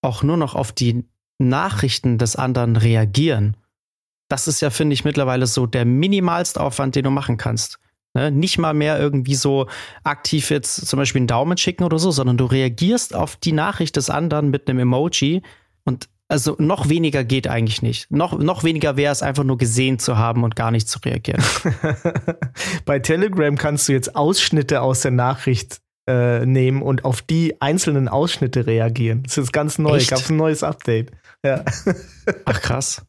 auch 0.02 0.24
nur 0.24 0.38
noch 0.38 0.56
auf 0.56 0.72
die 0.72 1.06
Nachrichten 1.40 2.18
des 2.18 2.36
anderen 2.36 2.76
reagieren. 2.76 3.58
Das 4.30 4.48
ist 4.48 4.62
ja, 4.62 4.70
finde 4.70 4.94
ich, 4.94 5.04
mittlerweile 5.04 5.48
so 5.48 5.66
der 5.66 5.86
minimalste 5.86 6.62
Aufwand, 6.62 6.96
den 6.96 7.06
du 7.06 7.10
machen 7.10 7.38
kannst. 7.38 7.80
Ne? 8.14 8.32
Nicht 8.32 8.58
mal 8.58 8.74
mehr 8.74 9.00
irgendwie 9.00 9.36
so 9.36 9.68
aktiv 10.04 10.50
jetzt 10.52 10.88
zum 10.88 10.98
Beispiel 10.98 11.22
einen 11.22 11.28
Daumen 11.28 11.58
schicken 11.58 11.84
oder 11.84 12.00
so, 12.00 12.12
sondern 12.12 12.38
du 12.38 12.46
reagierst 12.46 13.16
auf 13.16 13.36
die 13.38 13.52
Nachricht 13.52 13.96
des 13.96 14.10
anderen 14.10 14.50
mit 14.50 14.70
einem 14.70 14.80
Emoji 14.80 15.42
und 15.84 16.10
also 16.28 16.56
noch 16.60 16.90
weniger 16.90 17.24
geht 17.24 17.48
eigentlich 17.48 17.82
nicht. 17.82 18.12
Noch, 18.12 18.38
noch 18.38 18.64
weniger 18.64 18.98
wäre 18.98 19.12
es 19.12 19.24
einfach 19.24 19.44
nur 19.44 19.58
gesehen 19.58 19.98
zu 19.98 20.18
haben 20.18 20.44
und 20.44 20.56
gar 20.56 20.70
nicht 20.70 20.88
zu 20.88 21.00
reagieren. 21.00 21.44
Bei 22.86 23.00
Telegram 23.00 23.58
kannst 23.58 23.90
du 23.90 23.94
jetzt 23.94 24.16
Ausschnitte 24.16 24.82
aus 24.82 25.02
der 25.02 25.10
Nachricht 25.10 25.82
äh, 26.08 26.46
nehmen 26.46 26.84
und 26.84 27.04
auf 27.04 27.24
die 27.24 27.60
einzelnen 27.62 28.08
Ausschnitte 28.08 28.68
reagieren. 28.68 29.24
Das 29.24 29.40
ist 29.40 29.52
ganz 29.52 29.80
neu. 29.80 30.04
Gab 30.06 30.20
es 30.20 30.30
ein 30.30 30.38
neues 30.38 30.62
Update. 30.62 31.12
Ja. 31.46 31.64
Ach 32.46 32.62
krass. 32.62 33.02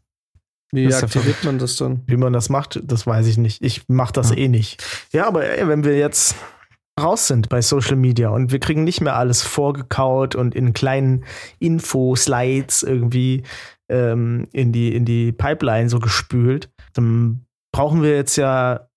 Wie 0.72 0.86
das 0.86 1.02
aktiviert 1.02 1.42
man 1.44 1.58
das 1.58 1.76
dann? 1.76 2.02
Wie 2.06 2.16
man 2.16 2.32
das 2.32 2.48
macht, 2.48 2.80
das 2.84 3.06
weiß 3.06 3.26
ich 3.26 3.38
nicht. 3.38 3.62
Ich 3.62 3.88
mache 3.88 4.12
das 4.12 4.30
ja. 4.30 4.36
eh 4.36 4.48
nicht. 4.48 4.82
Ja, 5.12 5.26
aber 5.26 5.44
ey, 5.44 5.66
wenn 5.66 5.82
wir 5.82 5.98
jetzt 5.98 6.36
raus 7.00 7.26
sind 7.26 7.48
bei 7.48 7.60
Social 7.60 7.96
Media 7.96 8.28
und 8.28 8.52
wir 8.52 8.60
kriegen 8.60 8.84
nicht 8.84 9.00
mehr 9.00 9.16
alles 9.16 9.42
vorgekaut 9.42 10.34
und 10.36 10.54
in 10.54 10.72
kleinen 10.72 11.24
Info-Slides 11.58 12.82
irgendwie 12.82 13.42
ähm, 13.90 14.46
in, 14.52 14.72
die, 14.72 14.94
in 14.94 15.04
die 15.04 15.32
Pipeline 15.32 15.88
so 15.88 15.98
gespült, 15.98 16.70
dann 16.92 17.46
brauchen 17.72 18.02
wir 18.02 18.14
jetzt 18.14 18.36
ja 18.36 18.88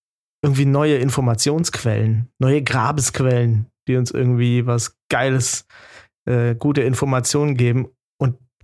irgendwie 0.43 0.65
neue 0.65 0.97
Informationsquellen, 0.97 2.29
neue 2.39 2.61
Grabesquellen, 2.61 3.67
die 3.88 3.95
uns 3.95 4.11
irgendwie 4.11 4.65
was 4.65 4.97
Geiles, 5.09 5.65
äh, 6.25 6.55
gute 6.55 6.81
Informationen 6.81 7.55
geben. 7.55 7.88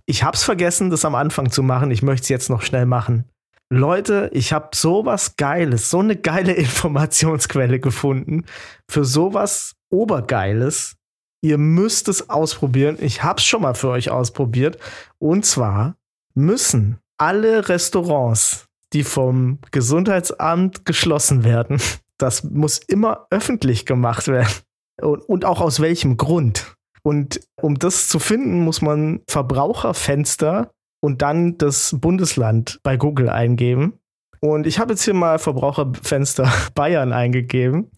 Ich 0.06 0.24
hab's 0.24 0.42
vergessen, 0.42 0.90
das 0.90 1.04
am 1.04 1.14
Anfang 1.14 1.50
zu 1.50 1.62
machen. 1.62 1.90
Ich 1.90 2.02
möchte 2.02 2.24
es 2.24 2.28
jetzt 2.28 2.50
noch 2.50 2.62
schnell 2.62 2.86
machen. 2.86 3.24
Leute, 3.72 4.30
ich 4.32 4.52
habe 4.52 4.70
sowas 4.74 5.36
Geiles, 5.36 5.90
so 5.90 6.00
eine 6.00 6.16
geile 6.16 6.52
Informationsquelle 6.54 7.78
gefunden 7.78 8.44
für 8.88 9.04
sowas 9.04 9.76
Obergeiles. 9.90 10.96
Ihr 11.42 11.56
müsst 11.56 12.08
es 12.08 12.28
ausprobieren. 12.28 12.98
Ich 13.00 13.22
hab's 13.22 13.44
schon 13.44 13.62
mal 13.62 13.74
für 13.74 13.88
euch 13.88 14.10
ausprobiert. 14.10 14.78
Und 15.18 15.46
zwar 15.46 15.96
müssen 16.34 16.98
alle 17.16 17.68
Restaurants, 17.68 18.66
die 18.92 19.04
vom 19.04 19.58
Gesundheitsamt 19.70 20.84
geschlossen 20.84 21.44
werden, 21.44 21.80
das 22.18 22.44
muss 22.44 22.78
immer 22.78 23.26
öffentlich 23.30 23.86
gemacht 23.86 24.28
werden. 24.28 24.52
Und, 25.00 25.20
und 25.28 25.44
auch 25.44 25.60
aus 25.60 25.80
welchem 25.80 26.16
Grund. 26.16 26.76
Und 27.02 27.40
um 27.60 27.78
das 27.78 28.08
zu 28.08 28.18
finden, 28.18 28.60
muss 28.60 28.82
man 28.82 29.20
Verbraucherfenster 29.28 30.70
und 31.00 31.22
dann 31.22 31.56
das 31.58 31.96
Bundesland 31.98 32.80
bei 32.82 32.96
Google 32.96 33.28
eingeben. 33.30 33.98
Und 34.40 34.66
ich 34.66 34.78
habe 34.78 34.92
jetzt 34.92 35.04
hier 35.04 35.14
mal 35.14 35.38
Verbraucherfenster 35.38 36.50
Bayern 36.74 37.12
eingegeben 37.12 37.90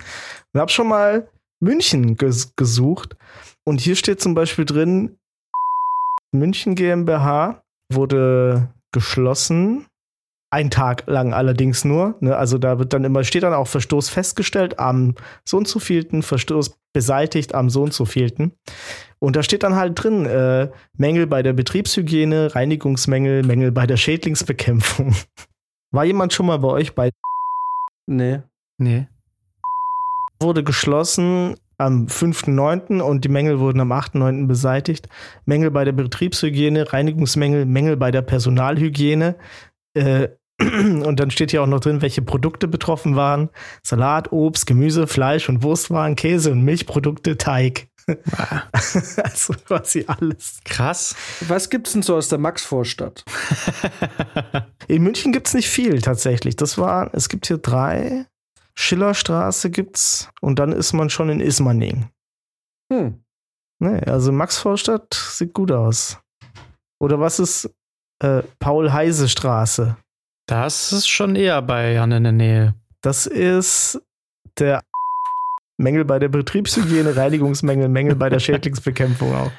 und 0.53 0.61
habe 0.61 0.71
schon 0.71 0.89
mal 0.89 1.29
München 1.61 2.17
ges 2.17 2.55
gesucht. 2.57 3.17
Und 3.65 3.81
hier 3.81 3.95
steht 3.97 4.21
zum 4.21 4.35
Beispiel 4.35 4.65
drin, 4.65 5.17
München 6.33 6.75
GmbH 6.75 7.63
wurde 7.93 8.71
geschlossen. 8.91 9.87
Ein 10.53 10.71
Tag 10.71 11.05
lang 11.07 11.33
allerdings 11.33 11.83
nur. 11.83 12.17
Ne? 12.21 12.37
Also 12.37 12.59
da 12.59 12.79
wird 12.79 12.93
dann 12.93 13.05
immer, 13.05 13.25
steht 13.25 13.43
dann 13.43 13.55
auch 13.55 13.69
Verstoß 13.69 14.11
festgestellt 14.11 14.79
am 14.79 15.15
so 15.47 15.57
und 15.57 15.67
so 15.67 15.79
vielten, 15.79 16.23
Verstoß 16.23 16.79
beseitigt 16.93 17.55
am 17.55 17.71
so 17.71 17.83
und 17.83 17.95
so 17.95 18.05
vielten. 18.05 18.53
Und 19.19 19.35
da 19.35 19.43
steht 19.43 19.63
dann 19.63 19.77
halt 19.77 20.03
drin, 20.03 20.27
äh, 20.27 20.69
Mängel 20.99 21.27
bei 21.27 21.43
der 21.43 21.55
Betriebshygiene, 21.55 22.55
Reinigungsmängel, 22.55 23.45
Mängel 23.45 23.73
bei 23.73 23.87
der 23.87 23.97
Schädlingsbekämpfung. 23.97 25.15
War 25.91 26.05
jemand 26.05 26.35
schon 26.35 26.45
mal 26.45 26.59
bei 26.59 26.69
euch 26.69 26.95
bei? 26.95 27.09
Nee. 28.07 28.41
Nee. 28.77 29.09
Wurde 30.39 30.63
geschlossen 30.63 31.57
am 31.79 32.09
5.9. 32.09 33.01
und 33.01 33.25
die 33.25 33.31
Mängel 33.31 33.59
wurden 33.59 33.81
am 33.81 33.91
8.9. 33.91 34.49
beseitigt. 34.49 35.09
Mängel 35.47 35.71
bei 35.71 35.87
der 35.87 35.93
Betriebshygiene, 35.93 36.93
Reinigungsmängel, 36.93 37.65
Mängel 37.65 37.97
bei 37.97 38.11
der 38.11 38.21
Personalhygiene. 38.21 39.37
Äh, 39.95 40.29
und 41.05 41.21
dann 41.21 41.31
steht 41.31 41.51
hier 41.51 41.63
auch 41.63 41.67
noch 41.67 41.81
drin, 41.81 42.03
welche 42.03 42.23
Produkte 42.23 42.69
betroffen 42.69 43.17
waren. 43.17 43.51
Salat, 43.83 44.33
Obst, 44.33 44.67
Gemüse, 44.67 45.07
Fleisch 45.07 45.49
und 45.49 45.63
Wurstwaren, 45.63 46.17
Käse 46.17 46.53
und 46.53 46.63
Milchprodukte, 46.63 47.37
Teig. 47.37 47.89
also 49.23 49.55
quasi 49.67 50.05
alles. 50.07 50.61
Krass. 50.65 51.15
Was 51.47 51.71
gibt's 51.71 51.93
denn 51.93 52.03
so 52.03 52.17
aus 52.17 52.29
der 52.29 52.39
Maxvorstadt? 52.39 53.25
In 54.89 55.03
München 55.03 55.33
gibt's 55.33 55.55
nicht 55.55 55.69
viel 55.69 56.01
tatsächlich. 56.01 56.57
Das 56.57 56.79
war, 56.79 57.11
es 57.15 57.29
gibt 57.29 57.47
hier 57.47 57.59
drei. 57.59 58.27
Schillerstraße 58.75 59.71
gibt's 59.71 60.31
und 60.41 60.59
dann 60.59 60.73
ist 60.73 60.95
man 60.95 61.11
schon 61.11 61.29
in 61.29 61.41
Ismaning. 61.41 62.09
Hm. 62.91 63.23
Nee, 63.79 64.01
also 64.01 64.33
Maxvorstadt 64.33 65.13
sieht 65.15 65.53
gut 65.53 65.73
aus. 65.73 66.19
Oder 67.01 67.21
was 67.21 67.39
ist 67.39 67.69
äh, 68.21 68.43
Paul-Heise-Straße? 68.61 69.97
Das 70.47 70.93
ist 70.93 71.09
schon 71.09 71.36
eher 71.36 71.62
bei 71.62 71.93
Jan 71.93 72.12
in 72.12 72.22
der 72.24 72.32
Nähe. 72.32 72.74
Das 73.01 73.26
ist 73.26 74.01
der 74.59 74.82
Mängel 75.76 76.05
bei 76.05 76.18
der 76.18 76.28
Betriebshygiene, 76.28 77.16
Reinigungsmängel, 77.16 77.88
Mängel 77.88 78.16
bei 78.16 78.28
der 78.28 78.38
Schädlingsbekämpfung 78.40 79.34
auch. 79.34 79.53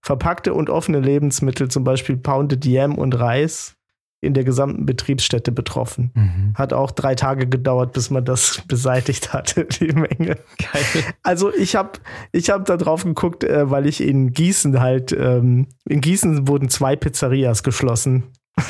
Verpackte 0.00 0.54
und 0.54 0.70
offene 0.70 1.00
Lebensmittel, 1.00 1.68
zum 1.68 1.84
Beispiel 1.84 2.16
Pounded 2.16 2.64
Yam 2.64 2.96
und 2.96 3.18
Reis, 3.18 3.76
in 4.20 4.34
der 4.34 4.44
gesamten 4.44 4.86
Betriebsstätte 4.86 5.52
betroffen. 5.52 6.10
Mhm. 6.14 6.54
Hat 6.54 6.72
auch 6.72 6.90
drei 6.90 7.14
Tage 7.14 7.46
gedauert, 7.46 7.92
bis 7.92 8.10
man 8.10 8.24
das 8.24 8.62
beseitigt 8.68 9.32
hatte, 9.32 9.64
die 9.64 9.92
Menge. 9.92 10.36
Geil. 10.58 11.04
Also 11.22 11.52
ich 11.52 11.76
habe 11.76 11.98
ich 12.32 12.50
hab 12.50 12.64
da 12.64 12.76
drauf 12.76 13.04
geguckt, 13.04 13.44
äh, 13.44 13.70
weil 13.70 13.86
ich 13.86 14.00
in 14.00 14.32
Gießen 14.32 14.80
halt, 14.80 15.12
ähm, 15.12 15.68
in 15.84 16.00
Gießen 16.00 16.48
wurden 16.48 16.68
zwei 16.68 16.96
Pizzerias 16.96 17.62
geschlossen. 17.62 18.24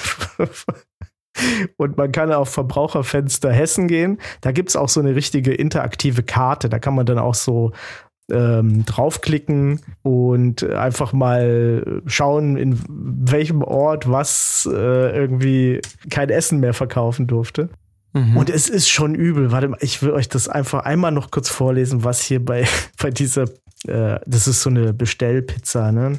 Und 1.77 1.97
man 1.97 2.13
kann 2.13 2.33
auf 2.33 2.49
Verbraucherfenster 2.49 3.53
Hessen 3.53 3.89
gehen. 3.89 4.19
Da 4.41 4.53
gibt 4.53 4.71
es 4.71 4.77
auch 4.77 4.89
so 4.89 5.01
eine 5.01 5.15
richtige 5.15 5.53
interaktive 5.53 6.23
Karte. 6.23 6.69
Da 6.69 6.79
kann 6.79 6.95
man 6.95 7.07
dann 7.07 7.19
auch 7.19 7.35
so 7.35 7.73
ähm, 8.31 8.85
draufklicken 8.85 9.81
und 10.03 10.65
einfach 10.65 11.13
mal 11.13 12.03
schauen, 12.07 12.57
in 12.57 12.81
welchem 12.89 13.63
Ort 13.63 14.11
was 14.11 14.69
äh, 14.71 15.17
irgendwie 15.17 15.81
kein 16.11 16.31
Essen 16.31 16.61
mehr 16.61 16.75
verkaufen 16.75 17.27
durfte. 17.27 17.69
Mhm. 18.13 18.37
Und 18.37 18.51
es 18.51 18.69
ist 18.69 18.89
schon 18.89 19.15
übel. 19.15 19.53
Warte 19.53 19.69
mal, 19.69 19.79
ich 19.81 20.03
will 20.03 20.11
euch 20.11 20.29
das 20.29 20.49
einfach 20.49 20.85
einmal 20.85 21.13
noch 21.13 21.31
kurz 21.31 21.49
vorlesen, 21.49 22.03
was 22.03 22.23
hier 22.23 22.45
bei, 22.45 22.65
bei 23.01 23.11
dieser, 23.11 23.45
äh, 23.87 24.19
das 24.27 24.49
ist 24.49 24.63
so 24.63 24.71
eine 24.71 24.93
Bestellpizza, 24.93 25.93
ne? 25.93 26.19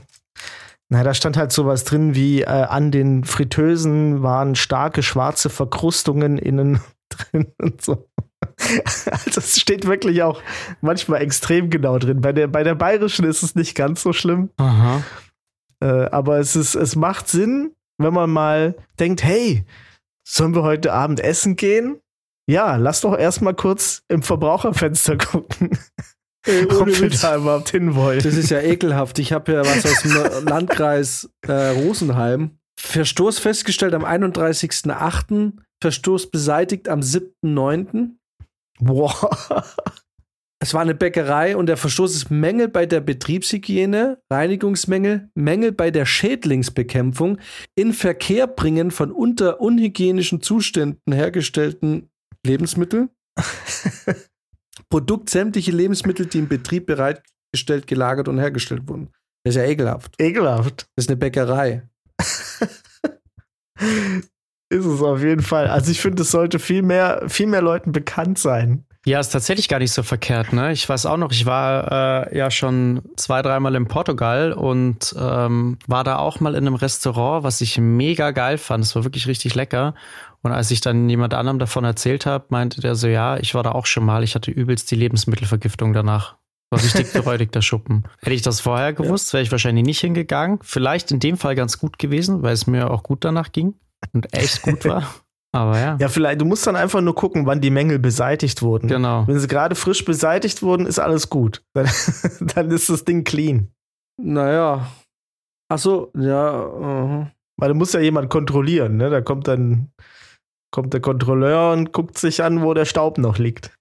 Na, 0.90 1.04
da 1.04 1.14
stand 1.14 1.36
halt 1.36 1.52
sowas 1.52 1.84
drin 1.84 2.16
wie 2.16 2.42
äh, 2.42 2.46
an 2.46 2.92
den 2.92 3.26
Fritteusen 3.26 4.24
waren 4.24 4.56
starke 4.56 5.04
schwarze 5.04 5.50
Verkrustungen 5.50 6.38
innen 6.38 6.80
drin 7.10 7.54
und 7.62 7.82
so. 7.82 8.08
Also 9.10 9.40
es 9.40 9.60
steht 9.60 9.86
wirklich 9.86 10.24
auch 10.24 10.42
manchmal 10.82 11.22
extrem 11.22 11.70
genau 11.70 11.98
drin. 12.00 12.22
Bei 12.22 12.34
der, 12.34 12.48
bei 12.48 12.64
der 12.64 12.76
bayerischen 12.76 13.26
ist 13.26 13.44
es 13.44 13.56
nicht 13.56 13.76
ganz 13.76 14.02
so 14.02 14.14
schlimm. 14.14 14.50
Äh, 15.80 16.10
aber 16.12 16.40
es 16.40 16.56
ist, 16.56 16.76
es 16.76 16.96
macht 16.96 17.28
Sinn, 17.28 17.72
wenn 17.98 18.14
man 18.14 18.30
mal 18.30 18.76
denkt, 19.00 19.24
hey, 19.24 19.66
sollen 20.28 20.56
wir 20.56 20.64
heute 20.64 20.94
Abend 20.94 21.20
essen 21.20 21.56
gehen? 21.56 22.00
Ja, 22.50 22.78
lass 22.78 23.02
doch 23.02 23.18
erstmal 23.18 23.54
kurz 23.54 24.04
im 24.08 24.24
Verbraucherfenster 24.24 25.18
gucken. 25.18 25.78
Ey, 26.48 26.66
ob 26.66 26.88
wir 26.88 27.10
da 27.10 27.36
überhaupt 27.36 27.70
hinwollen. 27.70 28.22
Das 28.24 28.36
ist 28.36 28.50
ja 28.50 28.62
ekelhaft. 28.62 29.20
Ich 29.20 29.34
habe 29.34 29.52
ja 29.52 29.62
was 29.62 29.86
aus 29.86 30.02
dem 30.02 30.48
Landkreis 30.48 31.30
äh, 31.48 31.52
Rosenheim. 31.52 32.58
Verstoß 32.80 33.40
festgestellt 33.40 33.94
am 33.94 34.06
31.08. 34.06 35.54
Verstoß 35.82 36.32
beseitigt 36.32 36.90
am 36.90 37.02
7.9. 37.02 38.12
Boah. 38.80 39.66
Es 40.60 40.74
war 40.74 40.82
eine 40.82 40.96
Bäckerei 40.96 41.56
und 41.56 41.68
der 41.68 41.78
Verstoß 41.78 42.16
ist 42.16 42.32
Mängel 42.32 42.68
bei 42.68 42.88
der 42.88 43.00
Betriebshygiene, 43.00 44.20
Reinigungsmängel, 44.32 45.30
Mängel 45.36 45.72
bei 45.72 45.92
der 45.92 46.06
Schädlingsbekämpfung, 46.06 47.38
in 47.76 47.94
Verkehr 47.94 48.48
bringen 48.48 48.90
von 48.90 49.12
unter 49.12 49.62
unhygienischen 49.62 50.42
Zuständen 50.42 51.14
hergestellten 51.14 52.10
Lebensmitteln, 52.44 53.10
Produkt 54.90 55.30
sämtliche 55.30 55.72
Lebensmittel, 55.72 56.26
die 56.26 56.40
im 56.40 56.48
Betrieb 56.48 56.88
bereitgestellt, 56.88 57.88
gelagert 57.88 58.28
und 58.28 58.40
hergestellt 58.40 58.88
wurden. 58.88 59.10
Das 59.44 59.56
ist 59.56 59.62
ja 59.62 59.68
ekelhaft. 59.68 60.14
Ekelhaft. 60.20 60.88
Das 60.96 61.06
ist 61.06 61.10
eine 61.10 61.18
Bäckerei. 61.18 61.84
Ist 64.70 64.86
es 64.86 65.02
auf 65.02 65.22
jeden 65.22 65.44
Fall. 65.44 65.68
Also 65.68 65.92
ich 65.92 66.02
finde, 66.02 66.24
es 66.24 66.32
sollte 66.32 66.60
viel 66.60 66.82
mehr, 66.82 67.24
viel 67.28 67.48
mehr 67.48 67.62
Leuten 67.62 67.94
bekannt 67.94 68.38
sein. 68.38 68.84
Ja, 69.06 69.22
ist 69.22 69.30
tatsächlich 69.30 69.70
gar 69.70 69.80
nicht 69.80 69.94
so 69.94 70.04
verkehrt, 70.04 70.52
ne? 70.52 70.74
Ich 70.74 70.90
weiß 70.90 71.06
auch 71.06 71.16
noch, 71.16 71.32
ich 71.32 71.46
war 71.46 72.28
äh, 72.28 72.38
ja 72.38 72.52
schon 72.52 73.02
zwei, 73.16 73.42
dreimal 73.42 73.74
in 73.76 73.88
Portugal 73.88 74.52
und 74.52 75.16
ähm, 75.18 75.78
war 75.88 76.04
da 76.04 76.18
auch 76.18 76.42
mal 76.42 76.56
in 76.56 76.68
einem 76.68 76.76
Restaurant, 76.76 77.46
was 77.46 77.62
ich 77.62 77.78
mega 77.78 78.32
geil 78.32 78.58
fand. 78.58 78.84
Es 78.84 78.94
war 78.98 79.06
wirklich 79.06 79.28
richtig 79.28 79.56
lecker. 79.56 79.96
Und 80.44 80.52
als 80.52 80.72
ich 80.72 80.82
dann 80.82 81.10
jemand 81.10 81.34
anderem 81.34 81.60
davon 81.60 81.84
erzählt 81.84 82.26
habe, 82.26 82.46
meinte 82.50 82.82
der 82.82 82.96
so, 82.96 83.08
ja, 83.08 83.38
ich 83.38 83.56
war 83.56 83.64
da 83.64 83.72
auch 83.72 83.86
schon 83.86 84.06
mal, 84.06 84.24
ich 84.24 84.36
hatte 84.36 84.52
übelst 84.52 84.90
die 84.92 84.96
Lebensmittelvergiftung 84.96 85.94
danach. 85.94 86.38
War 86.70 86.82
richtig 86.82 87.14
räudig, 87.26 87.52
der 87.52 87.62
Schuppen. 87.62 88.04
Hätte 88.22 88.36
ich 88.36 88.42
das 88.42 88.60
vorher 88.60 88.94
gewusst, 88.94 89.34
wäre 89.34 89.44
ich 89.44 89.52
wahrscheinlich 89.52 89.86
nicht 89.86 90.00
hingegangen. 90.00 90.60
Vielleicht 90.62 91.12
in 91.12 91.20
dem 91.20 91.38
Fall 91.38 91.56
ganz 91.56 91.80
gut 91.80 91.98
gewesen, 91.98 92.44
weil 92.44 92.54
es 92.54 92.68
mir 92.68 92.92
auch 92.92 93.04
gut 93.04 93.24
danach 93.24 93.52
ging 93.52 93.76
und 94.14 94.34
echt 94.34 94.62
gut 94.62 94.86
war. 94.86 95.04
Aber 95.54 95.80
ja. 95.80 95.98
Ja, 96.00 96.10
vielleicht, 96.10 96.42
du 96.42 96.46
musst 96.46 96.68
dann 96.68 96.76
einfach 96.76 97.02
nur 97.02 97.16
gucken, 97.16 97.46
wann 97.46 97.62
die 97.62 97.70
Mängel 97.70 98.00
beseitigt 98.00 98.62
wurden. 98.62 98.88
Genau. 98.88 99.26
Wenn 99.28 99.40
sie 99.40 99.48
gerade 99.48 99.76
frisch 99.76 100.04
beseitigt 100.04 100.62
wurden, 100.62 100.86
ist 100.86 101.00
alles 101.00 101.30
gut. 101.30 101.64
Dann, 101.74 101.88
dann 102.40 102.70
ist 102.70 102.90
das 102.90 103.06
Ding 103.06 103.24
clean. 103.24 103.72
Naja. 104.22 104.88
Ach 105.70 105.80
so, 105.80 106.12
ja. 106.16 106.52
aha. 106.52 107.32
Weil 107.56 107.70
du 107.70 107.76
musst 107.76 107.94
ja 107.94 108.00
jemand 108.00 108.30
kontrollieren, 108.30 108.98
ne? 108.98 109.10
Da 109.10 109.22
kommt 109.22 109.48
dann 109.48 109.92
kommt 110.72 110.94
der 110.94 111.02
Kontrolleur 111.02 111.72
und 111.74 111.94
guckt 111.94 112.18
sich 112.18 112.44
an, 112.44 112.62
wo 112.62 112.74
der 112.74 112.86
Staub 112.86 113.18
noch 113.18 113.38
liegt. 113.38 113.72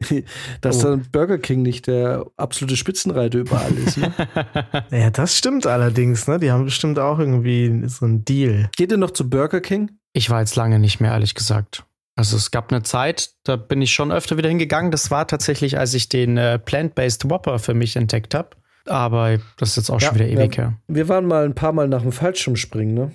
Dass 0.60 0.84
Oh. 0.84 0.88
dann 0.90 1.06
Burger 1.10 1.38
King 1.38 1.62
nicht 1.62 1.86
der 1.86 2.26
absolute 2.36 2.76
Spitzenreiter 2.76 3.38
überall 3.38 3.72
ist. 3.74 3.96
Ne? 3.98 4.12
Ja, 4.90 5.10
das 5.10 5.36
stimmt 5.36 5.66
allerdings, 5.66 6.26
ne? 6.28 6.38
Die 6.38 6.50
haben 6.52 6.64
bestimmt 6.64 6.98
auch 6.98 7.18
irgendwie 7.18 7.82
so 7.88 8.04
einen 8.04 8.24
Deal. 8.24 8.70
Geht 8.76 8.92
ihr 8.92 8.98
noch 8.98 9.10
zu 9.12 9.28
Burger 9.28 9.60
King? 9.60 9.90
Ich 10.12 10.30
war 10.30 10.40
jetzt 10.40 10.54
lange 10.56 10.78
nicht 10.78 11.00
mehr, 11.00 11.12
ehrlich 11.12 11.34
gesagt. 11.34 11.84
Also 12.16 12.36
es 12.36 12.50
gab 12.52 12.70
eine 12.72 12.82
Zeit, 12.84 13.30
da 13.42 13.56
bin 13.56 13.82
ich 13.82 13.92
schon 13.92 14.12
öfter 14.12 14.36
wieder 14.36 14.48
hingegangen. 14.48 14.92
Das 14.92 15.10
war 15.10 15.26
tatsächlich, 15.26 15.78
als 15.78 15.94
ich 15.94 16.08
den 16.08 16.36
äh, 16.36 16.58
Plant-Based 16.60 17.28
Whopper 17.28 17.58
für 17.58 17.74
mich 17.74 17.96
entdeckt 17.96 18.34
habe. 18.34 18.50
Aber 18.86 19.38
das 19.56 19.70
ist 19.70 19.76
jetzt 19.76 19.90
auch 19.90 20.00
Ja, 20.00 20.08
schon 20.08 20.16
wieder 20.16 20.28
ewig 20.28 20.56
ja. 20.56 20.64
her. 20.64 20.74
Wir 20.86 21.08
waren 21.08 21.26
mal 21.26 21.44
ein 21.44 21.54
paar 21.54 21.72
Mal 21.72 21.88
nach 21.88 22.02
dem 22.02 22.12
Fallschirmspringen, 22.12 22.94
ne? 22.94 23.12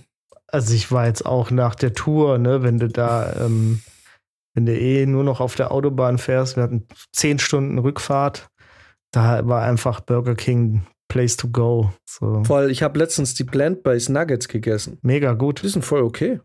Also 0.52 0.74
ich 0.74 0.92
war 0.92 1.06
jetzt 1.06 1.26
auch 1.26 1.52
nach 1.52 1.76
der 1.76 1.94
Tour, 1.94 2.38
ne, 2.38 2.64
wenn 2.64 2.80
du 2.80 2.88
da, 2.88 3.34
ähm, 3.40 3.82
wenn 4.54 4.66
du 4.66 4.78
eh 4.78 5.06
nur 5.06 5.24
noch 5.24 5.40
auf 5.40 5.56
der 5.56 5.72
Autobahn 5.72 6.18
fährst, 6.18 6.56
wir 6.56 6.64
hatten 6.64 6.88
zehn 7.14 7.40
Stunden 7.40 7.78
Rückfahrt, 7.78 8.50
da 9.12 9.48
war 9.48 9.64
einfach 9.64 10.02
Burger 10.02 10.36
King 10.36 10.84
Place 11.08 11.38
to 11.38 11.48
go. 11.48 11.92
So 12.08 12.44
Voll, 12.44 12.70
ich 12.70 12.84
habe 12.84 13.00
letztens 13.00 13.34
die 13.34 13.44
Plant-Based 13.44 14.10
Nuggets 14.10 14.48
gegessen. 14.48 15.00
mega 15.02 15.34
gut. 15.34 15.64
Die 15.64 15.70
sind 15.70 15.84
voll 15.84 16.04
okay. 16.04 16.40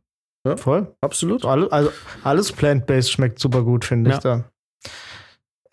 Voll. 0.56 0.94
Absolut. 1.00 1.44
Alles, 1.44 1.72
also 1.72 1.90
alles 2.22 2.52
plant-based 2.52 3.10
schmeckt 3.10 3.38
super 3.38 3.62
gut, 3.62 3.84
finde 3.84 4.10
ich 4.10 4.18
da. 4.18 4.44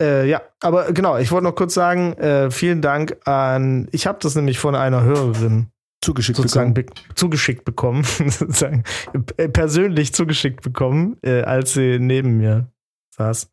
Äh, 0.00 0.28
ja, 0.28 0.40
aber 0.60 0.92
genau, 0.92 1.18
ich 1.18 1.30
wollte 1.30 1.44
noch 1.44 1.54
kurz 1.54 1.74
sagen, 1.74 2.14
äh, 2.14 2.50
vielen 2.50 2.80
Dank 2.80 3.18
an, 3.26 3.88
ich 3.92 4.06
habe 4.06 4.18
das 4.22 4.34
nämlich 4.34 4.58
von 4.58 4.74
einer 4.74 5.02
Hörerin 5.02 5.71
Zugeschickt 6.02 6.36
sozusagen 6.36 6.74
bekommen. 6.74 7.06
be 7.08 7.14
zugeschickt 7.14 7.64
bekommen, 7.64 8.04
sozusagen 8.28 8.82
äh, 9.36 9.48
persönlich 9.48 10.12
zugeschickt 10.12 10.62
bekommen, 10.62 11.16
äh, 11.22 11.42
als 11.42 11.74
sie 11.74 11.98
neben 11.98 12.36
mir 12.36 12.70
saß. 13.16 13.50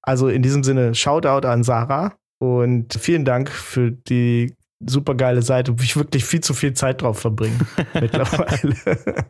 Also 0.00 0.28
in 0.28 0.42
diesem 0.42 0.64
Sinne, 0.64 0.94
Shoutout 0.94 1.46
an 1.46 1.62
Sarah 1.62 2.16
und 2.38 2.94
vielen 2.94 3.24
Dank 3.24 3.50
für 3.50 3.92
die 3.92 4.56
super 4.84 5.14
geile 5.14 5.42
Seite, 5.42 5.78
wo 5.78 5.82
ich 5.82 5.96
wirklich 5.96 6.24
viel 6.24 6.40
zu 6.40 6.54
viel 6.54 6.74
Zeit 6.74 7.02
drauf 7.02 7.20
verbringe 7.20 7.58
mittlerweile. 7.94 8.74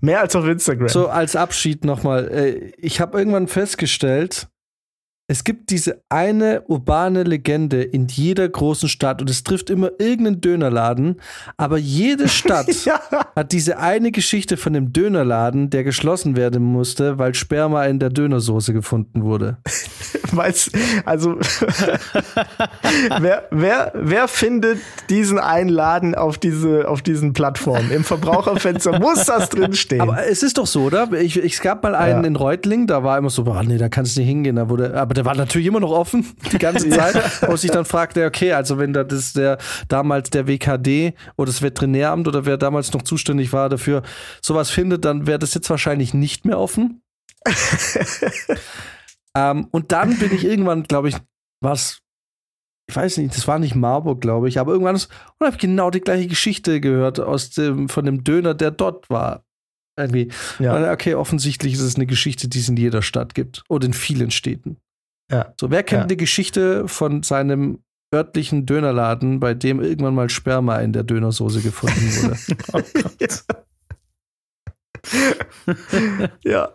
Mehr 0.00 0.20
als 0.20 0.34
auf 0.34 0.46
Instagram. 0.46 0.88
So 0.88 1.08
als 1.08 1.36
Abschied 1.36 1.84
nochmal. 1.84 2.28
Äh, 2.28 2.72
ich 2.76 3.00
habe 3.00 3.18
irgendwann 3.18 3.46
festgestellt, 3.46 4.48
es 5.30 5.44
gibt 5.44 5.70
diese 5.70 6.02
eine 6.08 6.62
urbane 6.66 7.22
Legende 7.22 7.84
in 7.84 8.08
jeder 8.08 8.48
großen 8.48 8.88
Stadt 8.88 9.20
und 9.20 9.30
es 9.30 9.44
trifft 9.44 9.70
immer 9.70 9.92
irgendeinen 10.00 10.40
Dönerladen, 10.40 11.20
aber 11.56 11.78
jede 11.78 12.26
Stadt 12.26 12.66
ja. 12.84 13.00
hat 13.36 13.52
diese 13.52 13.78
eine 13.78 14.10
Geschichte 14.10 14.56
von 14.56 14.72
dem 14.72 14.92
Dönerladen, 14.92 15.70
der 15.70 15.84
geschlossen 15.84 16.34
werden 16.34 16.64
musste, 16.64 17.20
weil 17.20 17.36
Sperma 17.36 17.86
in 17.86 18.00
der 18.00 18.10
Dönersoße 18.10 18.72
gefunden 18.72 19.22
wurde. 19.22 19.58
Weiß, 20.32 20.72
also 21.04 21.36
wer, 23.20 23.44
wer, 23.52 23.92
wer 23.94 24.26
findet 24.26 24.78
diesen 25.10 25.38
einen 25.38 25.70
Laden 25.70 26.16
auf, 26.16 26.38
diese, 26.38 26.88
auf 26.88 27.02
diesen 27.02 27.34
Plattformen? 27.34 27.92
Im 27.92 28.02
Verbraucherfenster 28.02 28.98
muss 28.98 29.26
das 29.26 29.48
drinstehen. 29.48 30.00
Aber 30.00 30.26
es 30.26 30.42
ist 30.42 30.58
doch 30.58 30.66
so, 30.66 30.82
oder? 30.82 31.12
Ich, 31.12 31.36
ich 31.36 31.54
es 31.54 31.60
gab 31.60 31.84
mal 31.84 31.94
einen 31.94 32.22
Ja. 32.22 32.26
in 32.26 32.36
Reutling, 32.36 32.88
da 32.88 33.04
war 33.04 33.16
immer 33.16 33.30
so, 33.30 33.44
boah, 33.44 33.62
nee, 33.62 33.78
da 33.78 33.88
kannst 33.88 34.16
du 34.16 34.20
nicht 34.20 34.28
hingehen. 34.28 34.56
Da 34.56 34.68
wurde, 34.68 34.94
aber 34.94 35.19
der 35.20 35.26
war 35.26 35.34
natürlich 35.34 35.66
immer 35.66 35.80
noch 35.80 35.90
offen, 35.90 36.26
die 36.50 36.56
ganze 36.56 36.88
Zeit. 36.88 37.14
Wo 37.46 37.54
sich 37.54 37.70
dann 37.70 37.84
fragte, 37.84 38.24
okay, 38.24 38.54
also 38.54 38.78
wenn 38.78 38.94
da 38.94 39.04
das 39.04 39.34
der 39.34 39.58
damals 39.86 40.30
der 40.30 40.46
WKD 40.46 41.12
oder 41.36 41.46
das 41.46 41.60
Veterinäramt 41.60 42.26
oder 42.26 42.46
wer 42.46 42.56
damals 42.56 42.90
noch 42.94 43.02
zuständig 43.02 43.52
war 43.52 43.68
dafür 43.68 44.00
sowas 44.40 44.70
findet, 44.70 45.04
dann 45.04 45.26
wäre 45.26 45.38
das 45.38 45.52
jetzt 45.52 45.68
wahrscheinlich 45.68 46.14
nicht 46.14 46.46
mehr 46.46 46.58
offen. 46.58 47.02
ähm, 49.36 49.68
und 49.70 49.92
dann 49.92 50.18
bin 50.18 50.34
ich 50.34 50.42
irgendwann, 50.42 50.84
glaube 50.84 51.10
ich, 51.10 51.16
was, 51.60 51.98
ich 52.88 52.96
weiß 52.96 53.18
nicht, 53.18 53.36
das 53.36 53.46
war 53.46 53.58
nicht 53.58 53.74
Marburg, 53.74 54.22
glaube 54.22 54.48
ich, 54.48 54.58
aber 54.58 54.72
irgendwann 54.72 54.96
ist, 54.96 55.10
und 55.38 55.46
habe 55.46 55.56
ich 55.56 55.60
genau 55.60 55.90
die 55.90 56.00
gleiche 56.00 56.28
Geschichte 56.28 56.80
gehört 56.80 57.20
aus 57.20 57.50
dem, 57.50 57.90
von 57.90 58.06
dem 58.06 58.24
Döner, 58.24 58.54
der 58.54 58.70
dort 58.70 59.10
war. 59.10 59.44
Irgendwie. 59.98 60.30
ja. 60.60 60.90
Okay, 60.92 61.14
offensichtlich 61.14 61.74
ist 61.74 61.80
es 61.80 61.96
eine 61.96 62.06
Geschichte, 62.06 62.48
die 62.48 62.60
es 62.60 62.70
in 62.70 62.78
jeder 62.78 63.02
Stadt 63.02 63.34
gibt 63.34 63.64
oder 63.68 63.84
in 63.84 63.92
vielen 63.92 64.30
Städten. 64.30 64.78
Ja. 65.30 65.54
So, 65.60 65.70
wer 65.70 65.82
kennt 65.82 66.02
Ja. 66.02 66.06
die 66.06 66.16
Geschichte 66.16 66.88
von 66.88 67.22
seinem 67.22 67.82
örtlichen 68.12 68.66
Dönerladen, 68.66 69.38
bei 69.38 69.54
dem 69.54 69.80
irgendwann 69.80 70.14
mal 70.14 70.28
Sperma 70.28 70.78
in 70.78 70.92
der 70.92 71.04
Dönersoße 71.04 71.60
gefunden 71.60 71.96
wurde? 71.96 73.28
ja. 76.44 76.70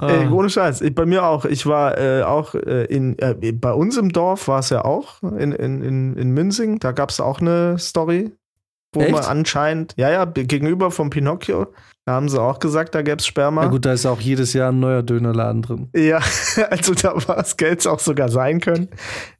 Ey, 0.00 0.28
ohne 0.28 0.50
Scheiß. 0.50 0.82
Ich, 0.82 0.94
bei 0.94 1.04
mir 1.04 1.24
auch. 1.24 1.44
Ich 1.44 1.66
war 1.66 1.98
äh, 1.98 2.22
auch 2.22 2.54
äh, 2.54 2.84
in, 2.84 3.18
äh, 3.18 3.34
bei 3.52 3.72
uns 3.72 3.96
im 3.96 4.10
Dorf 4.12 4.46
war 4.46 4.60
es 4.60 4.70
ja 4.70 4.84
auch, 4.84 5.22
in, 5.22 5.50
in, 5.52 5.82
in, 5.82 6.16
in 6.16 6.30
Münsing. 6.30 6.78
Da 6.78 6.92
gab 6.92 7.10
es 7.10 7.20
auch 7.20 7.40
eine 7.40 7.78
Story, 7.78 8.32
wo 8.92 9.00
Echt? 9.00 9.12
man 9.12 9.24
anscheinend, 9.24 9.94
ja, 9.96 10.10
ja, 10.10 10.24
gegenüber 10.26 10.92
vom 10.92 11.10
Pinocchio, 11.10 11.66
da 12.06 12.12
haben 12.12 12.28
sie 12.28 12.38
auch 12.38 12.58
gesagt, 12.58 12.94
da 12.94 13.00
gäbe 13.00 13.16
es 13.16 13.26
Sperma. 13.26 13.62
Na 13.62 13.68
gut, 13.68 13.86
da 13.86 13.94
ist 13.94 14.04
auch 14.04 14.20
jedes 14.20 14.52
Jahr 14.52 14.72
ein 14.72 14.78
neuer 14.78 15.02
Dönerladen 15.02 15.62
drin. 15.62 15.88
Ja, 15.96 16.20
also 16.70 16.92
da 16.92 17.14
war 17.26 17.38
es 17.38 17.56
Geld 17.56 17.86
auch 17.86 17.98
sogar 17.98 18.28
sein 18.28 18.60
können. 18.60 18.90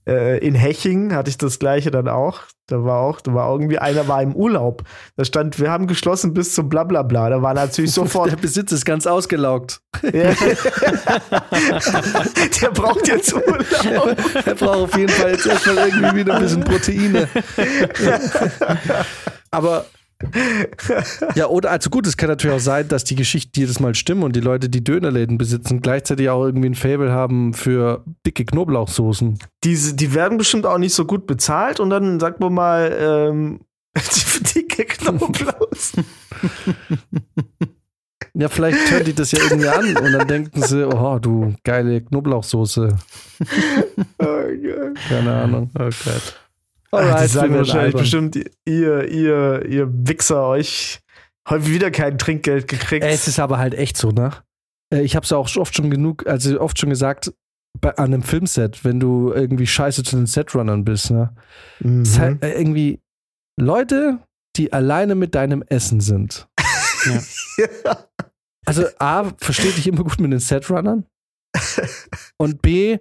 Äh, 0.09 0.39
in 0.39 0.55
Heching 0.55 1.15
hatte 1.15 1.29
ich 1.29 1.37
das 1.37 1.59
gleiche 1.59 1.91
dann 1.91 2.09
auch. 2.09 2.41
Da 2.67 2.83
war 2.83 3.01
auch, 3.01 3.21
da 3.21 3.35
war 3.35 3.53
irgendwie 3.53 3.79
einer 3.79 4.09
war 4.09 4.23
im 4.23 4.35
Urlaub. 4.35 4.83
Da 5.17 5.27
stand, 5.27 5.61
wir 5.61 5.71
haben 5.71 5.87
geschlossen 5.87 6.33
bis 6.33 6.55
zum 6.55 6.71
Blablabla. 6.71 7.29
Da 7.29 7.43
war 7.43 7.53
natürlich 7.53 7.93
Der 7.95 8.05
sofort. 8.05 8.41
Besitz 8.41 8.73
ist 8.73 8.87
ganz 8.87 9.07
ausgelaugt. 9.07 9.83
Ja. 10.03 10.11
Der 12.63 12.71
braucht 12.71 13.07
jetzt 13.07 13.35
Urlaub. 13.35 13.63
Er 14.47 14.55
braucht 14.55 14.79
auf 14.79 14.97
jeden 14.97 15.11
Fall 15.11 15.33
jetzt 15.33 15.45
erstmal 15.47 15.89
irgendwie 15.89 16.17
wieder 16.17 16.37
ein 16.37 16.41
bisschen 16.41 16.65
Proteine. 16.65 17.29
Aber 19.51 19.85
ja, 21.35 21.47
oder 21.47 21.71
also 21.71 21.91
gut, 21.91 22.07
es 22.07 22.17
kann 22.17 22.29
natürlich 22.29 22.57
auch 22.57 22.61
sein, 22.61 22.89
dass 22.89 23.05
die 23.05 23.15
Geschichten 23.15 23.59
jedes 23.59 23.81
Mal 23.81 23.95
stimmen 23.95 24.23
und 24.23 24.37
die 24.37 24.41
Leute, 24.41 24.69
die 24.69 24.83
Dönerläden 24.83 25.39
besitzen, 25.39 25.81
gleichzeitig 25.81 26.29
auch 26.29 26.45
irgendwie 26.45 26.69
ein 26.69 26.75
Fable 26.75 27.13
haben 27.13 27.55
für 27.55 28.05
dicke 28.27 28.45
Knoblauchsoßen. 28.45 29.39
Diese, 29.65 29.95
die 29.95 30.15
werden 30.15 30.39
bestimmt 30.39 30.67
auch 30.67 30.79
nicht 30.79 30.95
so 30.95 31.05
gut 31.05 31.27
bezahlt 31.27 31.81
und 31.81 31.91
dann 31.91 32.21
sagt 32.21 32.41
man 32.41 32.53
mal, 32.53 32.97
ähm, 32.99 33.61
die 33.97 34.55
dicke 34.55 34.85
Knoblauch. 34.85 35.55
Ja, 38.37 38.49
vielleicht 38.49 38.91
hören 38.91 39.05
die 39.05 39.15
das 39.15 39.31
ja 39.31 39.39
irgendwie 39.41 39.69
an 39.69 39.97
und 39.97 40.13
dann 40.13 40.27
denken 40.27 40.61
sie, 40.61 40.89
oh, 40.89 41.21
du 41.21 41.55
geile 41.63 42.01
Knoblauchsoße. 42.01 42.97
Oh, 44.19 44.27
geil. 44.27 44.95
Keine 45.09 45.33
Ahnung. 45.33 45.71
Oh 45.79 45.85
Gott. 45.85 46.44
Ach, 46.97 47.17
die 47.17 47.21
wir 47.23 47.29
sagen 47.29 47.55
wahrscheinlich 47.55 47.95
albern. 47.95 48.01
bestimmt, 48.01 48.37
ihr, 48.65 49.09
ihr, 49.09 49.65
ihr 49.67 49.89
Wichser, 49.91 50.47
euch 50.47 51.01
heute 51.49 51.67
wieder 51.67 51.91
kein 51.91 52.19
Trinkgeld 52.19 52.69
gekriegt. 52.69 53.05
Es 53.05 53.29
ist 53.29 53.39
aber 53.39 53.59
halt 53.59 53.75
echt 53.75 53.97
so, 53.97 54.11
ne? 54.11 54.31
Äh, 54.93 55.03
Ich 55.03 55.17
habe 55.17 55.25
es 55.25 55.33
auch 55.33 55.55
oft 55.57 55.75
schon 55.75 55.91
genug, 55.91 56.27
also 56.27 56.61
oft 56.61 56.79
schon 56.79 56.91
gesagt, 56.91 57.33
bei, 57.81 57.97
an 57.97 58.15
einem 58.15 58.23
Filmset, 58.23 58.85
wenn 58.85 59.01
du 59.01 59.33
irgendwie 59.33 59.67
scheiße 59.67 60.03
zu 60.05 60.17
den 60.17 60.27
Setrunnern 60.27 60.85
bist, 60.85 61.11
ne? 61.11 61.35
Mhm. 61.81 62.03
Es 62.03 62.11
ist 62.11 62.19
halt 62.19 62.43
äh, 62.43 62.53
irgendwie 62.53 63.01
Leute, 63.61 64.19
die 64.57 64.73
alleine 64.73 65.15
mit 65.15 65.35
deinem 65.35 65.63
Essen 65.63 66.01
sind. 66.01 66.49
Also 68.67 68.87
A, 68.99 69.31
versteht 69.37 69.77
dich 69.77 69.87
immer 69.87 70.05
gut 70.05 70.21
mit 70.21 70.33
den 70.33 70.41
Setrunnern. 70.41 71.05
Und 72.39 72.63
B, 72.63 72.99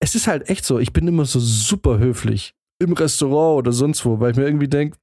es 0.00 0.14
ist 0.14 0.26
halt 0.26 0.48
echt 0.48 0.64
so, 0.64 0.78
ich 0.78 0.92
bin 0.92 1.08
immer 1.08 1.24
so 1.24 1.40
super 1.40 1.98
höflich 1.98 2.54
im 2.78 2.92
Restaurant 2.92 3.58
oder 3.58 3.72
sonst 3.72 4.04
wo, 4.04 4.20
weil 4.20 4.32
ich 4.32 4.36
mir 4.36 4.44
irgendwie 4.44 4.68
denke, 4.68 4.96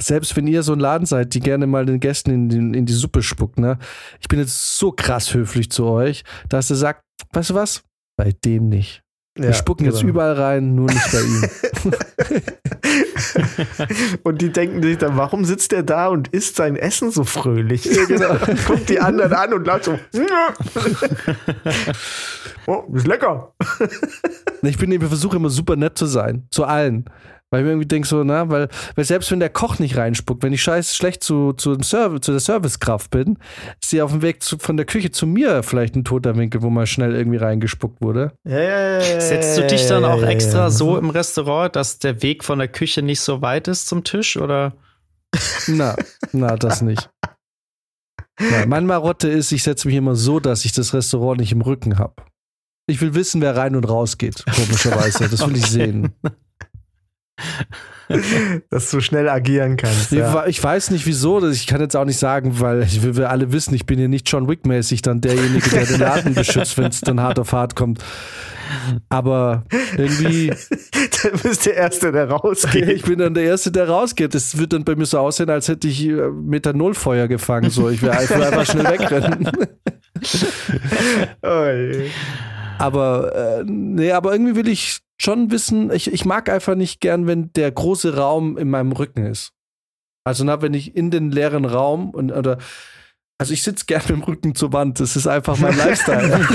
selbst 0.00 0.36
wenn 0.36 0.46
ihr 0.46 0.62
so 0.62 0.72
ein 0.72 0.80
Laden 0.80 1.06
seid, 1.06 1.34
die 1.34 1.40
gerne 1.40 1.66
mal 1.66 1.84
den 1.86 2.00
Gästen 2.00 2.30
in, 2.30 2.48
den, 2.48 2.74
in 2.74 2.86
die 2.86 2.92
Suppe 2.92 3.22
spuckt, 3.22 3.58
ne? 3.58 3.78
Ich 4.20 4.28
bin 4.28 4.38
jetzt 4.38 4.78
so 4.78 4.92
krass 4.92 5.34
höflich 5.34 5.70
zu 5.70 5.86
euch, 5.86 6.22
dass 6.48 6.70
ihr 6.70 6.76
sagt, 6.76 7.02
weißt 7.32 7.50
du 7.50 7.54
was? 7.54 7.82
Bei 8.16 8.32
dem 8.44 8.68
nicht. 8.68 9.02
Wir 9.34 9.46
Ja, 9.46 9.52
spucken 9.52 9.86
jetzt 9.86 10.00
genau. 10.00 10.10
überall 10.10 10.34
rein, 10.34 10.74
nur 10.74 10.86
nicht 10.86 11.12
bei 11.12 11.20
ihm. 11.20 11.92
und 14.22 14.40
die 14.40 14.50
denken 14.50 14.82
sich 14.82 14.98
dann, 14.98 15.16
warum 15.16 15.44
sitzt 15.44 15.72
der 15.72 15.82
da 15.82 16.08
und 16.08 16.28
isst 16.28 16.56
sein 16.56 16.76
Essen 16.76 17.10
so 17.10 17.24
fröhlich? 17.24 17.88
genau. 18.08 18.36
Guckt 18.66 18.88
die 18.88 19.00
anderen 19.00 19.32
an 19.32 19.52
und 19.52 19.66
laut 19.66 19.84
so. 19.84 19.98
oh, 22.66 22.84
ist 22.94 23.06
lecker. 23.06 23.54
Ich 24.62 24.78
bin, 24.78 24.92
ich 24.92 25.02
versuche 25.02 25.36
immer 25.36 25.50
super 25.50 25.76
nett 25.76 25.98
zu 25.98 26.06
sein. 26.06 26.46
Zu 26.50 26.64
allen. 26.64 27.04
Weil 27.50 27.60
ich 27.60 27.64
mir 27.64 27.70
irgendwie 27.70 27.88
denke 27.88 28.06
so, 28.06 28.22
na, 28.24 28.50
weil, 28.50 28.68
weil 28.94 29.04
selbst 29.06 29.30
wenn 29.30 29.40
der 29.40 29.48
Koch 29.48 29.78
nicht 29.78 29.96
reinspuckt, 29.96 30.42
wenn 30.42 30.52
ich 30.52 30.62
scheiß 30.62 30.94
schlecht 30.94 31.24
zu, 31.24 31.54
zu, 31.54 31.72
dem 31.74 31.82
Serv 31.82 32.20
zu 32.20 32.32
der 32.32 32.40
Servicekraft 32.40 33.10
bin, 33.10 33.38
ist 33.80 33.88
sie 33.88 34.02
auf 34.02 34.10
dem 34.12 34.20
Weg 34.20 34.42
zu, 34.42 34.58
von 34.58 34.76
der 34.76 34.84
Küche 34.84 35.10
zu 35.10 35.26
mir 35.26 35.62
vielleicht 35.62 35.96
ein 35.96 36.04
toter 36.04 36.36
Winkel, 36.36 36.60
wo 36.60 36.68
mal 36.68 36.86
schnell 36.86 37.14
irgendwie 37.14 37.38
reingespuckt 37.38 38.02
wurde. 38.02 38.32
Ja, 38.44 38.58
ja, 38.60 38.98
ja, 39.00 39.20
Setzt 39.20 39.56
du 39.56 39.66
dich 39.66 39.86
dann 39.86 40.04
auch 40.04 40.22
extra 40.22 40.58
ja. 40.64 40.70
so 40.70 40.98
im 40.98 41.08
Restaurant, 41.08 41.74
dass 41.74 41.98
der 41.98 42.22
Weg 42.22 42.44
von 42.44 42.58
der 42.58 42.68
Küche 42.68 43.00
nicht 43.00 43.20
so 43.22 43.40
weit 43.40 43.66
ist 43.66 43.86
zum 43.86 44.04
Tisch? 44.04 44.36
Oder? 44.36 44.74
Na, 45.68 45.96
na, 46.32 46.54
das 46.56 46.82
nicht. 46.82 47.08
Na, 48.40 48.66
meine 48.66 48.86
Marotte 48.86 49.28
ist, 49.28 49.52
ich 49.52 49.62
setze 49.62 49.88
mich 49.88 49.96
immer 49.96 50.16
so, 50.16 50.38
dass 50.38 50.64
ich 50.66 50.72
das 50.72 50.92
Restaurant 50.92 51.40
nicht 51.40 51.52
im 51.52 51.62
Rücken 51.62 51.98
habe. 51.98 52.14
Ich 52.86 53.00
will 53.00 53.14
wissen, 53.14 53.40
wer 53.40 53.56
rein 53.56 53.74
und 53.74 53.84
raus 53.84 54.16
geht, 54.18 54.44
komischerweise. 54.46 55.28
Das 55.28 55.46
will 55.46 55.56
ich 55.56 55.64
Okay. 55.64 55.72
sehen. 55.72 56.14
dass 58.70 58.90
du 58.90 59.00
schnell 59.00 59.28
agieren 59.28 59.76
kannst. 59.76 60.12
Ja. 60.12 60.46
Ich 60.46 60.62
weiß 60.62 60.90
nicht 60.90 61.06
wieso, 61.06 61.46
ich 61.46 61.66
kann 61.66 61.80
jetzt 61.80 61.96
auch 61.96 62.04
nicht 62.04 62.18
sagen, 62.18 62.60
weil 62.60 62.86
wir 63.02 63.30
alle 63.30 63.52
wissen, 63.52 63.74
ich 63.74 63.86
bin 63.86 63.98
hier 63.98 64.08
nicht 64.08 64.30
John 64.30 64.48
Wick-mäßig 64.48 65.02
dann 65.02 65.20
derjenige, 65.20 65.68
der 65.70 65.84
den 65.84 66.00
Laden 66.00 66.34
beschützt, 66.34 66.78
wenn 66.78 66.86
es 66.86 67.00
dann 67.00 67.20
hart 67.20 67.38
auf 67.38 67.52
hart 67.52 67.76
kommt. 67.76 68.02
Aber 69.08 69.64
irgendwie. 69.96 70.48
dann 71.22 71.40
bist 71.42 71.66
der 71.66 71.74
Erste, 71.74 72.12
der 72.12 72.30
rausgeht. 72.30 72.88
Ich 72.88 73.02
bin 73.02 73.18
dann 73.18 73.34
der 73.34 73.44
Erste, 73.44 73.72
der 73.72 73.88
rausgeht. 73.88 74.34
Das 74.34 74.58
wird 74.58 74.72
dann 74.72 74.84
bei 74.84 74.94
mir 74.94 75.06
so 75.06 75.18
aussehen, 75.18 75.50
als 75.50 75.68
hätte 75.68 75.88
ich 75.88 76.06
äh, 76.06 76.28
Methanolfeuer 76.28 77.28
gefangen. 77.28 77.70
So, 77.70 77.88
ich 77.88 78.02
will 78.02 78.10
einfach 78.10 78.66
schnell 78.66 78.84
wegrennen. 78.84 79.50
oh 81.42 81.66
aber 82.78 83.34
äh, 83.34 83.64
nee, 83.64 84.12
aber 84.12 84.32
irgendwie 84.32 84.54
will 84.56 84.68
ich 84.68 85.00
schon 85.20 85.50
wissen, 85.50 85.90
ich, 85.90 86.12
ich 86.12 86.24
mag 86.24 86.48
einfach 86.48 86.74
nicht 86.74 87.00
gern, 87.00 87.26
wenn 87.26 87.52
der 87.52 87.70
große 87.70 88.16
Raum 88.16 88.56
in 88.56 88.70
meinem 88.70 88.92
Rücken 88.92 89.26
ist. 89.26 89.52
Also 90.24 90.44
na, 90.44 90.62
wenn 90.62 90.74
ich 90.74 90.94
in 90.94 91.10
den 91.10 91.30
leeren 91.30 91.64
Raum 91.64 92.10
und 92.10 92.32
oder 92.32 92.58
also 93.40 93.54
ich 93.54 93.62
sitze 93.62 93.86
gerne 93.86 94.02
mit 94.08 94.16
dem 94.16 94.22
Rücken 94.24 94.54
zur 94.56 94.72
Wand. 94.72 94.98
Das 94.98 95.14
ist 95.14 95.28
einfach 95.28 95.56
mein 95.58 95.76
Lifestyle. 95.76 96.28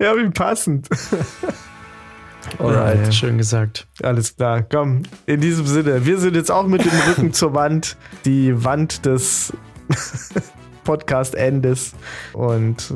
ja, 0.00 0.16
wie 0.16 0.28
passend. 0.30 0.88
Alright, 2.58 3.06
ja. 3.06 3.12
schön 3.12 3.38
gesagt. 3.38 3.86
Alles 4.02 4.36
klar, 4.36 4.62
komm. 4.62 5.04
In 5.26 5.40
diesem 5.40 5.66
Sinne, 5.66 6.04
wir 6.04 6.18
sind 6.18 6.34
jetzt 6.34 6.50
auch 6.50 6.66
mit 6.66 6.84
dem 6.84 6.92
Rücken 7.08 7.32
zur 7.32 7.54
Wand. 7.54 7.96
Die 8.24 8.64
Wand 8.64 9.06
des 9.06 9.52
Podcast-Endes. 10.84 11.94
Und 12.32 12.94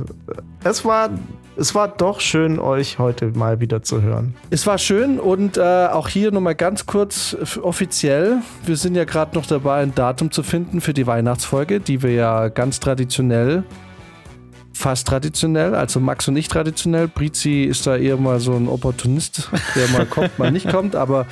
es 0.64 0.84
war, 0.84 1.10
es 1.56 1.74
war 1.74 1.88
doch 1.88 2.20
schön, 2.20 2.58
euch 2.58 2.98
heute 2.98 3.26
mal 3.28 3.60
wieder 3.60 3.82
zu 3.82 4.02
hören. 4.02 4.34
Es 4.50 4.66
war 4.66 4.78
schön 4.78 5.18
und 5.18 5.56
äh, 5.56 5.88
auch 5.90 6.08
hier 6.08 6.30
nochmal 6.30 6.54
ganz 6.54 6.86
kurz 6.86 7.36
offiziell. 7.62 8.38
Wir 8.64 8.76
sind 8.76 8.94
ja 8.94 9.04
gerade 9.04 9.36
noch 9.36 9.46
dabei, 9.46 9.82
ein 9.82 9.94
Datum 9.94 10.30
zu 10.30 10.42
finden 10.42 10.80
für 10.80 10.94
die 10.94 11.06
Weihnachtsfolge, 11.06 11.80
die 11.80 12.02
wir 12.02 12.12
ja 12.12 12.48
ganz 12.48 12.80
traditionell 12.80 13.64
fast 14.78 15.08
traditionell, 15.08 15.74
also 15.74 15.98
Max 15.98 16.28
und 16.28 16.36
ich 16.36 16.46
traditionell. 16.48 17.08
Brizi 17.08 17.64
ist 17.64 17.86
da 17.86 17.96
eher 17.96 18.16
mal 18.16 18.38
so 18.38 18.54
ein 18.54 18.68
Opportunist, 18.68 19.50
der 19.74 19.88
mal 19.88 20.06
kommt, 20.10 20.38
mal 20.38 20.52
nicht 20.52 20.70
kommt, 20.70 20.94
aber 20.94 21.26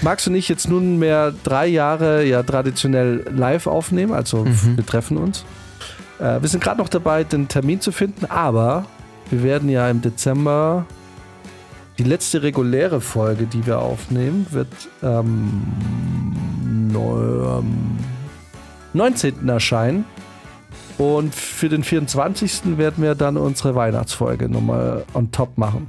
Max 0.00 0.26
und 0.26 0.34
ich 0.34 0.48
jetzt 0.48 0.68
nunmehr 0.68 1.34
drei 1.44 1.66
Jahre 1.66 2.24
ja 2.24 2.42
traditionell 2.42 3.24
live 3.30 3.66
aufnehmen, 3.66 4.12
also 4.12 4.44
mhm. 4.44 4.76
wir 4.76 4.86
treffen 4.86 5.18
uns. 5.18 5.44
Äh, 6.18 6.40
wir 6.40 6.48
sind 6.48 6.62
gerade 6.62 6.78
noch 6.78 6.88
dabei, 6.88 7.24
den 7.24 7.48
Termin 7.48 7.80
zu 7.80 7.92
finden, 7.92 8.26
aber 8.26 8.86
wir 9.30 9.42
werden 9.42 9.68
ja 9.68 9.88
im 9.90 10.00
Dezember 10.00 10.86
die 11.98 12.04
letzte 12.04 12.42
reguläre 12.42 13.00
Folge, 13.00 13.46
die 13.46 13.66
wir 13.66 13.80
aufnehmen, 13.80 14.46
wird 14.50 14.68
am 15.02 15.62
ähm, 16.94 17.98
19. 18.92 19.48
erscheinen. 19.48 20.04
Und 20.96 21.34
für 21.34 21.68
den 21.68 21.84
24. 21.84 22.76
werden 22.78 23.02
wir 23.02 23.14
dann 23.14 23.36
unsere 23.36 23.74
Weihnachtsfolge 23.74 24.48
nochmal 24.48 25.04
on 25.14 25.30
top 25.30 25.56
machen. 25.56 25.86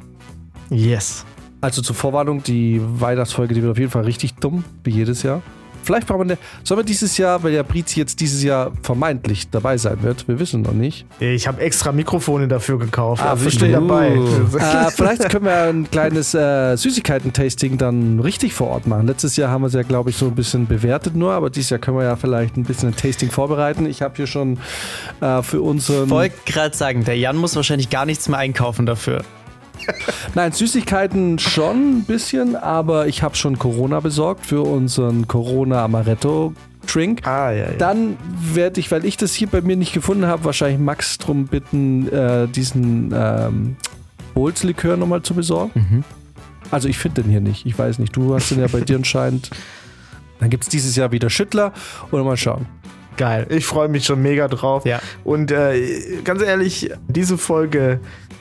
Yes. 0.70 1.26
Also 1.62 1.82
zur 1.82 1.96
Vorwarnung, 1.96 2.44
die 2.44 2.80
Weihnachtsfolge, 2.84 3.54
die 3.54 3.62
wird 3.62 3.72
auf 3.72 3.80
jeden 3.80 3.92
Fall 3.92 4.04
richtig 4.04 4.36
dumm, 4.36 4.64
wie 4.84 4.92
jedes 4.92 5.24
Jahr. 5.24 5.42
Vielleicht 5.90 6.06
brauchen 6.06 6.20
wir 6.20 6.36
eine. 6.36 6.38
Sollen 6.64 6.82
wir 6.82 6.86
dieses 6.86 7.18
Jahr, 7.18 7.42
weil 7.42 7.52
ja 7.52 7.64
Brizi 7.64 8.00
jetzt 8.00 8.20
dieses 8.20 8.44
Jahr 8.44 8.72
vermeintlich 8.84 9.50
dabei 9.50 9.76
sein 9.76 10.04
wird, 10.04 10.28
wir 10.28 10.40
wissen 10.40 10.62
noch 10.62 10.74
nicht. 10.74 11.08
Ich 11.20 11.48
habe 11.48 11.62
extra 11.62 11.92
Mikrofone 11.92 12.48
dafür 12.48 12.78
gekauft. 12.78 13.24
Ah, 13.26 13.36
wir 13.42 13.50
stehen 13.50 13.72
dabei. 13.72 14.10
äh, 14.10 14.92
vielleicht 14.96 15.28
können 15.30 15.46
wir 15.46 15.64
ein 15.64 15.90
kleines 15.90 16.36
äh, 16.36 16.76
Süßigkeiten-Tasting 16.76 17.80
dann 17.80 18.20
richtig 18.20 18.54
vor 18.54 18.68
Ort 18.68 18.86
machen. 18.86 19.08
Letztes 19.08 19.36
Jahr 19.36 19.50
haben 19.50 19.64
wir 19.64 19.68
es 19.68 19.74
ja, 19.74 19.82
glaube 19.82 20.12
ich, 20.12 20.16
so 20.16 20.28
ein 20.28 20.36
bisschen 20.36 20.68
bewertet 20.68 21.16
nur, 21.16 21.34
aber 21.34 21.50
dieses 21.50 21.72
Jahr 21.72 21.80
können 21.80 21.98
wir 21.98 22.04
ja 22.04 22.16
vielleicht 22.16 22.56
ein 22.56 22.66
bisschen 22.66 22.90
ein 22.90 22.96
Tasting 22.96 23.32
vorbereiten. 23.32 23.88
Ich 23.88 24.04
habe 24.04 24.14
hier 24.16 24.28
schon 24.28 24.60
äh, 25.22 25.42
für 25.42 25.64
unseren. 25.64 26.04
Ich 26.04 26.12
wollte 26.12 26.36
gerade 26.46 26.78
sagen, 26.78 27.04
der 27.04 27.18
Jan 27.18 27.36
muss 27.36 27.56
wahrscheinlich 27.56 27.90
gar 27.90 28.06
nichts 28.06 28.30
mehr 28.30 28.38
einkaufen 28.38 28.86
dafür. 28.86 29.24
Nein, 30.36 30.52
Süßigkeiten 30.52 31.40
schon 31.40 32.00
ein 32.00 32.04
bisschen, 32.04 32.56
aber 32.56 33.08
ich 33.08 33.24
habe 33.24 33.36
schon 33.36 33.58
Corona 33.58 34.00
besorgt 34.00 34.46
für 34.46 34.62
unseren 34.62 35.28
Corona 35.28 35.84
Amaretto 35.84 36.54
Drink. 36.88 37.26
Ah, 37.28 37.52
ja, 37.52 37.66
ja. 37.66 37.72
Dann 37.78 38.18
werde 38.54 38.80
ich, 38.80 38.92
weil 38.92 39.06
ich 39.06 39.18
das 39.18 39.34
hier 39.34 39.48
bei 39.48 39.62
mir 39.62 39.76
nicht 39.76 39.94
gefunden 39.94 40.26
habe, 40.26 40.46
wahrscheinlich 40.46 40.80
Max 40.80 41.18
drum 41.18 41.46
bitten, 41.46 42.12
äh, 42.12 42.48
diesen 42.48 43.14
ähm, 43.14 43.76
Holzlikör 44.36 44.98
nochmal 44.98 45.22
zu 45.22 45.34
besorgen. 45.34 45.72
Mhm. 45.76 46.04
Also 46.72 46.88
ich 46.88 46.98
finde 46.98 47.24
den 47.24 47.32
hier 47.32 47.42
nicht. 47.42 47.66
Ich 47.66 47.78
weiß 47.78 48.00
nicht. 48.00 48.16
Du 48.16 48.34
hast 48.34 48.52
den 48.52 48.60
ja 48.60 48.68
bei 48.68 48.82
dir 48.82 48.96
anscheinend. 48.98 49.50
Dann 50.40 50.50
gibt 50.50 50.64
es 50.64 50.70
dieses 50.70 50.96
Jahr 50.96 51.12
wieder 51.12 51.30
Schüttler 51.30 51.74
oder 52.12 52.24
mal 52.24 52.38
schauen. 52.38 52.66
Geil. 53.18 53.48
Ich 53.50 53.66
freue 53.66 53.90
mich 53.90 54.06
schon 54.06 54.22
mega 54.22 54.48
drauf. 54.48 54.86
Ja. 54.86 55.02
Und 55.26 55.52
äh, 55.52 56.22
ganz 56.24 56.42
ehrlich, 56.42 56.90
diese 57.10 57.38
Folge 57.38 58.00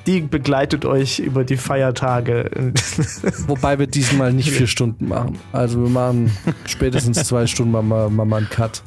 die 0.08 0.22
begleitet 0.22 0.86
euch 0.86 1.18
über 1.18 1.44
die 1.44 1.58
Feiertage. 1.58 2.50
Wobei 3.46 3.78
wir 3.78 3.86
diesmal 3.86 4.32
nicht 4.32 4.50
vier 4.50 4.66
Stunden 4.66 5.06
machen. 5.08 5.38
Also 5.52 5.82
wir 5.82 5.90
machen 5.90 6.32
spätestens 6.66 7.24
zwei 7.24 7.46
Stunden 7.46 7.72
mal, 7.72 7.82
mal, 7.82 8.08
mal 8.08 8.38
einen 8.38 8.48
Cut. 8.48 8.82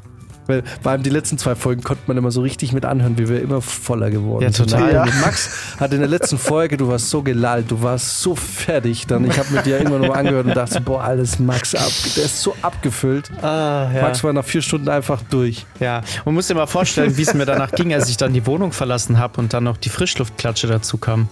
Weil 0.48 0.64
vor 0.82 0.92
allem 0.92 1.04
die 1.04 1.10
letzten 1.10 1.38
zwei 1.38 1.56
Folgen 1.56 1.84
konnte 1.84 2.04
man 2.08 2.18
immer 2.18 2.32
so 2.32 2.42
richtig 2.42 2.74
mit 2.74 2.86
anhören, 2.86 3.18
wie 3.18 3.30
wir 3.30 3.42
immer 3.42 3.62
voller 3.62 4.10
geworden 4.10 4.44
ja, 4.44 4.52
sind. 4.52 4.70
Total. 4.70 4.94
Ja. 4.94 5.06
Max 5.22 5.50
hat 5.80 5.94
in 5.94 6.00
der 6.00 6.10
letzten 6.10 6.38
Folge, 6.38 6.78
du 6.78 6.88
warst 6.88 7.10
so 7.10 7.22
gelallt, 7.22 7.70
du 7.70 7.82
warst 7.82 8.22
so 8.22 8.36
fertig. 8.36 9.08
Dann 9.08 9.26
ich 9.26 9.38
habe 9.38 9.54
mit 9.54 9.66
dir 9.66 9.78
irgendwann 9.78 10.02
nochmal 10.02 10.20
angehört 10.20 10.48
und 10.48 10.56
dachte, 10.56 10.82
boah, 10.82 11.04
alles 11.04 11.39
Max 11.39 11.76
ab, 11.76 11.92
der 12.16 12.26
ist 12.26 12.42
so 12.42 12.56
abgefüllt. 12.62 13.32
Ah, 13.42 13.89
ja. 13.94 14.02
Max 14.02 14.24
war 14.24 14.34
nach 14.34 14.46
vier 14.46 14.62
Stunden 14.62 14.89
einfach 14.89 15.22
durch. 15.30 15.66
Ja, 15.80 16.02
man 16.26 16.34
muss 16.34 16.48
sich 16.48 16.56
mal 16.56 16.68
vorstellen, 16.68 17.16
wie 17.18 17.22
es 17.22 17.34
mir 17.34 17.46
danach 17.46 17.72
ging, 17.72 17.94
als 17.94 18.10
ich 18.10 18.18
dann 18.18 18.34
die 18.34 18.46
Wohnung 18.46 18.72
verlassen 18.72 19.18
habe 19.18 19.39
und 19.39 19.54
dann 19.54 19.64
noch 19.64 19.78
die 19.78 19.89
Frischluftklatsche 19.89 20.68
dazu 20.68 20.98
kam. 20.98 21.28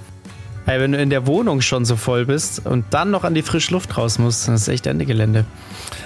Ey, 0.66 0.80
wenn 0.80 0.92
du 0.92 1.02
in 1.02 1.10
der 1.10 1.26
Wohnung 1.26 1.62
schon 1.62 1.86
so 1.86 1.96
voll 1.96 2.26
bist 2.26 2.66
und 2.66 2.86
dann 2.92 3.10
noch 3.12 3.24
an 3.24 3.34
die 3.34 3.42
frische 3.42 3.74
Luft 3.74 3.98
raus 3.98 4.20
musst, 4.20 4.48
dann 4.48 4.56
ist 4.56 4.68
echt 4.68 4.86
Ende 4.86 5.06
Gelände. 5.06 5.46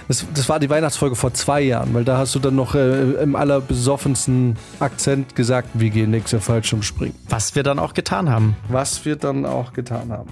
Das, 0.08 0.26
das 0.34 0.48
war 0.48 0.60
die 0.60 0.70
Weihnachtsfolge 0.70 1.16
vor 1.16 1.34
zwei 1.34 1.62
Jahren, 1.62 1.94
weil 1.94 2.06
da 2.06 2.18
hast 2.18 2.34
du 2.36 2.40
dann 2.40 2.56
noch 2.56 2.76
äh, 2.76 3.14
im 3.22 3.36
allerbesoffensten 3.36 4.56
Akzent 4.80 5.36
gesagt, 5.36 5.70
wir 5.74 5.90
gehen 5.90 6.12
nächstes 6.12 6.32
Jahr 6.34 6.42
Fallschirmspringen. 6.42 7.16
Was 7.30 7.56
wir 7.56 7.64
dann 7.64 7.80
auch 7.80 7.94
getan 7.94 8.30
haben. 8.30 8.56
Was 8.70 9.04
wir 9.06 9.16
dann 9.16 9.46
auch 9.46 9.74
getan 9.74 10.12
haben. 10.12 10.30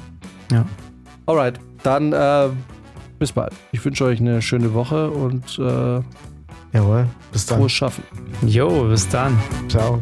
Ja. 0.51 0.65
Alright, 1.25 1.59
dann 1.83 2.13
äh, 2.13 2.49
bis 3.19 3.31
bald. 3.31 3.53
Ich 3.71 3.83
wünsche 3.83 4.05
euch 4.05 4.19
eine 4.19 4.41
schöne 4.41 4.73
Woche 4.73 5.09
und 5.09 5.59
äh, 5.59 6.01
Jawohl, 6.73 7.05
bis 7.31 7.45
dann. 7.45 7.59
Frohes 7.59 7.71
Schaffen. 7.71 8.03
Jo, 8.45 8.85
bis 8.85 9.07
dann. 9.09 9.37
Ciao. 9.67 9.99